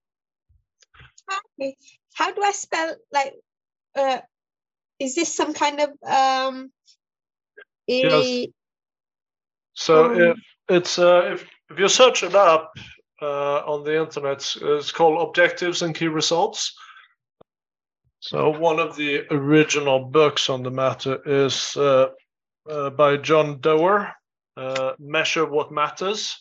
Okay. 1.60 1.76
How 2.14 2.32
do 2.32 2.42
I 2.42 2.52
spell 2.52 2.94
like? 3.12 3.34
Uh, 3.94 4.18
is 4.98 5.14
this 5.14 5.34
some 5.34 5.54
kind 5.54 5.80
of 5.80 5.90
um? 6.06 6.70
A, 7.88 8.02
yes. 8.02 8.46
So 9.74 10.06
um, 10.06 10.20
if 10.20 10.36
it's 10.68 10.98
uh, 10.98 11.30
if 11.32 11.46
if 11.70 11.78
you 11.78 11.88
search 11.88 12.22
it 12.22 12.34
up 12.34 12.72
uh, 13.22 13.58
on 13.66 13.84
the 13.84 14.00
internet, 14.00 14.56
it's 14.60 14.92
called 14.92 15.28
Objectives 15.28 15.82
and 15.82 15.94
Key 15.94 16.08
Results. 16.08 16.74
So 18.20 18.50
one 18.50 18.80
of 18.80 18.96
the 18.96 19.22
original 19.32 20.00
books 20.00 20.50
on 20.50 20.62
the 20.62 20.70
matter 20.70 21.20
is 21.24 21.76
uh, 21.76 22.08
uh, 22.68 22.90
by 22.90 23.16
John 23.16 23.60
Doerr, 23.60 24.12
uh, 24.56 24.92
Measure 24.98 25.46
What 25.46 25.70
Matters. 25.70 26.36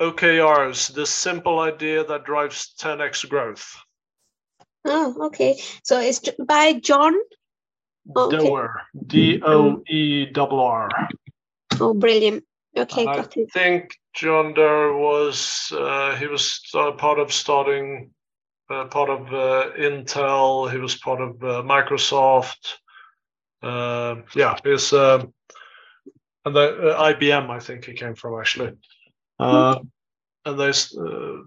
OKRs, 0.00 0.92
the 0.94 1.06
simple 1.06 1.60
idea 1.60 2.04
that 2.04 2.24
drives 2.24 2.74
10x 2.80 3.28
growth. 3.28 3.76
Oh, 4.84 5.26
okay. 5.26 5.60
So 5.84 6.00
it's 6.00 6.20
by 6.44 6.72
John 6.72 7.14
oh, 8.14 8.30
Doerr, 8.30 8.82
D 9.06 9.40
O 9.44 9.82
E 9.88 10.26
R 10.34 10.52
R. 10.52 11.08
Oh, 11.80 11.94
brilliant. 11.94 12.44
Okay, 12.76 13.02
I 13.06 13.16
got 13.16 13.36
it. 13.36 13.48
I 13.54 13.58
think 13.58 13.96
John 14.14 14.54
Doerr 14.54 14.96
was 14.96 15.72
uh, 15.76 16.16
he 16.16 16.26
was 16.26 16.60
part 16.72 17.18
of 17.18 17.32
starting 17.32 18.10
uh, 18.70 18.86
part 18.86 19.10
of 19.10 19.26
uh, 19.32 19.70
Intel. 19.78 20.70
He 20.70 20.78
was 20.78 20.96
part 20.96 21.20
of 21.20 21.42
uh, 21.42 21.62
Microsoft. 21.62 22.74
Uh, 23.62 24.22
yeah, 24.34 24.56
he's 24.64 24.92
um, 24.92 25.32
and 26.44 26.56
the 26.56 26.94
uh, 26.96 27.12
IBM. 27.12 27.50
I 27.50 27.58
think 27.58 27.84
he 27.84 27.92
came 27.92 28.14
from 28.14 28.40
actually, 28.40 28.72
mm-hmm. 29.40 29.84
and 30.46 30.58
they 30.58 30.72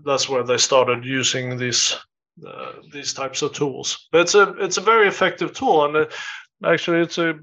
that's 0.06 0.30
where 0.30 0.43
they 0.43 0.58
started 0.58 1.03
using 1.03 1.58
these 1.58 1.95
these 2.93 3.14
types 3.14 3.41
of 3.41 3.53
tools. 3.53 4.08
But 4.12 4.22
it's 4.22 4.36
a 4.36 4.53
it's 4.60 4.78
a 4.78 4.82
very 4.82 5.08
effective 5.08 5.53
tool, 5.53 5.86
and 5.86 6.08
actually 6.64 6.99
it's 6.99 7.18
a 7.18 7.39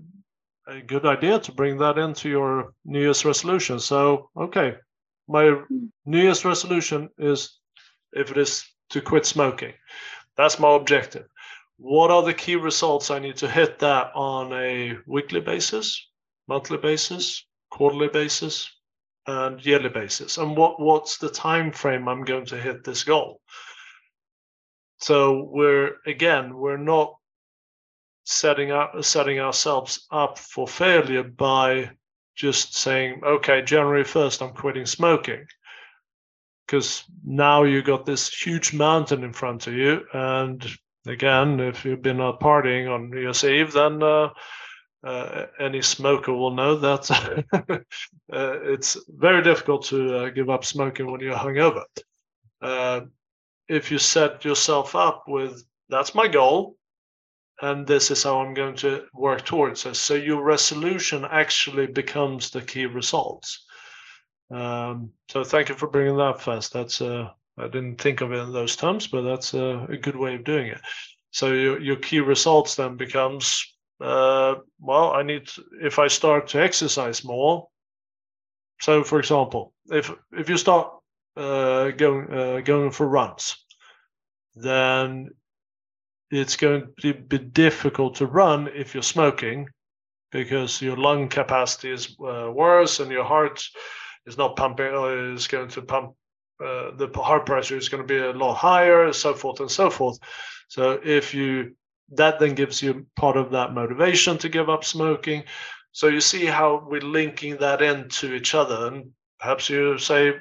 a 0.66 0.80
good 0.80 1.04
idea 1.06 1.38
to 1.40 1.52
bring 1.52 1.78
that 1.78 1.98
into 1.98 2.28
your 2.28 2.72
New 2.84 3.00
Year's 3.00 3.24
resolution. 3.24 3.80
So, 3.80 4.30
okay, 4.36 4.76
my 5.28 5.60
New 6.04 6.22
Year's 6.22 6.44
resolution 6.44 7.08
is 7.18 7.58
if 8.12 8.30
it 8.30 8.36
is 8.36 8.64
to 8.90 9.00
quit 9.00 9.26
smoking. 9.26 9.72
That's 10.36 10.58
my 10.58 10.74
objective. 10.74 11.26
What 11.78 12.10
are 12.10 12.22
the 12.22 12.34
key 12.34 12.56
results 12.56 13.10
I 13.10 13.18
need 13.18 13.36
to 13.38 13.50
hit 13.50 13.78
that 13.80 14.12
on 14.14 14.52
a 14.52 14.96
weekly 15.06 15.40
basis, 15.40 16.08
monthly 16.46 16.78
basis, 16.78 17.44
quarterly 17.70 18.08
basis, 18.08 18.70
and 19.26 19.64
yearly 19.64 19.88
basis? 19.88 20.38
And 20.38 20.56
what, 20.56 20.80
what's 20.80 21.18
the 21.18 21.30
time 21.30 21.72
frame 21.72 22.08
I'm 22.08 22.24
going 22.24 22.46
to 22.46 22.60
hit 22.60 22.84
this 22.84 23.02
goal? 23.02 23.40
So 25.00 25.48
we're 25.50 25.96
again, 26.06 26.56
we're 26.56 26.76
not 26.76 27.16
setting 28.24 28.70
up 28.70 29.04
setting 29.04 29.40
ourselves 29.40 30.06
up 30.10 30.38
for 30.38 30.66
failure 30.66 31.22
by 31.22 31.90
just 32.34 32.74
saying, 32.74 33.20
okay, 33.24 33.62
January 33.62 34.04
1st, 34.04 34.42
I'm 34.42 34.54
quitting 34.54 34.86
smoking. 34.86 35.46
Because 36.66 37.04
now 37.24 37.64
you've 37.64 37.84
got 37.84 38.06
this 38.06 38.32
huge 38.32 38.72
mountain 38.72 39.24
in 39.24 39.32
front 39.32 39.66
of 39.66 39.74
you. 39.74 40.02
And 40.12 40.64
again, 41.06 41.60
if 41.60 41.84
you've 41.84 42.02
been 42.02 42.20
out 42.20 42.40
partying 42.40 42.90
on 42.90 43.10
New 43.10 43.20
Year's 43.20 43.44
Eve, 43.44 43.72
then 43.72 44.02
uh, 44.02 44.30
uh, 45.04 45.46
any 45.60 45.82
smoker 45.82 46.32
will 46.32 46.54
know 46.54 46.76
that 46.76 47.10
uh, 47.52 47.78
it's 48.30 48.96
very 49.08 49.42
difficult 49.42 49.84
to 49.86 50.16
uh, 50.16 50.30
give 50.30 50.48
up 50.48 50.64
smoking 50.64 51.10
when 51.10 51.20
you're 51.20 51.34
hungover. 51.34 51.84
Uh, 52.62 53.02
if 53.68 53.90
you 53.90 53.98
set 53.98 54.44
yourself 54.44 54.94
up 54.94 55.24
with, 55.26 55.64
that's 55.88 56.14
my 56.14 56.28
goal, 56.28 56.76
and 57.62 57.86
this 57.86 58.10
is 58.10 58.24
how 58.24 58.40
I'm 58.40 58.54
going 58.54 58.74
to 58.76 59.04
work 59.14 59.44
towards 59.44 59.86
it. 59.86 59.94
So 59.94 60.14
your 60.14 60.42
resolution 60.42 61.24
actually 61.30 61.86
becomes 61.86 62.50
the 62.50 62.60
key 62.60 62.86
results. 62.86 63.64
Um, 64.50 65.12
so 65.30 65.44
thank 65.44 65.68
you 65.68 65.76
for 65.76 65.86
bringing 65.86 66.16
that 66.18 66.42
first. 66.42 66.72
That's 66.72 67.00
uh, 67.00 67.30
I 67.56 67.68
didn't 67.68 68.00
think 68.00 68.20
of 68.20 68.32
it 68.32 68.38
in 68.38 68.52
those 68.52 68.76
terms, 68.76 69.06
but 69.06 69.22
that's 69.22 69.54
a, 69.54 69.86
a 69.88 69.96
good 69.96 70.16
way 70.16 70.34
of 70.34 70.44
doing 70.44 70.66
it. 70.66 70.80
So 71.30 71.52
your 71.52 71.80
your 71.80 71.96
key 71.96 72.20
results 72.20 72.74
then 72.74 72.96
becomes 72.96 73.64
uh, 74.00 74.56
well, 74.80 75.12
I 75.12 75.22
need 75.22 75.46
to, 75.46 75.64
if 75.80 76.00
I 76.00 76.08
start 76.08 76.48
to 76.48 76.60
exercise 76.60 77.24
more. 77.24 77.68
So 78.80 79.04
for 79.04 79.20
example, 79.20 79.72
if 79.86 80.10
if 80.32 80.48
you 80.48 80.56
start 80.56 80.92
uh, 81.36 81.90
going 81.90 82.32
uh, 82.32 82.60
going 82.64 82.90
for 82.90 83.06
runs, 83.06 83.56
then 84.56 85.30
it's 86.32 86.56
going 86.56 86.88
to 87.02 87.12
be 87.12 87.38
difficult 87.38 88.16
to 88.16 88.26
run 88.26 88.68
if 88.74 88.94
you're 88.94 89.02
smoking 89.02 89.68
because 90.30 90.80
your 90.80 90.96
lung 90.96 91.28
capacity 91.28 91.90
is 91.90 92.16
uh, 92.26 92.50
worse 92.50 93.00
and 93.00 93.12
your 93.12 93.24
heart 93.24 93.62
is 94.24 94.38
not 94.38 94.56
pumping 94.56 94.94
uh, 94.94 95.34
is 95.34 95.46
going 95.46 95.68
to 95.68 95.82
pump 95.82 96.14
uh, 96.64 96.92
the 96.96 97.10
heart 97.16 97.44
pressure 97.44 97.76
is 97.76 97.88
going 97.88 98.02
to 98.02 98.06
be 98.06 98.18
a 98.18 98.32
lot 98.32 98.54
higher 98.54 99.12
so 99.12 99.34
forth 99.34 99.60
and 99.60 99.70
so 99.70 99.90
forth. 99.90 100.18
So 100.68 100.98
if 101.04 101.34
you 101.34 101.76
that 102.14 102.38
then 102.38 102.54
gives 102.54 102.82
you 102.82 103.06
part 103.16 103.36
of 103.36 103.50
that 103.50 103.74
motivation 103.74 104.38
to 104.38 104.48
give 104.48 104.68
up 104.68 104.84
smoking. 104.84 105.44
So 105.92 106.08
you 106.08 106.20
see 106.20 106.46
how 106.46 106.86
we're 106.86 107.00
linking 107.00 107.58
that 107.58 107.82
into 107.82 108.34
each 108.34 108.54
other 108.54 108.86
and 108.86 109.10
perhaps 109.38 109.68
you 109.68 109.98
say 109.98 110.34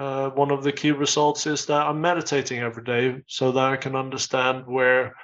uh, 0.00 0.30
one 0.30 0.50
of 0.50 0.64
the 0.64 0.72
key 0.72 0.92
results 0.92 1.46
is 1.46 1.66
that 1.66 1.86
I'm 1.86 2.00
meditating 2.00 2.60
every 2.60 2.84
day 2.84 3.22
so 3.26 3.52
that 3.52 3.64
I 3.72 3.76
can 3.76 3.94
understand 3.94 4.66
where 4.66 5.14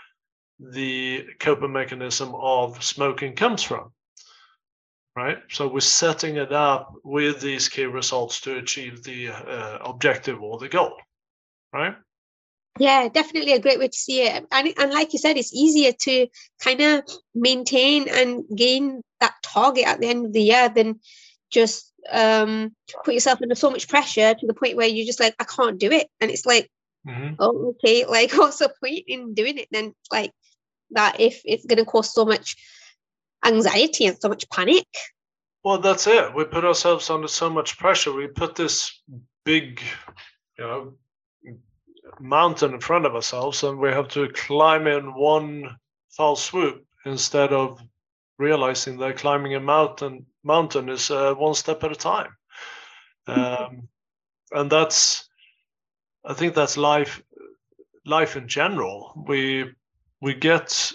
the 0.59 1.27
coping 1.41 1.73
mechanism 1.73 2.35
of 2.35 2.83
smoking 2.83 3.35
comes 3.35 3.63
from. 3.63 3.93
Right? 5.15 5.39
So 5.49 5.67
we're 5.67 5.81
setting 5.81 6.37
it 6.37 6.53
up 6.53 6.93
with 7.03 7.41
these 7.41 7.71
key 7.71 7.87
results 7.87 8.41
to 8.43 8.59
achieve 8.59 9.03
the 9.03 9.29
uh, 9.29 9.79
objective 9.85 10.43
or 10.43 10.59
the 10.59 10.69
goal. 10.69 10.95
Right? 11.73 11.97
Yeah, 12.79 13.09
definitely 13.09 13.53
a 13.53 13.61
great 13.61 13.79
way 13.79 13.89
to 13.89 13.97
see 13.97 14.23
it. 14.23 14.47
And, 14.53 14.75
and 14.79 14.93
like 14.93 15.15
you 15.15 15.19
said, 15.19 15.39
it's 15.39 15.55
easier 15.55 15.93
to 16.01 16.27
kind 16.61 16.81
of 16.83 17.05
maintain 17.35 18.09
and 18.09 18.45
gain 18.55 19.03
that 19.21 19.35
target 19.43 19.87
at 19.87 20.01
the 20.01 20.09
end 20.09 20.27
of 20.27 20.33
the 20.35 20.43
year 20.43 20.69
than 20.69 21.01
just 21.51 21.86
um, 22.13 22.75
put 23.05 23.15
yourself 23.15 23.41
under 23.43 23.55
so 23.55 23.71
much 23.71 23.89
pressure 23.89 24.35
to 24.35 24.47
the 24.47 24.55
point 24.55 24.77
where 24.77 24.89
you're 24.89 25.07
just 25.07 25.21
like, 25.21 25.35
I 25.39 25.45
can't 25.45 25.79
do 25.79 25.91
it. 25.91 26.09
And 26.21 26.31
it's 26.31 26.47
like, 26.47 26.71
mm-hmm. 27.07 27.35
oh, 27.39 27.75
okay, 27.77 28.07
like 28.09 28.33
what's 28.33 28.59
the 28.59 28.73
point 28.83 29.05
in 29.07 29.35
doing 29.35 29.59
it 29.59 29.69
then? 29.71 29.95
Like 30.11 30.33
that 30.91 31.21
if 31.21 31.43
it's 31.45 31.67
going 31.67 31.79
to 31.79 31.85
cause 31.85 32.13
so 32.13 32.25
much 32.25 32.57
anxiety 33.45 34.07
and 34.07 34.17
so 34.21 34.29
much 34.29 34.49
panic. 34.51 34.87
Well, 35.65 35.79
that's 35.79 36.07
it. 36.07 36.35
We 36.35 36.45
put 36.45 36.65
ourselves 36.65 37.11
under 37.11 37.29
so 37.29 37.51
much 37.51 37.79
pressure. 37.79 38.13
We 38.13 38.29
put 38.29 38.55
this 38.55 39.01
big, 39.45 39.83
you 40.59 40.65
know, 40.65 40.95
mountain 42.21 42.75
in 42.75 42.81
front 42.81 43.05
of 43.05 43.15
ourselves, 43.15 43.63
and 43.65 43.79
we 43.79 43.89
have 43.89 44.09
to 44.09 44.29
climb 44.29 44.87
in 44.87 45.15
one 45.15 45.77
foul 46.11 46.37
swoop 46.37 46.85
instead 47.05 47.53
of 47.53 47.81
realizing 48.39 48.99
that 48.99 49.17
climbing 49.17 49.55
a 49.55 49.61
mountain 49.61 50.27
mountain 50.47 50.89
is 50.89 51.11
uh, 51.11 51.35
one 51.35 51.55
step 51.55 51.85
at 51.85 51.93
a 51.93 51.97
time. 51.97 52.37
Um, 53.27 53.89
and 54.53 54.71
that's 54.71 55.29
i 56.25 56.33
think 56.33 56.55
that's 56.55 56.77
life 56.77 57.21
life 58.07 58.37
in 58.37 58.49
general. 58.49 59.13
We 59.27 59.73
we 60.21 60.35
get 60.35 60.93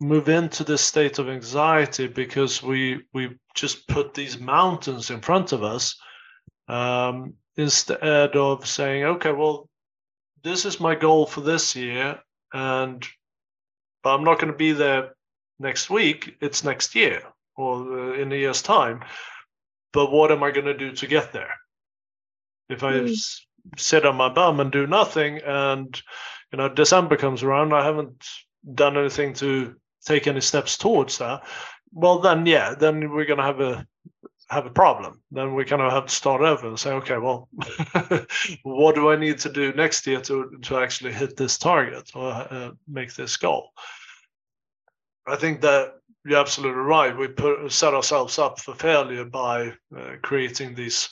move 0.00 0.28
into 0.28 0.64
this 0.64 0.82
state 0.82 1.18
of 1.18 1.28
anxiety 1.28 2.06
because 2.06 2.62
we 2.62 3.02
we 3.12 3.36
just 3.54 3.86
put 3.88 4.14
these 4.14 4.40
mountains 4.40 5.10
in 5.10 5.20
front 5.20 5.52
of 5.52 5.62
us 5.62 5.96
um, 6.68 7.34
instead 7.56 8.36
of 8.36 8.66
saying 8.66 9.04
okay 9.04 9.32
well 9.32 9.68
this 10.42 10.64
is 10.64 10.80
my 10.80 10.94
goal 10.94 11.26
for 11.26 11.40
this 11.42 11.76
year 11.76 12.18
and 12.52 13.06
but 14.02 14.14
i'm 14.14 14.24
not 14.24 14.40
going 14.40 14.50
to 14.50 14.58
be 14.58 14.72
there 14.72 15.14
next 15.60 15.90
week 15.90 16.36
it's 16.40 16.64
next 16.64 16.94
year 16.96 17.22
or 17.56 18.14
in 18.14 18.32
a 18.32 18.36
year's 18.36 18.62
time. 18.62 19.02
But 19.92 20.10
what 20.10 20.32
am 20.32 20.42
I 20.42 20.50
going 20.50 20.66
to 20.66 20.76
do 20.76 20.92
to 20.92 21.06
get 21.06 21.32
there? 21.32 21.54
If 22.68 22.82
I 22.82 22.92
mm. 22.92 23.40
sit 23.76 24.06
on 24.06 24.16
my 24.16 24.28
bum 24.28 24.60
and 24.60 24.72
do 24.72 24.86
nothing, 24.86 25.40
and 25.44 26.00
you 26.50 26.58
know 26.58 26.68
December 26.68 27.16
comes 27.16 27.42
around, 27.42 27.74
I 27.74 27.84
haven't 27.84 28.26
done 28.74 28.96
anything 28.96 29.34
to 29.34 29.74
take 30.04 30.26
any 30.26 30.40
steps 30.40 30.78
towards 30.78 31.18
that. 31.18 31.44
Well, 31.92 32.20
then 32.20 32.46
yeah, 32.46 32.74
then 32.74 33.10
we're 33.10 33.26
going 33.26 33.38
to 33.38 33.44
have 33.44 33.60
a 33.60 33.86
have 34.48 34.66
a 34.66 34.70
problem. 34.70 35.22
Then 35.30 35.54
we 35.54 35.64
kind 35.64 35.82
of 35.82 35.92
have 35.92 36.06
to 36.06 36.14
start 36.14 36.42
over 36.42 36.68
and 36.68 36.78
say, 36.78 36.92
okay, 36.92 37.16
well, 37.16 37.48
what 38.62 38.94
do 38.94 39.10
I 39.10 39.16
need 39.16 39.38
to 39.40 39.48
do 39.50 39.72
next 39.72 40.06
year 40.06 40.20
to 40.22 40.58
to 40.62 40.78
actually 40.78 41.12
hit 41.12 41.36
this 41.36 41.58
target 41.58 42.10
or 42.14 42.30
uh, 42.30 42.70
make 42.86 43.14
this 43.14 43.36
goal? 43.36 43.70
I 45.26 45.36
think 45.36 45.60
that 45.62 45.94
you're 46.24 46.40
absolutely 46.40 46.82
right. 46.82 47.16
We 47.16 47.28
put 47.28 47.70
set 47.72 47.94
ourselves 47.94 48.38
up 48.38 48.60
for 48.60 48.74
failure 48.74 49.24
by 49.24 49.72
uh, 49.96 50.16
creating 50.22 50.74
these 50.74 51.08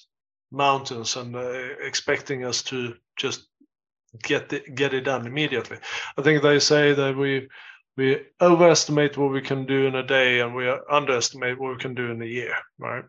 mountains 0.52 1.16
and 1.16 1.34
uh, 1.34 1.50
expecting 1.80 2.44
us 2.44 2.62
to 2.64 2.94
just 3.16 3.46
get 4.22 4.48
the, 4.48 4.60
get 4.60 4.94
it 4.94 5.02
done 5.02 5.26
immediately. 5.26 5.78
I 6.16 6.22
think 6.22 6.42
they 6.42 6.58
say 6.58 6.92
that 6.92 7.16
we 7.16 7.48
we 7.96 8.20
overestimate 8.40 9.16
what 9.16 9.32
we 9.32 9.42
can 9.42 9.66
do 9.66 9.86
in 9.86 9.94
a 9.94 10.06
day 10.06 10.40
and 10.40 10.54
we 10.54 10.72
underestimate 10.90 11.58
what 11.58 11.72
we 11.72 11.78
can 11.78 11.94
do 11.94 12.10
in 12.10 12.22
a 12.22 12.26
year, 12.26 12.54
right? 12.78 13.04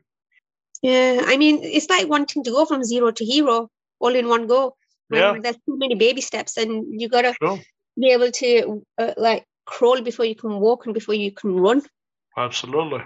Yeah, 0.82 1.22
I 1.26 1.38
mean, 1.38 1.60
it's 1.64 1.90
like 1.90 2.10
wanting 2.10 2.44
to 2.44 2.52
go 2.52 2.66
from 2.66 2.84
zero 2.84 3.12
to 3.12 3.24
hero 3.24 3.70
all 4.00 4.16
in 4.16 4.28
one 4.28 4.48
go. 4.48 4.76
Yeah. 5.12 5.38
There's 5.42 5.58
too 5.68 5.78
many 5.78 5.96
baby 5.96 6.22
steps, 6.22 6.58
and 6.58 7.00
you 7.00 7.10
gotta 7.10 7.36
sure. 7.42 7.60
be 8.00 8.12
able 8.12 8.32
to 8.32 8.84
uh, 8.98 9.14
like 9.18 9.46
crawl 9.72 10.02
before 10.02 10.26
you 10.26 10.36
can 10.36 10.60
walk 10.60 10.86
and 10.86 10.94
before 10.94 11.16
you 11.16 11.32
can 11.32 11.56
run. 11.56 11.82
Absolutely. 12.38 13.02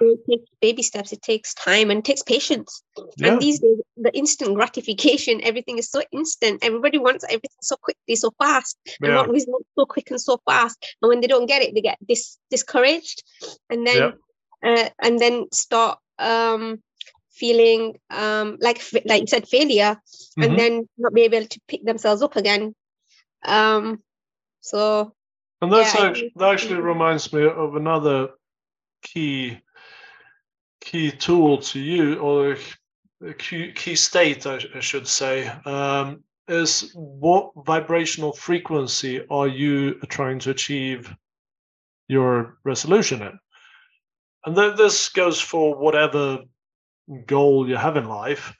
It 0.00 0.20
takes 0.30 0.50
baby 0.60 0.82
steps. 0.82 1.12
It 1.12 1.22
takes 1.22 1.54
time 1.54 1.90
and 1.90 1.98
it 1.98 2.04
takes 2.04 2.22
patience. 2.22 2.82
Yeah. 3.16 3.28
And 3.28 3.40
these 3.40 3.58
days, 3.58 3.78
the 3.96 4.16
instant 4.16 4.54
gratification, 4.54 5.40
everything 5.42 5.78
is 5.78 5.90
so 5.90 6.02
instant. 6.12 6.60
Everybody 6.62 6.98
wants 6.98 7.24
everything 7.24 7.60
so 7.60 7.76
quickly, 7.76 8.14
so 8.14 8.30
fast, 8.38 8.78
and 9.00 9.12
yeah. 9.12 9.18
always 9.18 9.46
so 9.76 9.86
quick 9.86 10.10
and 10.12 10.20
so 10.20 10.38
fast. 10.48 10.78
And 11.02 11.08
when 11.08 11.20
they 11.20 11.26
don't 11.26 11.46
get 11.46 11.62
it, 11.62 11.74
they 11.74 11.80
get 11.80 11.98
dis- 12.06 12.38
discouraged, 12.48 13.24
and 13.70 13.84
then 13.84 14.14
yeah. 14.62 14.70
uh, 14.70 14.88
and 15.02 15.18
then 15.18 15.46
start 15.52 15.98
um, 16.20 16.80
feeling 17.32 17.98
um, 18.10 18.56
like 18.60 18.80
like 19.04 19.22
you 19.22 19.26
said 19.26 19.48
failure, 19.48 19.96
mm-hmm. 19.98 20.42
and 20.42 20.58
then 20.58 20.88
not 20.96 21.12
be 21.12 21.22
able 21.22 21.44
to 21.44 21.60
pick 21.66 21.84
themselves 21.84 22.22
up 22.22 22.36
again. 22.36 22.72
Um, 23.44 24.00
so 24.60 25.12
and 25.60 25.72
that's 25.72 25.94
yeah, 25.94 26.06
actually, 26.06 26.32
that 26.36 26.52
actually 26.52 26.80
reminds 26.80 27.32
me 27.32 27.46
of 27.46 27.76
another 27.76 28.28
key 29.02 29.60
key 30.80 31.10
tool 31.10 31.58
to 31.58 31.80
you, 31.80 32.18
or 32.18 32.56
a 33.26 33.34
key, 33.34 33.72
key 33.72 33.94
state, 33.96 34.46
I, 34.46 34.60
I 34.74 34.80
should 34.80 35.06
say, 35.06 35.48
um, 35.64 36.22
is 36.46 36.92
what 36.94 37.52
vibrational 37.66 38.32
frequency 38.32 39.26
are 39.28 39.48
you 39.48 39.94
trying 40.08 40.38
to 40.40 40.50
achieve 40.50 41.14
your 42.08 42.58
resolution 42.64 43.22
in? 43.22 43.38
And 44.46 44.56
th- 44.56 44.76
this 44.76 45.08
goes 45.10 45.40
for 45.40 45.76
whatever 45.76 46.38
goal 47.26 47.68
you 47.68 47.76
have 47.76 47.96
in 47.96 48.08
life. 48.08 48.54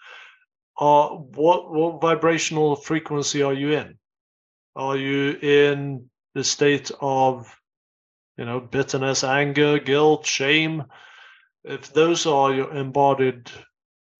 Uh, 0.79 1.09
what 1.09 1.73
what 1.73 2.01
vibrational 2.01 2.77
frequency 2.77 3.43
are 3.43 3.55
you 3.55 3.73
in? 3.73 3.99
Are 4.77 4.97
you 4.97 5.39
in 5.41 6.11
the 6.39 6.45
state 6.45 6.93
of 7.01 7.53
you 8.37 8.45
know 8.45 8.61
bitterness 8.61 9.25
anger 9.25 9.77
guilt 9.81 10.25
shame 10.25 10.85
if 11.65 11.93
those 11.93 12.27
are 12.27 12.55
your 12.55 12.73
embodied 12.73 13.51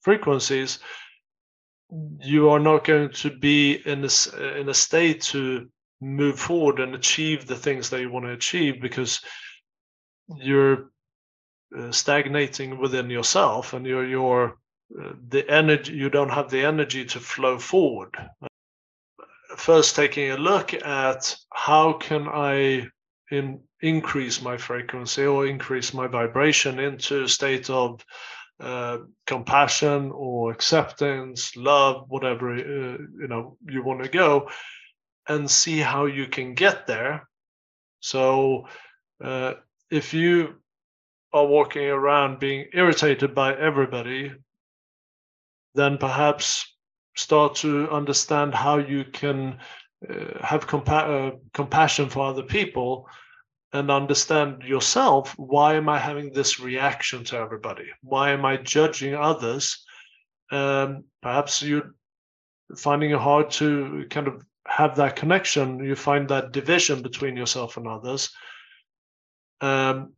frequencies 0.01 0.81
you 2.21 2.51
are 2.51 2.59
not 2.59 2.85
going 2.85 3.09
to 3.13 3.31
be 3.31 3.75
in 3.87 4.01
in 4.59 4.69
a 4.69 4.75
state 4.75 5.21
to 5.21 5.69
move 6.01 6.41
forward 6.41 6.81
and 6.81 6.97
achieve 6.97 7.47
the 7.47 7.61
things 7.67 7.89
that 7.89 8.01
you 8.01 8.11
want 8.11 8.27
to 8.27 8.33
achieve 8.33 8.83
because 8.83 9.21
you're 10.37 10.91
uh, 11.79 11.93
stagnating 11.93 12.79
within 12.79 13.09
yourself 13.09 13.75
and 13.75 13.87
you're 13.87 14.09
you're 14.15 14.59
uh, 15.01 15.13
the 15.29 15.49
energy 15.49 15.93
you 15.93 16.11
don't 16.11 16.37
have 16.39 16.51
the 16.51 16.65
energy 16.65 17.05
to 17.05 17.21
flow 17.21 17.59
forward 17.61 18.13
first 19.59 19.97
taking 19.97 20.31
a 20.31 20.37
look 20.37 20.73
at 20.75 21.37
how 21.53 21.95
can 21.95 22.29
I 22.29 22.89
in, 23.31 23.61
increase 23.81 24.41
my 24.41 24.57
frequency 24.57 25.25
or 25.25 25.47
increase 25.47 25.93
my 25.93 26.07
vibration 26.07 26.79
into 26.79 27.25
a 27.25 27.29
state 27.29 27.71
of 27.71 28.05
uh, 28.61 28.99
compassion 29.27 30.11
or 30.13 30.51
acceptance, 30.51 31.57
love, 31.57 32.07
whatever 32.09 32.55
uh, 32.55 32.59
you 32.61 33.29
know 33.29 33.57
you 33.69 33.83
want 33.83 34.03
to 34.03 34.09
go, 34.09 34.51
and 35.29 35.51
see 35.51 35.79
how 35.79 36.07
you 36.07 36.27
can 36.27 36.55
get 36.55 36.87
there. 36.87 37.29
So, 38.01 38.67
uh, 39.23 39.55
if 39.91 40.13
you 40.15 40.57
are 41.33 41.47
walking 41.47 41.87
around 41.87 42.41
being 42.41 42.67
irritated 42.73 43.35
by 43.35 43.55
everybody, 43.55 44.33
then 45.75 45.99
perhaps 45.99 46.67
start 47.19 47.57
to 47.57 47.91
understand 47.91 48.55
how 48.55 48.79
you 48.79 49.05
can 49.05 49.59
uh, 50.09 50.39
have 50.41 50.69
compa- 50.69 51.33
uh, 51.33 51.37
compassion 51.53 52.09
for 52.09 52.25
other 52.25 52.45
people 52.45 53.09
and 53.73 53.91
understand 53.91 54.63
yourself 54.63 55.35
why 55.37 55.75
am 55.75 55.89
i 55.89 55.99
having 55.99 56.33
this 56.33 56.61
reaction 56.61 57.25
to 57.25 57.37
everybody? 57.37 57.87
Why 58.03 58.31
am 58.31 58.45
i 58.45 58.57
judging 58.57 59.15
others? 59.17 59.85
Um, 60.53 61.05
perhaps 61.21 61.61
you're 61.61 61.95
finding 62.77 63.11
it 63.11 63.19
hard 63.19 63.51
to 63.53 64.07
kind 64.11 64.29
of 64.29 64.45
have 64.67 64.95
that 64.97 65.17
connection. 65.17 65.83
You 65.83 65.97
find 65.97 66.29
that 66.29 66.53
division 66.53 67.03
between 67.03 67.37
yourself 67.37 67.77
and 67.77 67.89
others. 67.89 68.31
Um, 69.61 70.13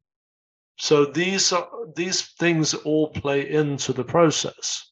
so 0.78 1.06
these 1.06 1.52
are 1.52 1.68
these 1.96 2.20
things 2.38 2.74
all 2.74 3.08
play 3.08 3.48
into 3.48 3.92
the 3.94 4.04
process. 4.04 4.90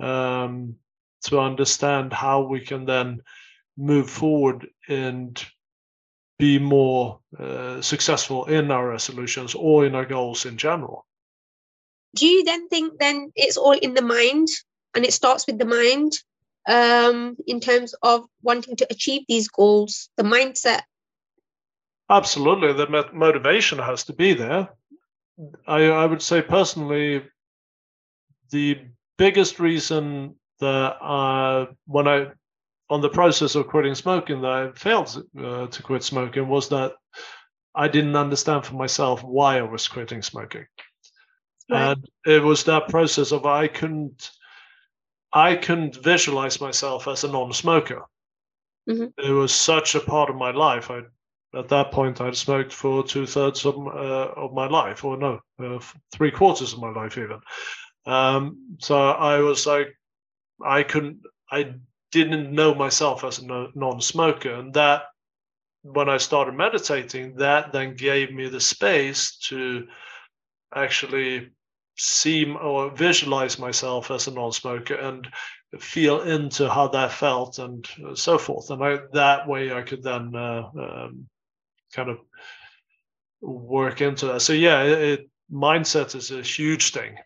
Um, 0.00 0.76
to 1.24 1.40
understand 1.40 2.12
how 2.12 2.42
we 2.42 2.60
can 2.60 2.84
then 2.84 3.20
move 3.76 4.08
forward 4.08 4.66
and 4.88 5.44
be 6.38 6.58
more 6.58 7.20
uh, 7.38 7.80
successful 7.80 8.44
in 8.46 8.70
our 8.70 8.88
resolutions 8.88 9.54
or 9.54 9.86
in 9.86 9.94
our 9.94 10.04
goals 10.04 10.46
in 10.46 10.56
general. 10.56 11.06
Do 12.14 12.26
you 12.26 12.44
then 12.44 12.68
think 12.68 12.98
then 12.98 13.32
it's 13.34 13.56
all 13.56 13.72
in 13.72 13.94
the 13.94 14.02
mind 14.02 14.48
and 14.94 15.04
it 15.04 15.12
starts 15.12 15.46
with 15.46 15.58
the 15.58 15.64
mind 15.64 16.12
um, 16.68 17.36
in 17.46 17.60
terms 17.60 17.94
of 18.02 18.26
wanting 18.42 18.76
to 18.76 18.86
achieve 18.90 19.22
these 19.28 19.48
goals, 19.48 20.08
the 20.16 20.22
mindset? 20.22 20.82
Absolutely, 22.10 22.72
the 22.72 23.10
motivation 23.12 23.78
has 23.78 24.04
to 24.04 24.12
be 24.12 24.34
there. 24.34 24.68
I, 25.66 25.84
I 25.86 26.06
would 26.06 26.22
say 26.22 26.42
personally, 26.42 27.24
the 28.50 28.78
biggest 29.16 29.58
reason 29.58 30.36
that 30.60 30.96
uh, 31.02 31.66
when 31.86 32.08
I 32.08 32.28
on 32.90 33.00
the 33.00 33.08
process 33.08 33.54
of 33.54 33.66
quitting 33.66 33.94
smoking 33.94 34.42
that 34.42 34.50
I 34.50 34.72
failed 34.72 35.24
uh, 35.38 35.66
to 35.66 35.82
quit 35.82 36.02
smoking 36.02 36.48
was 36.48 36.68
that 36.68 36.92
I 37.74 37.88
didn't 37.88 38.16
understand 38.16 38.64
for 38.64 38.74
myself 38.74 39.24
why 39.24 39.58
I 39.58 39.62
was 39.62 39.88
quitting 39.88 40.22
smoking. 40.22 40.66
Right. 41.70 41.92
And 41.92 42.06
it 42.26 42.42
was 42.42 42.64
that 42.64 42.88
process 42.88 43.32
of 43.32 43.46
I 43.46 43.68
couldn't 43.68 44.30
I 45.32 45.56
couldn't 45.56 46.02
visualize 46.02 46.60
myself 46.60 47.08
as 47.08 47.24
a 47.24 47.28
non-smoker. 47.28 48.02
Mm-hmm. 48.88 49.06
It 49.18 49.32
was 49.32 49.52
such 49.52 49.94
a 49.94 50.00
part 50.00 50.30
of 50.30 50.36
my 50.36 50.52
life. 50.52 50.90
I 50.90 51.02
at 51.56 51.68
that 51.68 51.92
point 51.92 52.20
I'd 52.20 52.36
smoked 52.36 52.72
for 52.72 53.04
two 53.04 53.26
thirds 53.26 53.64
of, 53.64 53.76
uh, 53.76 54.32
of 54.36 54.52
my 54.52 54.66
life, 54.66 55.04
or 55.04 55.16
no, 55.16 55.40
uh, 55.62 55.78
three 56.12 56.30
quarters 56.30 56.72
of 56.72 56.80
my 56.80 56.90
life 56.90 57.16
even. 57.16 57.40
Um, 58.06 58.76
so 58.78 58.96
I 58.96 59.38
was 59.38 59.66
like, 59.66 59.96
I 60.64 60.82
couldn't, 60.82 61.18
I 61.50 61.74
didn't 62.10 62.52
know 62.52 62.74
myself 62.74 63.24
as 63.24 63.38
a 63.38 63.68
non-smoker, 63.74 64.54
and 64.54 64.72
that 64.74 65.02
when 65.82 66.08
I 66.08 66.16
started 66.16 66.54
meditating, 66.54 67.36
that 67.36 67.72
then 67.72 67.94
gave 67.96 68.32
me 68.32 68.48
the 68.48 68.60
space 68.60 69.36
to 69.48 69.86
actually 70.74 71.50
see 71.96 72.50
or 72.50 72.90
visualize 72.90 73.58
myself 73.58 74.10
as 74.10 74.26
a 74.26 74.32
non-smoker 74.32 74.94
and 74.94 75.28
feel 75.78 76.22
into 76.22 76.70
how 76.70 76.88
that 76.88 77.12
felt 77.12 77.58
and 77.58 77.86
so 78.14 78.38
forth. 78.38 78.70
And 78.70 78.82
I, 78.82 78.98
that 79.12 79.46
way, 79.46 79.72
I 79.72 79.82
could 79.82 80.02
then 80.02 80.34
uh, 80.34 80.70
um, 80.78 81.28
kind 81.92 82.08
of 82.08 82.18
work 83.40 84.00
into 84.00 84.26
that. 84.26 84.40
So 84.40 84.52
yeah, 84.52 84.82
it, 84.82 85.28
mindset 85.52 86.14
is 86.14 86.30
a 86.30 86.42
huge 86.42 86.92
thing. 86.92 87.16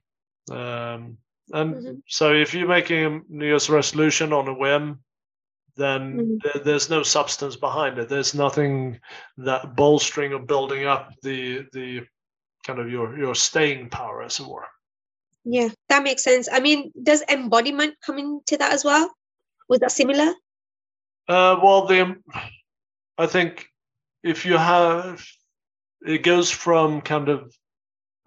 Um, 0.50 1.18
and 1.52 1.74
mm-hmm. 1.74 1.94
so 2.06 2.32
if 2.32 2.54
you're 2.54 2.68
making 2.68 3.04
a 3.04 3.20
New 3.28 3.46
Year's 3.46 3.70
resolution 3.70 4.32
on 4.32 4.48
a 4.48 4.54
whim, 4.54 5.00
then 5.76 6.18
mm-hmm. 6.18 6.36
th- 6.42 6.64
there's 6.64 6.90
no 6.90 7.02
substance 7.02 7.56
behind 7.56 7.98
it. 7.98 8.08
There's 8.08 8.34
nothing 8.34 9.00
that 9.38 9.76
bolstering 9.76 10.32
or 10.32 10.40
building 10.40 10.86
up 10.86 11.12
the 11.22 11.66
the 11.72 12.02
kind 12.66 12.78
of 12.78 12.90
your 12.90 13.18
your 13.18 13.34
staying 13.34 13.90
power, 13.90 14.22
as 14.22 14.40
it 14.40 14.46
were. 14.46 14.66
Yeah, 15.44 15.68
that 15.88 16.02
makes 16.02 16.24
sense. 16.24 16.48
I 16.52 16.60
mean, 16.60 16.92
does 17.02 17.22
embodiment 17.28 17.94
come 18.04 18.18
into 18.18 18.56
that 18.58 18.72
as 18.72 18.84
well? 18.84 19.10
Was 19.68 19.80
that 19.80 19.92
similar? 19.92 20.34
Uh, 21.28 21.58
well, 21.62 21.86
the 21.86 22.16
I 23.16 23.26
think 23.26 23.66
if 24.22 24.44
you 24.44 24.56
have 24.56 25.24
it 26.02 26.22
goes 26.22 26.50
from 26.50 27.00
kind 27.00 27.28
of 27.28 27.54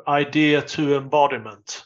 idea 0.08 0.62
to 0.62 0.98
embodiment 0.98 1.84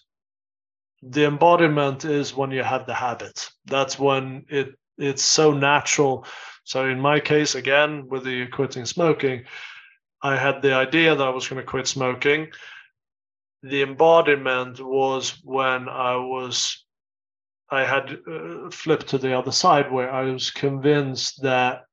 the 1.07 1.25
embodiment 1.25 2.03
is 2.03 2.35
when 2.35 2.51
you 2.51 2.63
have 2.63 2.87
the 2.87 2.93
habit. 2.93 3.49
That's 3.65 3.99
when 3.99 4.45
it 4.49 4.75
it's 4.97 5.23
so 5.23 5.53
natural. 5.53 6.25
So 6.63 6.87
in 6.87 6.99
my 6.99 7.19
case, 7.19 7.55
again 7.55 8.07
with 8.07 8.23
the 8.23 8.47
quitting 8.47 8.85
smoking, 8.85 9.45
I 10.21 10.35
had 10.35 10.61
the 10.61 10.73
idea 10.73 11.15
that 11.15 11.27
I 11.27 11.29
was 11.29 11.47
going 11.47 11.61
to 11.61 11.67
quit 11.67 11.87
smoking. 11.87 12.47
The 13.61 13.83
embodiment 13.83 14.79
was 14.79 15.39
when 15.43 15.89
I 15.89 16.15
was 16.15 16.83
I 17.69 17.83
had 17.83 18.19
uh, 18.27 18.69
flipped 18.69 19.07
to 19.07 19.17
the 19.17 19.37
other 19.37 19.51
side 19.51 19.91
where 19.91 20.11
I 20.11 20.31
was 20.31 20.51
convinced 20.51 21.41
that 21.41 21.83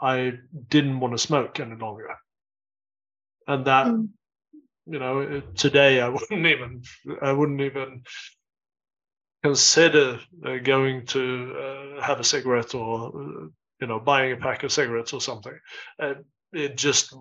I 0.00 0.34
didn't 0.68 1.00
want 1.00 1.14
to 1.14 1.18
smoke 1.18 1.60
any 1.60 1.76
longer. 1.76 2.16
And 3.46 3.64
that, 3.66 3.86
mm. 3.86 4.08
You 4.86 4.98
know, 4.98 5.42
today 5.54 6.00
I 6.00 6.08
wouldn't 6.08 6.46
even, 6.46 6.82
I 7.20 7.32
wouldn't 7.32 7.60
even 7.60 8.02
consider 9.42 10.20
uh, 10.44 10.56
going 10.62 11.06
to 11.06 11.56
uh, 11.98 12.02
have 12.02 12.20
a 12.20 12.24
cigarette 12.24 12.74
or, 12.74 13.08
uh, 13.08 13.46
you 13.80 13.86
know, 13.86 13.98
buying 13.98 14.32
a 14.32 14.36
pack 14.36 14.62
of 14.62 14.72
cigarettes 14.72 15.12
or 15.12 15.20
something. 15.20 15.58
Uh, 16.00 16.14
it 16.52 16.76
just 16.76 17.14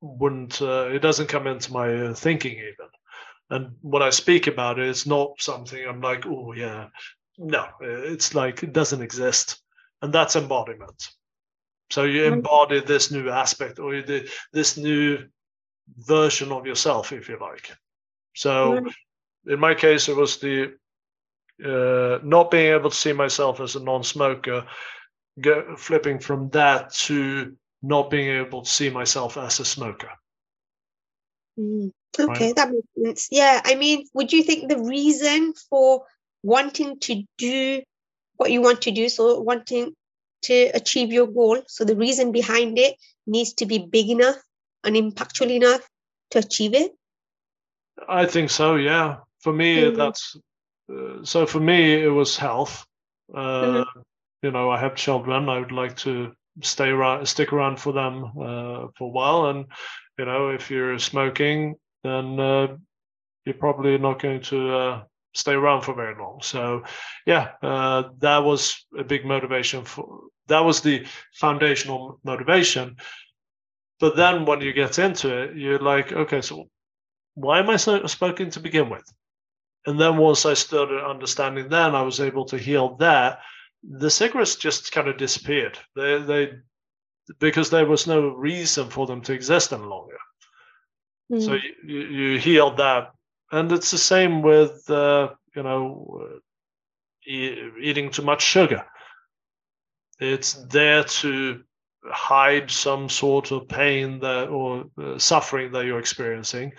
wouldn't, 0.00 0.60
uh, 0.60 0.88
it 0.90 1.00
doesn't 1.00 1.28
come 1.28 1.46
into 1.46 1.72
my 1.72 2.12
thinking 2.12 2.52
even. 2.52 2.88
And 3.48 3.76
when 3.80 4.02
I 4.02 4.10
speak 4.10 4.48
about 4.48 4.78
it, 4.78 4.88
it's 4.88 5.06
not 5.06 5.40
something 5.40 5.82
I'm 5.86 6.00
like, 6.00 6.26
oh, 6.26 6.52
yeah. 6.52 6.88
No, 7.38 7.66
it's 7.80 8.34
like 8.34 8.62
it 8.62 8.72
doesn't 8.72 9.02
exist. 9.02 9.62
And 10.02 10.12
that's 10.12 10.36
embodiment. 10.36 11.08
So 11.90 12.04
you 12.04 12.22
mm-hmm. 12.22 12.34
embody 12.34 12.80
this 12.80 13.10
new 13.10 13.30
aspect 13.30 13.78
or 13.78 14.02
this 14.52 14.76
new 14.76 15.18
version 15.98 16.52
of 16.52 16.66
yourself, 16.66 17.12
if 17.12 17.28
you 17.28 17.38
like. 17.40 17.72
So 18.34 18.72
mm-hmm. 18.72 19.52
in 19.52 19.60
my 19.60 19.74
case, 19.74 20.08
it 20.08 20.16
was 20.16 20.38
the 20.38 20.74
uh, 21.64 22.18
not 22.22 22.50
being 22.50 22.72
able 22.72 22.90
to 22.90 22.96
see 22.96 23.12
myself 23.12 23.60
as 23.60 23.76
a 23.76 23.80
non-smoker, 23.80 24.66
go, 25.40 25.76
flipping 25.76 26.18
from 26.18 26.50
that 26.50 26.92
to 26.92 27.56
not 27.82 28.10
being 28.10 28.28
able 28.28 28.62
to 28.62 28.70
see 28.70 28.90
myself 28.90 29.36
as 29.36 29.60
a 29.60 29.64
smoker. 29.64 30.10
Mm. 31.58 31.92
Okay, 32.18 32.46
right? 32.46 32.56
that 32.56 32.70
makes 32.70 32.88
sense. 33.04 33.28
Yeah, 33.30 33.60
I 33.64 33.74
mean, 33.74 34.06
would 34.14 34.32
you 34.32 34.42
think 34.42 34.68
the 34.68 34.78
reason 34.78 35.52
for 35.70 36.04
wanting 36.42 36.98
to 37.00 37.22
do 37.38 37.82
what 38.36 38.50
you 38.50 38.62
want 38.62 38.82
to 38.82 38.90
do, 38.90 39.08
so 39.08 39.40
wanting 39.40 39.94
to 40.42 40.70
achieve 40.74 41.12
your 41.12 41.26
goal, 41.26 41.62
so 41.66 41.84
the 41.84 41.96
reason 41.96 42.32
behind 42.32 42.78
it 42.78 42.96
needs 43.26 43.54
to 43.54 43.66
be 43.66 43.78
big 43.78 44.10
enough 44.10 44.36
and 44.86 44.96
impactful 44.96 45.50
enough 45.50 45.86
to 46.30 46.38
achieve 46.38 46.74
it? 46.74 46.92
I 48.08 48.26
think 48.26 48.50
so, 48.50 48.76
yeah. 48.76 49.16
For 49.40 49.52
me, 49.52 49.82
mm-hmm. 49.82 49.96
that's 49.96 50.36
uh, 50.92 51.24
so 51.24 51.46
for 51.46 51.60
me, 51.60 52.02
it 52.02 52.08
was 52.08 52.36
health. 52.36 52.86
Uh, 53.34 53.84
mm-hmm. 53.84 54.00
You 54.42 54.50
know, 54.50 54.70
I 54.70 54.78
have 54.78 54.94
children. 54.94 55.48
I 55.48 55.58
would 55.58 55.72
like 55.72 55.96
to 55.98 56.32
stay 56.62 56.88
around, 56.88 57.26
stick 57.26 57.52
around 57.52 57.80
for 57.80 57.92
them 57.92 58.24
uh, 58.24 58.86
for 58.96 59.04
a 59.04 59.08
while. 59.08 59.46
And 59.46 59.66
you 60.18 60.24
know, 60.24 60.50
if 60.50 60.70
you're 60.70 60.98
smoking, 60.98 61.74
then 62.02 62.38
uh, 62.38 62.76
you're 63.44 63.54
probably 63.54 63.98
not 63.98 64.20
going 64.20 64.42
to 64.42 64.74
uh, 64.74 65.02
stay 65.34 65.52
around 65.52 65.82
for 65.82 65.94
very 65.94 66.14
long. 66.18 66.40
So, 66.42 66.84
yeah, 67.26 67.52
uh, 67.62 68.04
that 68.18 68.38
was 68.38 68.86
a 68.98 69.04
big 69.04 69.24
motivation 69.24 69.84
for. 69.84 70.20
That 70.48 70.60
was 70.60 70.80
the 70.80 71.04
foundational 71.34 72.20
motivation. 72.22 72.96
But 73.98 74.16
then 74.16 74.44
when 74.44 74.60
you 74.60 74.72
get 74.72 74.98
into 74.98 75.34
it, 75.34 75.56
you're 75.56 75.78
like, 75.78 76.12
okay, 76.12 76.40
so 76.42 76.68
why 77.34 77.60
am 77.60 77.70
I 77.70 77.76
so 77.76 78.06
smoking 78.06 78.50
to 78.50 78.60
begin 78.60 78.90
with? 78.90 79.04
And 79.86 80.00
then 80.00 80.16
once 80.16 80.44
I 80.44 80.54
started 80.54 81.04
understanding 81.04 81.68
then 81.68 81.94
I 81.94 82.02
was 82.02 82.20
able 82.20 82.44
to 82.46 82.58
heal 82.58 82.96
that. 82.96 83.38
The 83.82 84.10
cigarettes 84.10 84.56
just 84.56 84.90
kind 84.92 85.08
of 85.08 85.16
disappeared. 85.16 85.78
They 85.94 86.18
they 86.18 86.52
because 87.38 87.70
there 87.70 87.86
was 87.86 88.06
no 88.06 88.28
reason 88.28 88.90
for 88.90 89.06
them 89.06 89.20
to 89.22 89.32
exist 89.32 89.72
any 89.72 89.84
longer. 89.84 90.18
Mm. 91.32 91.42
So 91.42 91.54
you, 91.84 92.00
you 92.00 92.38
healed 92.38 92.78
that, 92.78 93.12
and 93.52 93.70
it's 93.72 93.90
the 93.90 93.98
same 93.98 94.42
with 94.42 94.88
uh, 94.90 95.30
you 95.54 95.62
know 95.62 96.40
e- 97.26 97.70
eating 97.82 98.10
too 98.10 98.22
much 98.22 98.42
sugar. 98.42 98.84
It's 100.20 100.54
there 100.54 101.04
to 101.04 101.62
hide 102.10 102.70
some 102.70 103.08
sort 103.08 103.50
of 103.50 103.68
pain 103.68 104.20
that 104.20 104.48
or 104.48 104.84
uh, 105.02 105.18
suffering 105.18 105.72
that 105.72 105.84
you're 105.84 105.98
experiencing, 105.98 106.72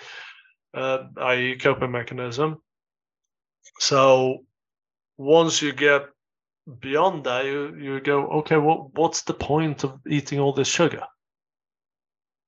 uh, 0.74 1.00
i.e., 1.22 1.58
coping 1.58 1.92
mechanism. 1.92 2.58
So 3.80 4.46
once 5.18 5.62
you 5.62 5.74
get 5.74 6.06
beyond 6.80 7.24
that, 7.26 7.46
you, 7.46 7.76
you 7.76 8.00
go, 8.02 8.28
okay, 8.40 8.58
well, 8.58 8.92
what's 8.96 9.24
the 9.24 9.34
point 9.34 9.84
of 9.84 10.00
eating 10.08 10.40
all 10.40 10.54
this 10.54 10.68
sugar? 10.68 11.04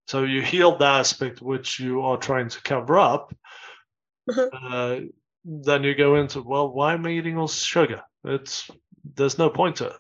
So 0.08 0.24
you 0.24 0.42
heal 0.42 0.78
the 0.78 0.86
aspect 0.86 1.42
which 1.42 1.80
you 1.80 2.02
are 2.02 2.18
trying 2.18 2.50
to 2.50 2.62
cover 2.64 2.98
up. 2.98 3.36
Mm-hmm. 4.30 4.74
Uh, 4.74 5.00
then 5.46 5.84
you 5.84 5.96
go 5.96 6.16
into, 6.16 6.42
well, 6.42 6.72
why 6.72 6.94
am 6.94 7.06
I 7.06 7.12
eating 7.12 7.38
all 7.38 7.48
sugar? 7.48 8.02
It's 8.24 8.70
there's 9.16 9.38
no 9.38 9.50
point 9.50 9.78
to 9.78 9.88
it. 9.88 9.96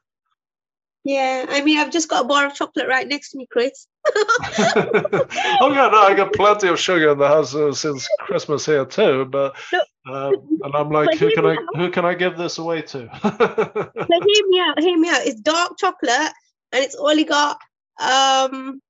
Yeah, 1.05 1.45
I 1.47 1.61
mean, 1.61 1.77
I've 1.79 1.91
just 1.91 2.09
got 2.09 2.25
a 2.25 2.27
bar 2.27 2.45
of 2.45 2.55
chocolate 2.55 2.87
right 2.87 3.07
next 3.07 3.31
to 3.31 3.37
me, 3.37 3.47
Chris. 3.49 3.87
oh 4.15 5.71
yeah, 5.71 5.89
no, 5.91 6.01
I 6.01 6.13
got 6.15 6.33
plenty 6.33 6.67
of 6.67 6.79
sugar 6.79 7.11
in 7.11 7.17
the 7.17 7.27
house 7.27 7.55
uh, 7.55 7.71
since 7.73 8.07
Christmas 8.19 8.65
here 8.65 8.85
too. 8.85 9.25
But 9.25 9.55
um, 10.05 10.59
and 10.63 10.75
I'm 10.75 10.89
like, 10.89 11.17
who 11.17 11.31
can 11.33 11.45
I 11.45 11.53
out. 11.53 11.75
who 11.75 11.89
can 11.89 12.05
I 12.05 12.15
give 12.15 12.37
this 12.37 12.57
away 12.57 12.81
to? 12.81 13.09
so 13.23 13.91
hear 13.93 14.47
me 14.47 14.59
out, 14.59 14.79
hear 14.79 14.97
me 14.97 15.09
out. 15.09 15.25
It's 15.25 15.39
dark 15.39 15.77
chocolate 15.77 16.33
and 16.71 16.83
it's 16.83 16.95
only 16.95 17.23
got 17.23 17.59
um 17.99 18.81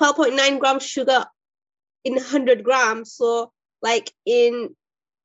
12.9 0.00 0.58
grams 0.58 0.84
sugar 0.84 1.24
in 2.04 2.14
100 2.14 2.64
grams. 2.64 3.14
So 3.14 3.52
like 3.80 4.12
in 4.26 4.74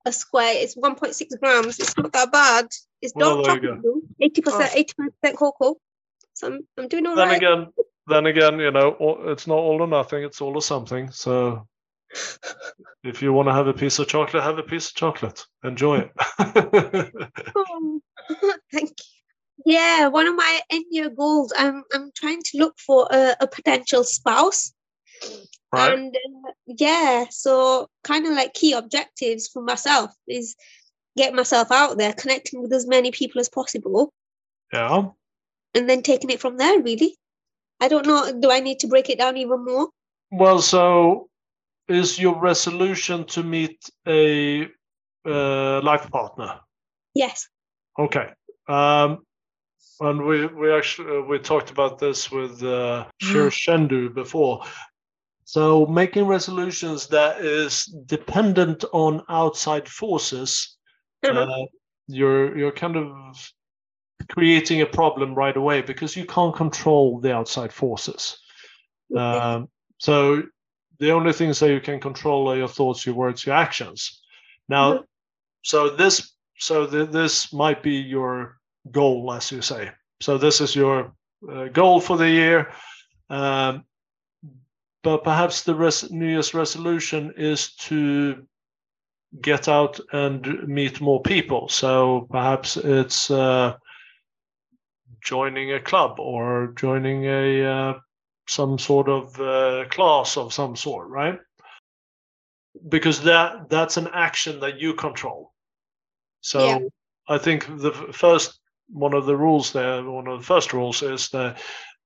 a 0.06 0.12
square, 0.12 0.54
it's 0.56 0.76
1.6 0.76 1.40
grams. 1.40 1.80
It's 1.80 1.98
not 1.98 2.12
that 2.14 2.32
bad. 2.32 2.68
It's 3.02 3.14
dark 3.14 3.44
well, 3.44 3.56
chocolate, 3.56 3.82
80%, 4.22 4.88
80% 5.24 5.36
cocoa. 5.36 5.78
So 6.38 6.48
I'm, 6.48 6.60
I'm 6.78 6.88
doing 6.88 7.08
all 7.08 7.16
then 7.16 7.30
right. 7.30 7.38
again, 7.38 7.68
then 8.06 8.28
again, 8.28 8.60
you 8.60 8.70
know, 8.70 8.96
it's 9.26 9.48
not 9.48 9.58
all 9.58 9.82
or 9.82 9.88
nothing. 9.88 10.24
It's 10.24 10.40
all 10.40 10.54
or 10.54 10.62
something. 10.62 11.10
So 11.10 11.68
if 13.04 13.24
you 13.24 13.34
want 13.34 13.48
to 13.48 13.54
have 13.54 13.66
a 13.66 13.74
piece 13.74 13.98
of 13.98 14.08
chocolate, 14.08 14.44
have 14.44 14.60
a 14.60 14.64
piece 14.64 14.90
of 14.90 14.96
chocolate. 14.96 15.44
Enjoy 15.64 15.98
it. 15.98 16.12
oh, 17.56 18.00
thank 18.72 18.90
you. 18.90 19.06
Yeah, 19.66 20.10
one 20.10 20.28
of 20.28 20.36
my 20.36 20.62
end 20.70 20.86
year 20.92 21.10
goals. 21.10 21.52
I'm 21.58 21.84
I'm 21.92 22.12
trying 22.16 22.44
to 22.44 22.58
look 22.60 22.78
for 22.78 23.08
a, 23.10 23.36
a 23.40 23.48
potential 23.48 24.04
spouse. 24.04 24.72
Right. 25.74 25.92
And 25.92 26.16
uh, 26.16 26.52
yeah, 26.68 27.26
so 27.32 27.90
kind 28.04 28.28
of 28.28 28.34
like 28.34 28.54
key 28.54 28.74
objectives 28.74 29.48
for 29.48 29.64
myself 29.64 30.12
is 30.28 30.56
get 31.18 31.34
myself 31.34 31.72
out 31.72 31.98
there, 31.98 32.14
connecting 32.14 32.62
with 32.62 32.72
as 32.74 32.86
many 32.86 33.10
people 33.10 33.42
as 33.42 33.50
possible. 33.50 34.14
Yeah. 34.72 35.08
And 35.78 35.88
then 35.88 36.02
taking 36.02 36.32
it 36.32 36.42
from 36.42 36.58
there, 36.58 36.82
really. 36.82 37.16
I 37.80 37.88
don't 37.88 38.08
know. 38.08 38.34
Do 38.40 38.50
I 38.50 38.62
need 38.62 38.80
to 38.80 38.88
break 38.88 39.12
it 39.12 39.20
down 39.20 39.38
even 39.38 39.64
more? 39.64 39.90
Well, 40.32 40.60
so 40.60 41.30
is 41.88 42.18
your 42.18 42.40
resolution 42.40 43.26
to 43.26 43.44
meet 43.44 43.88
a 44.08 44.68
uh, 45.24 45.82
life 45.82 46.10
partner? 46.10 46.62
Yes. 47.14 47.48
Okay. 48.00 48.30
Um, 48.68 49.20
and 50.00 50.26
we 50.26 50.48
we 50.48 50.74
actually 50.74 51.20
uh, 51.20 51.22
we 51.22 51.38
talked 51.38 51.70
about 51.70 52.00
this 52.00 52.32
with 52.32 52.64
uh, 52.64 53.06
Shir 53.22 53.50
Shendu 53.50 54.14
before. 54.14 54.64
So 55.44 55.86
making 55.86 56.26
resolutions 56.26 57.08
that 57.08 57.42
is 57.42 57.86
dependent 58.08 58.84
on 58.94 59.22
outside 59.30 59.88
forces, 59.88 60.76
mm-hmm. 61.24 61.38
uh, 61.38 61.66
you're 62.08 62.58
you're 62.58 62.72
kind 62.72 62.98
of 62.98 63.14
creating 64.30 64.82
a 64.82 64.86
problem 64.86 65.34
right 65.36 65.56
away 65.56 65.82
because 65.82 66.16
you 66.16 66.26
can't 66.26 66.56
control 66.56 67.20
the 67.20 67.34
outside 67.34 67.72
forces. 67.72 68.40
Um, 69.16 69.70
so 70.00 70.44
the 71.00 71.12
only 71.12 71.34
things 71.34 71.60
that 71.60 71.72
you 71.72 71.80
can 71.80 72.00
control 72.00 72.50
are 72.50 72.58
your 72.58 72.68
thoughts, 72.68 73.06
your 73.06 73.16
words, 73.16 73.46
your 73.46 73.56
actions. 73.56 74.22
Now, 74.68 74.94
mm-hmm. 74.94 75.04
so 75.64 75.90
this 75.90 76.34
so 76.58 76.88
th- 76.88 77.10
this 77.10 77.54
might 77.54 77.84
be 77.84 77.96
your 77.96 78.58
goal, 78.92 79.32
as 79.34 79.52
you 79.52 79.62
say. 79.62 79.92
So 80.22 80.38
this 80.38 80.60
is 80.60 80.76
your 80.76 81.14
uh, 81.50 81.66
goal 81.66 82.02
for 82.02 82.18
the 82.18 82.30
year. 82.30 82.72
Um, 83.30 83.84
but 85.04 85.24
perhaps 85.24 85.64
the 85.64 85.76
res- 85.76 86.12
New 86.12 86.28
Year's 86.28 86.54
resolution 86.54 87.34
is 87.38 87.76
to 87.76 88.46
get 89.42 89.68
out 89.68 90.00
and 90.12 90.68
meet 90.68 91.00
more 91.00 91.22
people. 91.22 91.70
So 91.70 92.28
perhaps 92.32 92.78
it's 92.78 93.30
uh, 93.30 93.76
joining 95.24 95.74
a 95.74 95.80
club 95.80 96.20
or 96.20 96.74
joining 96.76 97.26
a 97.26 97.66
uh, 97.66 97.94
some 98.48 98.80
sort 98.80 99.10
of 99.10 99.40
uh, 99.40 99.86
class 99.90 100.38
of 100.38 100.54
some 100.54 100.76
sort, 100.76 101.10
right? 101.10 101.40
Because 102.88 103.22
that 103.24 103.70
that's 103.70 103.98
an 103.98 104.10
action 104.14 104.60
that 104.62 104.80
you 104.80 104.94
control. 104.94 105.54
So 106.42 106.66
yeah. 106.66 106.80
I 107.28 107.38
think 107.38 107.66
the 107.68 107.92
first 108.14 108.60
one 108.90 109.14
of 109.14 109.26
the 109.26 109.36
rules 109.36 109.74
there, 109.74 110.04
one 110.04 110.28
of 110.28 110.40
the 110.40 110.46
first 110.46 110.74
rules 110.74 111.02
is 111.02 111.30
that 111.30 111.62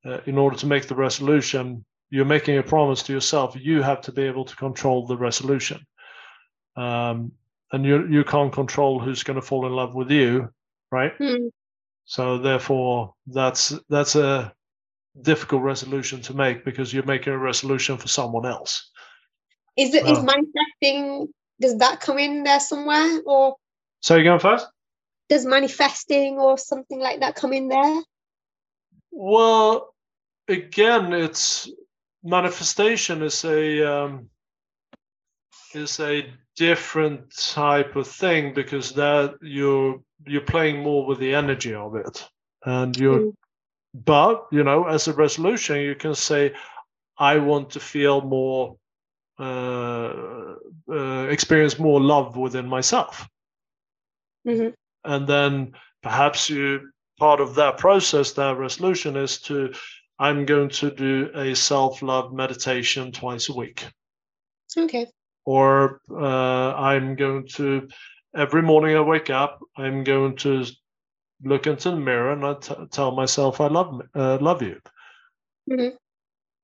uh, 0.05 0.19
in 0.25 0.37
order 0.37 0.57
to 0.57 0.65
make 0.65 0.87
the 0.87 0.95
resolution, 0.95 1.85
you're 2.09 2.25
making 2.25 2.57
a 2.57 2.63
promise 2.63 3.03
to 3.03 3.13
yourself. 3.13 3.55
You 3.59 3.81
have 3.81 4.01
to 4.01 4.11
be 4.11 4.23
able 4.23 4.45
to 4.45 4.55
control 4.55 5.05
the 5.05 5.17
resolution, 5.17 5.85
um, 6.75 7.31
and 7.71 7.85
you 7.85 8.07
you 8.07 8.23
can't 8.23 8.51
control 8.51 8.99
who's 8.99 9.23
going 9.23 9.39
to 9.39 9.45
fall 9.45 9.65
in 9.67 9.73
love 9.73 9.93
with 9.93 10.09
you, 10.11 10.49
right? 10.91 11.17
Mm. 11.19 11.51
So 12.05 12.37
therefore, 12.37 13.13
that's 13.27 13.73
that's 13.89 14.15
a 14.15 14.53
difficult 15.21 15.61
resolution 15.61 16.21
to 16.21 16.33
make 16.33 16.65
because 16.65 16.93
you're 16.93 17.05
making 17.05 17.33
a 17.33 17.37
resolution 17.37 17.97
for 17.97 18.07
someone 18.07 18.45
else. 18.45 18.89
Is 19.77 19.93
it 19.93 20.05
uh, 20.05 20.11
is 20.11 20.23
manifesting? 20.23 21.27
Does 21.59 21.77
that 21.77 21.99
come 21.99 22.17
in 22.17 22.43
there 22.43 22.59
somewhere, 22.59 23.21
or? 23.25 23.55
So 24.01 24.15
you 24.15 24.23
going 24.23 24.39
first? 24.39 24.67
Does 25.29 25.45
manifesting 25.45 26.37
or 26.39 26.57
something 26.57 26.99
like 26.99 27.21
that 27.21 27.35
come 27.35 27.53
in 27.53 27.69
there? 27.69 28.01
Well, 29.11 29.93
again, 30.47 31.13
it's 31.13 31.69
manifestation 32.23 33.21
is 33.23 33.45
a 33.45 34.03
um, 34.03 34.29
is 35.73 35.99
a 35.99 36.25
different 36.61 37.35
type 37.35 37.95
of 37.95 38.05
thing 38.05 38.53
because 38.53 38.91
that 38.91 39.35
you're 39.41 39.99
you're 40.27 40.49
playing 40.53 40.83
more 40.83 41.07
with 41.07 41.17
the 41.17 41.33
energy 41.33 41.73
of 41.73 41.95
it 41.95 42.29
and 42.65 42.95
you're 42.97 43.19
mm. 43.19 43.33
but 43.95 44.45
you 44.51 44.63
know 44.63 44.85
as 44.85 45.07
a 45.07 45.13
resolution 45.13 45.77
you 45.77 45.95
can 45.95 46.13
say 46.13 46.53
i 47.17 47.35
want 47.35 47.71
to 47.71 47.79
feel 47.79 48.21
more 48.21 48.75
uh, 49.39 50.53
uh, 50.87 51.25
experience 51.31 51.79
more 51.79 51.99
love 51.99 52.37
within 52.37 52.67
myself 52.67 53.27
mm-hmm. 54.47 54.69
and 55.05 55.27
then 55.27 55.73
perhaps 56.03 56.47
you 56.47 56.91
part 57.17 57.41
of 57.41 57.55
that 57.55 57.79
process 57.79 58.33
that 58.33 58.55
resolution 58.55 59.17
is 59.17 59.41
to 59.41 59.73
i'm 60.19 60.45
going 60.45 60.69
to 60.69 60.91
do 60.91 61.31
a 61.33 61.55
self-love 61.55 62.31
meditation 62.31 63.11
twice 63.11 63.49
a 63.49 63.53
week 63.53 63.83
okay 64.77 65.07
or 65.45 66.01
uh, 66.11 66.73
I'm 66.75 67.15
going 67.15 67.47
to 67.55 67.87
every 68.35 68.61
morning 68.61 68.95
I 68.95 69.01
wake 69.01 69.29
up, 69.29 69.59
I'm 69.77 70.03
going 70.03 70.35
to 70.37 70.65
look 71.43 71.67
into 71.67 71.91
the 71.91 71.97
mirror 71.97 72.31
and 72.31 72.45
I 72.45 72.53
t- 72.53 72.75
tell 72.91 73.11
myself 73.11 73.59
I 73.59 73.67
love 73.67 74.01
uh, 74.15 74.37
love 74.39 74.61
you. 74.61 74.79
Mm-hmm. 75.69 75.95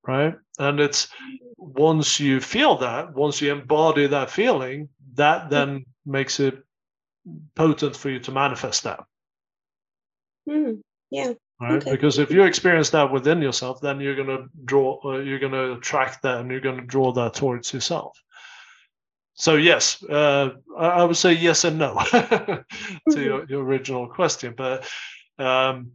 Right, 0.05 0.35
and 0.59 0.79
it's 0.79 1.09
once 1.57 2.19
you 2.19 2.39
feel 2.39 2.77
that, 2.77 3.13
once 3.13 3.41
you 3.41 3.51
embody 3.51 4.07
that 4.07 4.31
feeling, 4.31 4.89
that 5.15 5.41
mm-hmm. 5.41 5.49
then 5.49 5.69
mm-hmm. 5.79 6.11
makes 6.11 6.39
it 6.39 6.63
potent 7.55 7.95
for 7.95 8.09
you 8.09 8.19
to 8.19 8.31
manifest 8.31 8.83
that. 8.83 9.03
Mm, 10.47 10.79
yeah. 11.11 11.33
Right, 11.59 11.81
okay. 11.81 11.91
because 11.91 12.19
if 12.19 12.29
you 12.29 12.43
experience 12.43 12.91
that 12.91 13.11
within 13.11 13.41
yourself, 13.41 13.81
then 13.81 13.99
you're 13.99 14.15
going 14.15 14.27
to 14.27 14.45
draw, 14.63 14.99
uh, 15.03 15.17
you're 15.17 15.39
going 15.39 15.53
to 15.53 15.73
attract 15.73 16.21
that, 16.21 16.39
and 16.39 16.51
you're 16.51 16.61
going 16.61 16.79
to 16.79 16.85
draw 16.85 17.11
that 17.13 17.33
towards 17.33 17.73
yourself 17.73 18.17
so 19.37 19.55
yes, 19.55 20.03
uh, 20.03 20.49
I 20.77 21.03
would 21.03 21.15
say 21.15 21.33
yes 21.33 21.63
and 21.63 21.77
no 21.77 21.93
to 22.11 22.17
mm-hmm. 22.19 23.21
your, 23.21 23.45
your, 23.45 23.63
original 23.63 24.07
question. 24.07 24.55
But 24.57 24.89
um, 25.37 25.91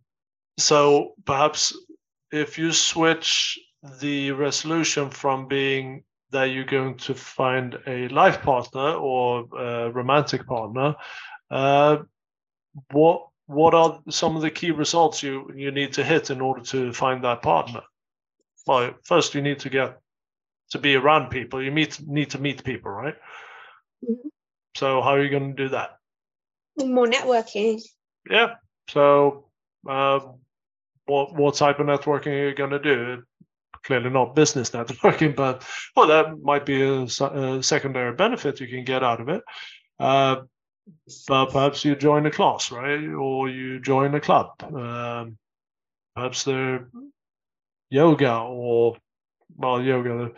so 0.59 1.15
perhaps 1.25 1.77
if 2.31 2.57
you 2.57 2.71
switch 2.73 3.59
the 4.01 4.31
resolution 4.31 5.11
from 5.11 5.49
being 5.49 6.05
that 6.31 6.45
you're 6.45 6.65
going 6.65 6.97
to 6.99 7.15
find 7.15 7.79
a 7.89 8.07
life 8.09 8.41
partner 8.43 8.93
or 8.95 9.45
a 9.59 9.91
romantic 9.91 10.47
partner, 10.47 10.95
uh, 11.51 11.99
what 12.93 13.27
what 13.47 13.75
are 13.75 14.01
some 14.09 14.37
of 14.37 14.43
the 14.43 14.53
key 14.53 14.71
results 14.71 15.21
you 15.21 15.51
you 15.57 15.73
need 15.73 15.93
to 15.95 16.05
hit 16.05 16.31
in 16.31 16.41
order 16.41 16.63
to 16.63 16.93
find 16.93 17.25
that 17.25 17.43
partner? 17.43 17.83
Well, 18.69 18.95
first 19.05 19.35
you 19.35 19.43
need 19.43 19.59
to 19.61 19.69
get 19.69 19.99
to 20.73 20.79
be 20.79 20.97
around 20.97 21.31
people. 21.31 21.63
You 21.63 21.71
meet 21.71 22.01
need 22.07 22.31
to 22.31 22.41
meet 22.41 22.65
people, 22.65 22.91
right? 22.91 23.15
Mm-hmm. 24.05 24.29
So 24.75 25.03
how 25.03 25.11
are 25.11 25.23
you 25.23 25.31
going 25.31 25.55
to 25.55 25.63
do 25.63 25.69
that? 25.71 25.99
More 26.79 27.07
networking. 27.07 27.81
Yeah. 28.29 28.55
So 28.89 29.49
uh, 29.89 30.21
what 31.07 31.35
what 31.35 31.55
type 31.55 31.79
of 31.79 31.87
networking 31.87 32.29
are 32.29 32.49
you 32.49 32.55
going 32.55 32.71
to 32.71 32.79
do? 32.79 33.23
Clearly 33.85 34.11
not 34.11 34.35
business 34.35 34.71
networking, 34.71 35.37
but 35.45 35.67
well, 35.95 36.07
that 36.07 36.41
might 36.43 36.65
be 36.65 36.83
a, 36.83 37.03
a 37.03 37.63
secondary 37.63 38.15
benefit 38.15 38.61
you 38.61 38.69
can 38.69 38.85
get 38.85 39.05
out 39.05 39.21
of 39.21 39.29
it. 39.29 39.43
Uh, 40.01 40.37
but 41.29 41.47
perhaps 41.47 41.85
you 41.85 41.95
join 41.95 42.27
a 42.27 42.31
class, 42.31 42.73
right? 42.73 43.05
Or 43.05 43.49
you 43.49 43.79
join 43.79 44.15
a 44.15 44.21
club. 44.21 44.53
Um, 44.63 45.37
perhaps 46.15 46.45
they're 46.45 46.89
yoga 47.91 48.39
or 48.39 48.97
well, 49.57 49.83
yoga 49.83 50.33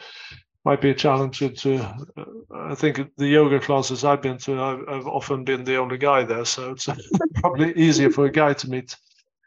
might 0.64 0.80
be 0.80 0.90
a 0.90 0.94
challenge 0.94 1.38
to. 1.38 1.76
Uh, 1.76 2.24
I 2.52 2.74
think 2.74 3.00
the 3.16 3.28
yoga 3.28 3.60
classes 3.60 4.04
I've 4.04 4.22
been 4.22 4.38
to, 4.38 4.60
I've, 4.60 4.88
I've, 4.88 5.06
often 5.06 5.44
been 5.44 5.64
the 5.64 5.76
only 5.76 5.98
guy 5.98 6.24
there, 6.24 6.44
so 6.44 6.72
it's 6.72 6.88
probably 7.34 7.74
easier 7.74 8.10
for 8.10 8.24
a 8.24 8.30
guy 8.30 8.54
to 8.54 8.70
meet 8.70 8.96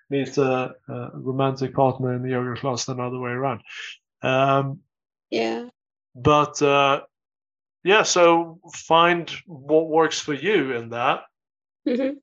meet 0.09 0.37
a, 0.37 0.73
a, 0.87 1.09
romantic 1.13 1.73
partner 1.73 2.13
in 2.13 2.21
the 2.21 2.29
yoga 2.29 2.59
class 2.59 2.85
than 2.85 2.97
the 2.97 3.03
other 3.03 3.19
way 3.19 3.31
around. 3.31 3.61
Um, 4.21 4.79
yeah. 5.29 5.67
But 6.15 6.61
uh, 6.61 7.01
yeah, 7.83 8.03
so 8.03 8.59
find 8.73 9.29
what 9.45 9.89
works 9.89 10.19
for 10.19 10.33
you 10.33 10.73
in 10.73 10.89
that. 10.89 11.23
Mm-hmm. 11.87 12.17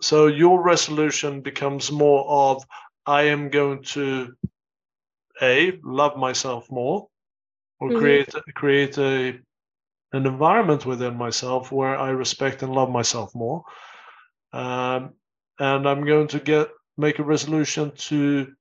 So 0.00 0.26
your 0.26 0.62
resolution 0.62 1.40
becomes 1.42 1.92
more 1.92 2.24
of 2.26 2.64
I 3.06 3.22
am 3.22 3.50
going 3.50 3.82
to 3.82 4.34
a 5.42 5.78
love 5.82 6.16
myself 6.16 6.70
more 6.70 7.08
or 7.80 7.88
mm-hmm. 7.88 7.98
create 7.98 8.34
create 8.54 8.98
a 8.98 9.38
an 10.12 10.26
environment 10.26 10.86
within 10.86 11.16
myself 11.16 11.72
where 11.72 11.96
I 11.96 12.10
respect 12.10 12.62
and 12.62 12.72
love 12.72 12.90
myself 12.90 13.34
more. 13.34 13.64
Um, 14.52 15.14
and 15.58 15.88
I'm 15.88 16.04
going 16.04 16.28
to 16.28 16.38
get 16.38 16.68
make 16.96 17.18
a 17.18 17.24
resolution 17.24 17.92
to 18.08 18.52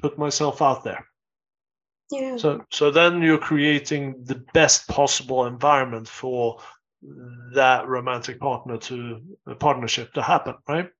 put 0.00 0.18
myself 0.18 0.62
out 0.62 0.84
there. 0.84 1.06
Yeah. 2.10 2.36
So 2.38 2.64
so 2.70 2.90
then 2.90 3.22
you're 3.22 3.38
creating 3.38 4.24
the 4.24 4.42
best 4.54 4.88
possible 4.88 5.46
environment 5.46 6.08
for 6.08 6.60
that 7.54 7.88
romantic 7.88 8.40
partner 8.40 8.76
to 8.78 9.22
a 9.46 9.54
partnership 9.54 10.12
to 10.14 10.22
happen, 10.22 10.54
right? 10.68 10.90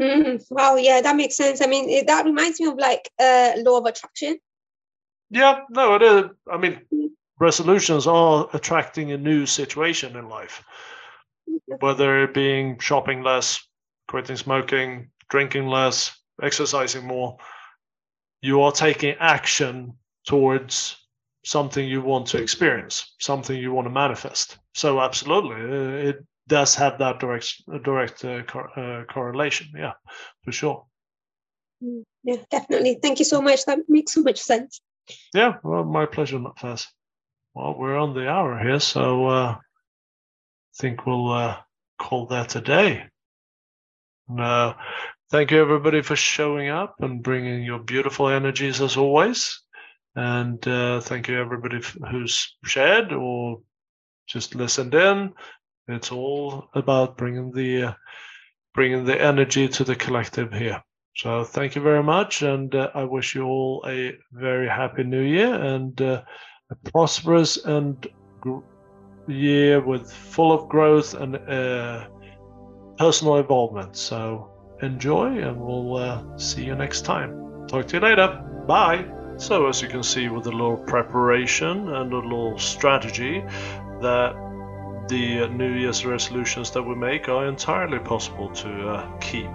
Mm-hmm. 0.00 0.54
Wow, 0.54 0.76
yeah, 0.76 1.00
that 1.02 1.16
makes 1.16 1.36
sense. 1.36 1.60
I 1.60 1.66
mean, 1.66 1.88
it, 1.88 2.06
that 2.06 2.24
reminds 2.24 2.58
me 2.58 2.66
of 2.68 2.78
like 2.78 3.10
uh, 3.18 3.52
law 3.58 3.78
of 3.78 3.86
attraction. 3.86 4.38
Yeah, 5.30 5.60
no, 5.70 5.94
it 5.94 6.02
is. 6.02 6.24
I 6.50 6.56
mean, 6.56 6.80
resolutions 7.38 8.06
are 8.06 8.48
attracting 8.52 9.12
a 9.12 9.18
new 9.18 9.46
situation 9.46 10.16
in 10.16 10.28
life, 10.28 10.64
whether 11.80 12.24
it 12.24 12.34
being 12.34 12.78
shopping 12.78 13.22
less, 13.22 13.62
quitting 14.08 14.36
smoking, 14.36 15.10
drinking 15.28 15.68
less, 15.68 16.18
exercising 16.42 17.06
more. 17.06 17.36
You 18.42 18.62
are 18.62 18.72
taking 18.72 19.16
action 19.20 19.94
towards 20.26 20.96
something 21.44 21.86
you 21.86 22.00
want 22.00 22.26
to 22.28 22.38
experience, 22.42 23.14
something 23.20 23.56
you 23.56 23.72
want 23.72 23.86
to 23.86 23.90
manifest. 23.90 24.58
So, 24.74 25.00
absolutely, 25.00 25.56
uh, 25.56 26.08
it 26.08 26.26
does 26.48 26.74
have 26.74 26.98
that 26.98 27.20
direct 27.20 27.62
direct 27.84 28.24
uh, 28.24 28.42
cor- 28.42 28.78
uh, 28.78 29.04
correlation. 29.04 29.68
Yeah, 29.76 29.92
for 30.44 30.52
sure. 30.52 30.86
Mm, 31.82 32.04
yeah, 32.24 32.36
definitely. 32.50 32.98
Thank 33.02 33.18
you 33.18 33.24
so 33.24 33.40
much. 33.40 33.64
That 33.66 33.78
makes 33.88 34.12
so 34.12 34.22
much 34.22 34.40
sense. 34.40 34.80
Yeah, 35.34 35.54
well, 35.62 35.84
my 35.84 36.06
pleasure, 36.06 36.38
Faz. 36.58 36.86
Well, 37.54 37.74
we're 37.76 37.96
on 37.96 38.14
the 38.14 38.28
hour 38.28 38.58
here, 38.58 38.80
so 38.80 39.26
uh, 39.26 39.56
I 39.56 39.58
think 40.76 41.06
we'll 41.06 41.32
uh, 41.32 41.56
call 41.98 42.26
that 42.26 42.54
a 42.54 42.60
day. 42.60 43.04
And, 44.28 44.40
uh, 44.40 44.74
thank 45.30 45.50
you, 45.50 45.60
everybody, 45.60 46.02
for 46.02 46.14
showing 46.14 46.68
up 46.68 46.96
and 47.00 47.22
bringing 47.22 47.64
your 47.64 47.80
beautiful 47.80 48.28
energies 48.28 48.80
as 48.80 48.96
always. 48.96 49.62
And 50.14 50.66
uh, 50.66 51.00
thank 51.00 51.28
you, 51.28 51.40
everybody 51.40 51.80
who's 52.10 52.56
shared 52.64 53.12
or 53.12 53.62
just 54.28 54.54
listened 54.54 54.94
in. 54.94 55.32
It's 55.92 56.12
all 56.12 56.68
about 56.74 57.16
bringing 57.16 57.52
the 57.52 57.82
uh, 57.82 57.92
bringing 58.74 59.04
the 59.04 59.20
energy 59.20 59.68
to 59.68 59.84
the 59.84 59.96
collective 59.96 60.52
here. 60.52 60.82
So 61.16 61.44
thank 61.44 61.74
you 61.74 61.82
very 61.82 62.02
much, 62.02 62.42
and 62.42 62.74
uh, 62.74 62.90
I 62.94 63.04
wish 63.04 63.34
you 63.34 63.44
all 63.44 63.84
a 63.86 64.16
very 64.32 64.68
happy 64.68 65.02
New 65.02 65.22
Year 65.22 65.52
and 65.52 66.00
uh, 66.00 66.22
a 66.70 66.90
prosperous 66.90 67.56
and 67.64 68.06
year 69.26 69.80
with 69.80 70.10
full 70.10 70.52
of 70.52 70.68
growth 70.68 71.14
and 71.14 71.36
uh, 71.36 72.06
personal 72.96 73.36
involvement. 73.36 73.96
So 73.96 74.50
enjoy, 74.82 75.38
and 75.38 75.60
we'll 75.60 75.96
uh, 75.96 76.38
see 76.38 76.64
you 76.64 76.74
next 76.74 77.02
time. 77.02 77.66
Talk 77.66 77.88
to 77.88 77.96
you 77.96 78.02
later. 78.02 78.28
Bye. 78.66 79.06
So 79.36 79.68
as 79.68 79.82
you 79.82 79.88
can 79.88 80.02
see, 80.02 80.28
with 80.28 80.46
a 80.46 80.52
little 80.52 80.76
preparation 80.76 81.88
and 81.88 82.12
a 82.12 82.18
little 82.18 82.58
strategy, 82.58 83.42
that 84.00 84.49
the 85.10 85.48
New 85.48 85.72
Year's 85.72 86.06
resolutions 86.06 86.70
that 86.70 86.82
we 86.84 86.94
make 86.94 87.28
are 87.28 87.48
entirely 87.48 87.98
possible 87.98 88.48
to 88.50 88.88
uh, 88.88 89.18
keep. 89.18 89.50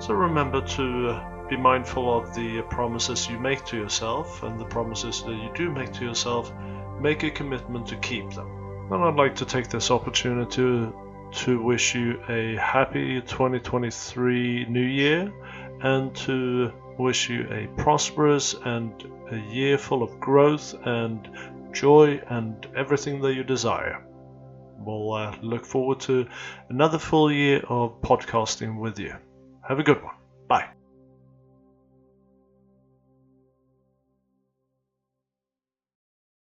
So 0.00 0.14
remember 0.14 0.60
to 0.60 1.08
uh, 1.10 1.48
be 1.48 1.56
mindful 1.56 2.18
of 2.18 2.34
the 2.34 2.62
promises 2.62 3.28
you 3.28 3.38
make 3.38 3.64
to 3.66 3.76
yourself 3.76 4.42
and 4.42 4.58
the 4.58 4.64
promises 4.64 5.22
that 5.22 5.32
you 5.32 5.48
do 5.54 5.70
make 5.70 5.92
to 5.92 6.04
yourself. 6.04 6.52
Make 7.00 7.22
a 7.22 7.30
commitment 7.30 7.86
to 7.86 7.96
keep 7.98 8.32
them. 8.32 8.48
And 8.90 9.04
I'd 9.04 9.14
like 9.14 9.36
to 9.36 9.44
take 9.44 9.68
this 9.68 9.92
opportunity 9.92 10.88
to 11.32 11.62
wish 11.62 11.94
you 11.94 12.20
a 12.28 12.56
happy 12.56 13.20
2023 13.20 14.66
New 14.68 14.80
Year 14.80 15.32
and 15.82 16.16
to 16.16 16.72
wish 16.98 17.30
you 17.30 17.46
a 17.52 17.68
prosperous 17.80 18.54
and 18.54 18.92
a 19.30 19.38
year 19.54 19.78
full 19.78 20.02
of 20.02 20.18
growth 20.18 20.74
and 20.84 21.28
joy 21.72 22.20
and 22.28 22.66
everything 22.74 23.20
that 23.20 23.34
you 23.34 23.44
desire. 23.44 24.05
We'll 24.78 25.12
uh, 25.12 25.36
look 25.42 25.64
forward 25.64 26.00
to 26.00 26.26
another 26.68 26.98
full 26.98 27.32
year 27.32 27.62
of 27.68 28.00
podcasting 28.02 28.80
with 28.80 28.98
you. 28.98 29.14
Have 29.66 29.78
a 29.78 29.82
good 29.82 30.02
one. 30.02 30.15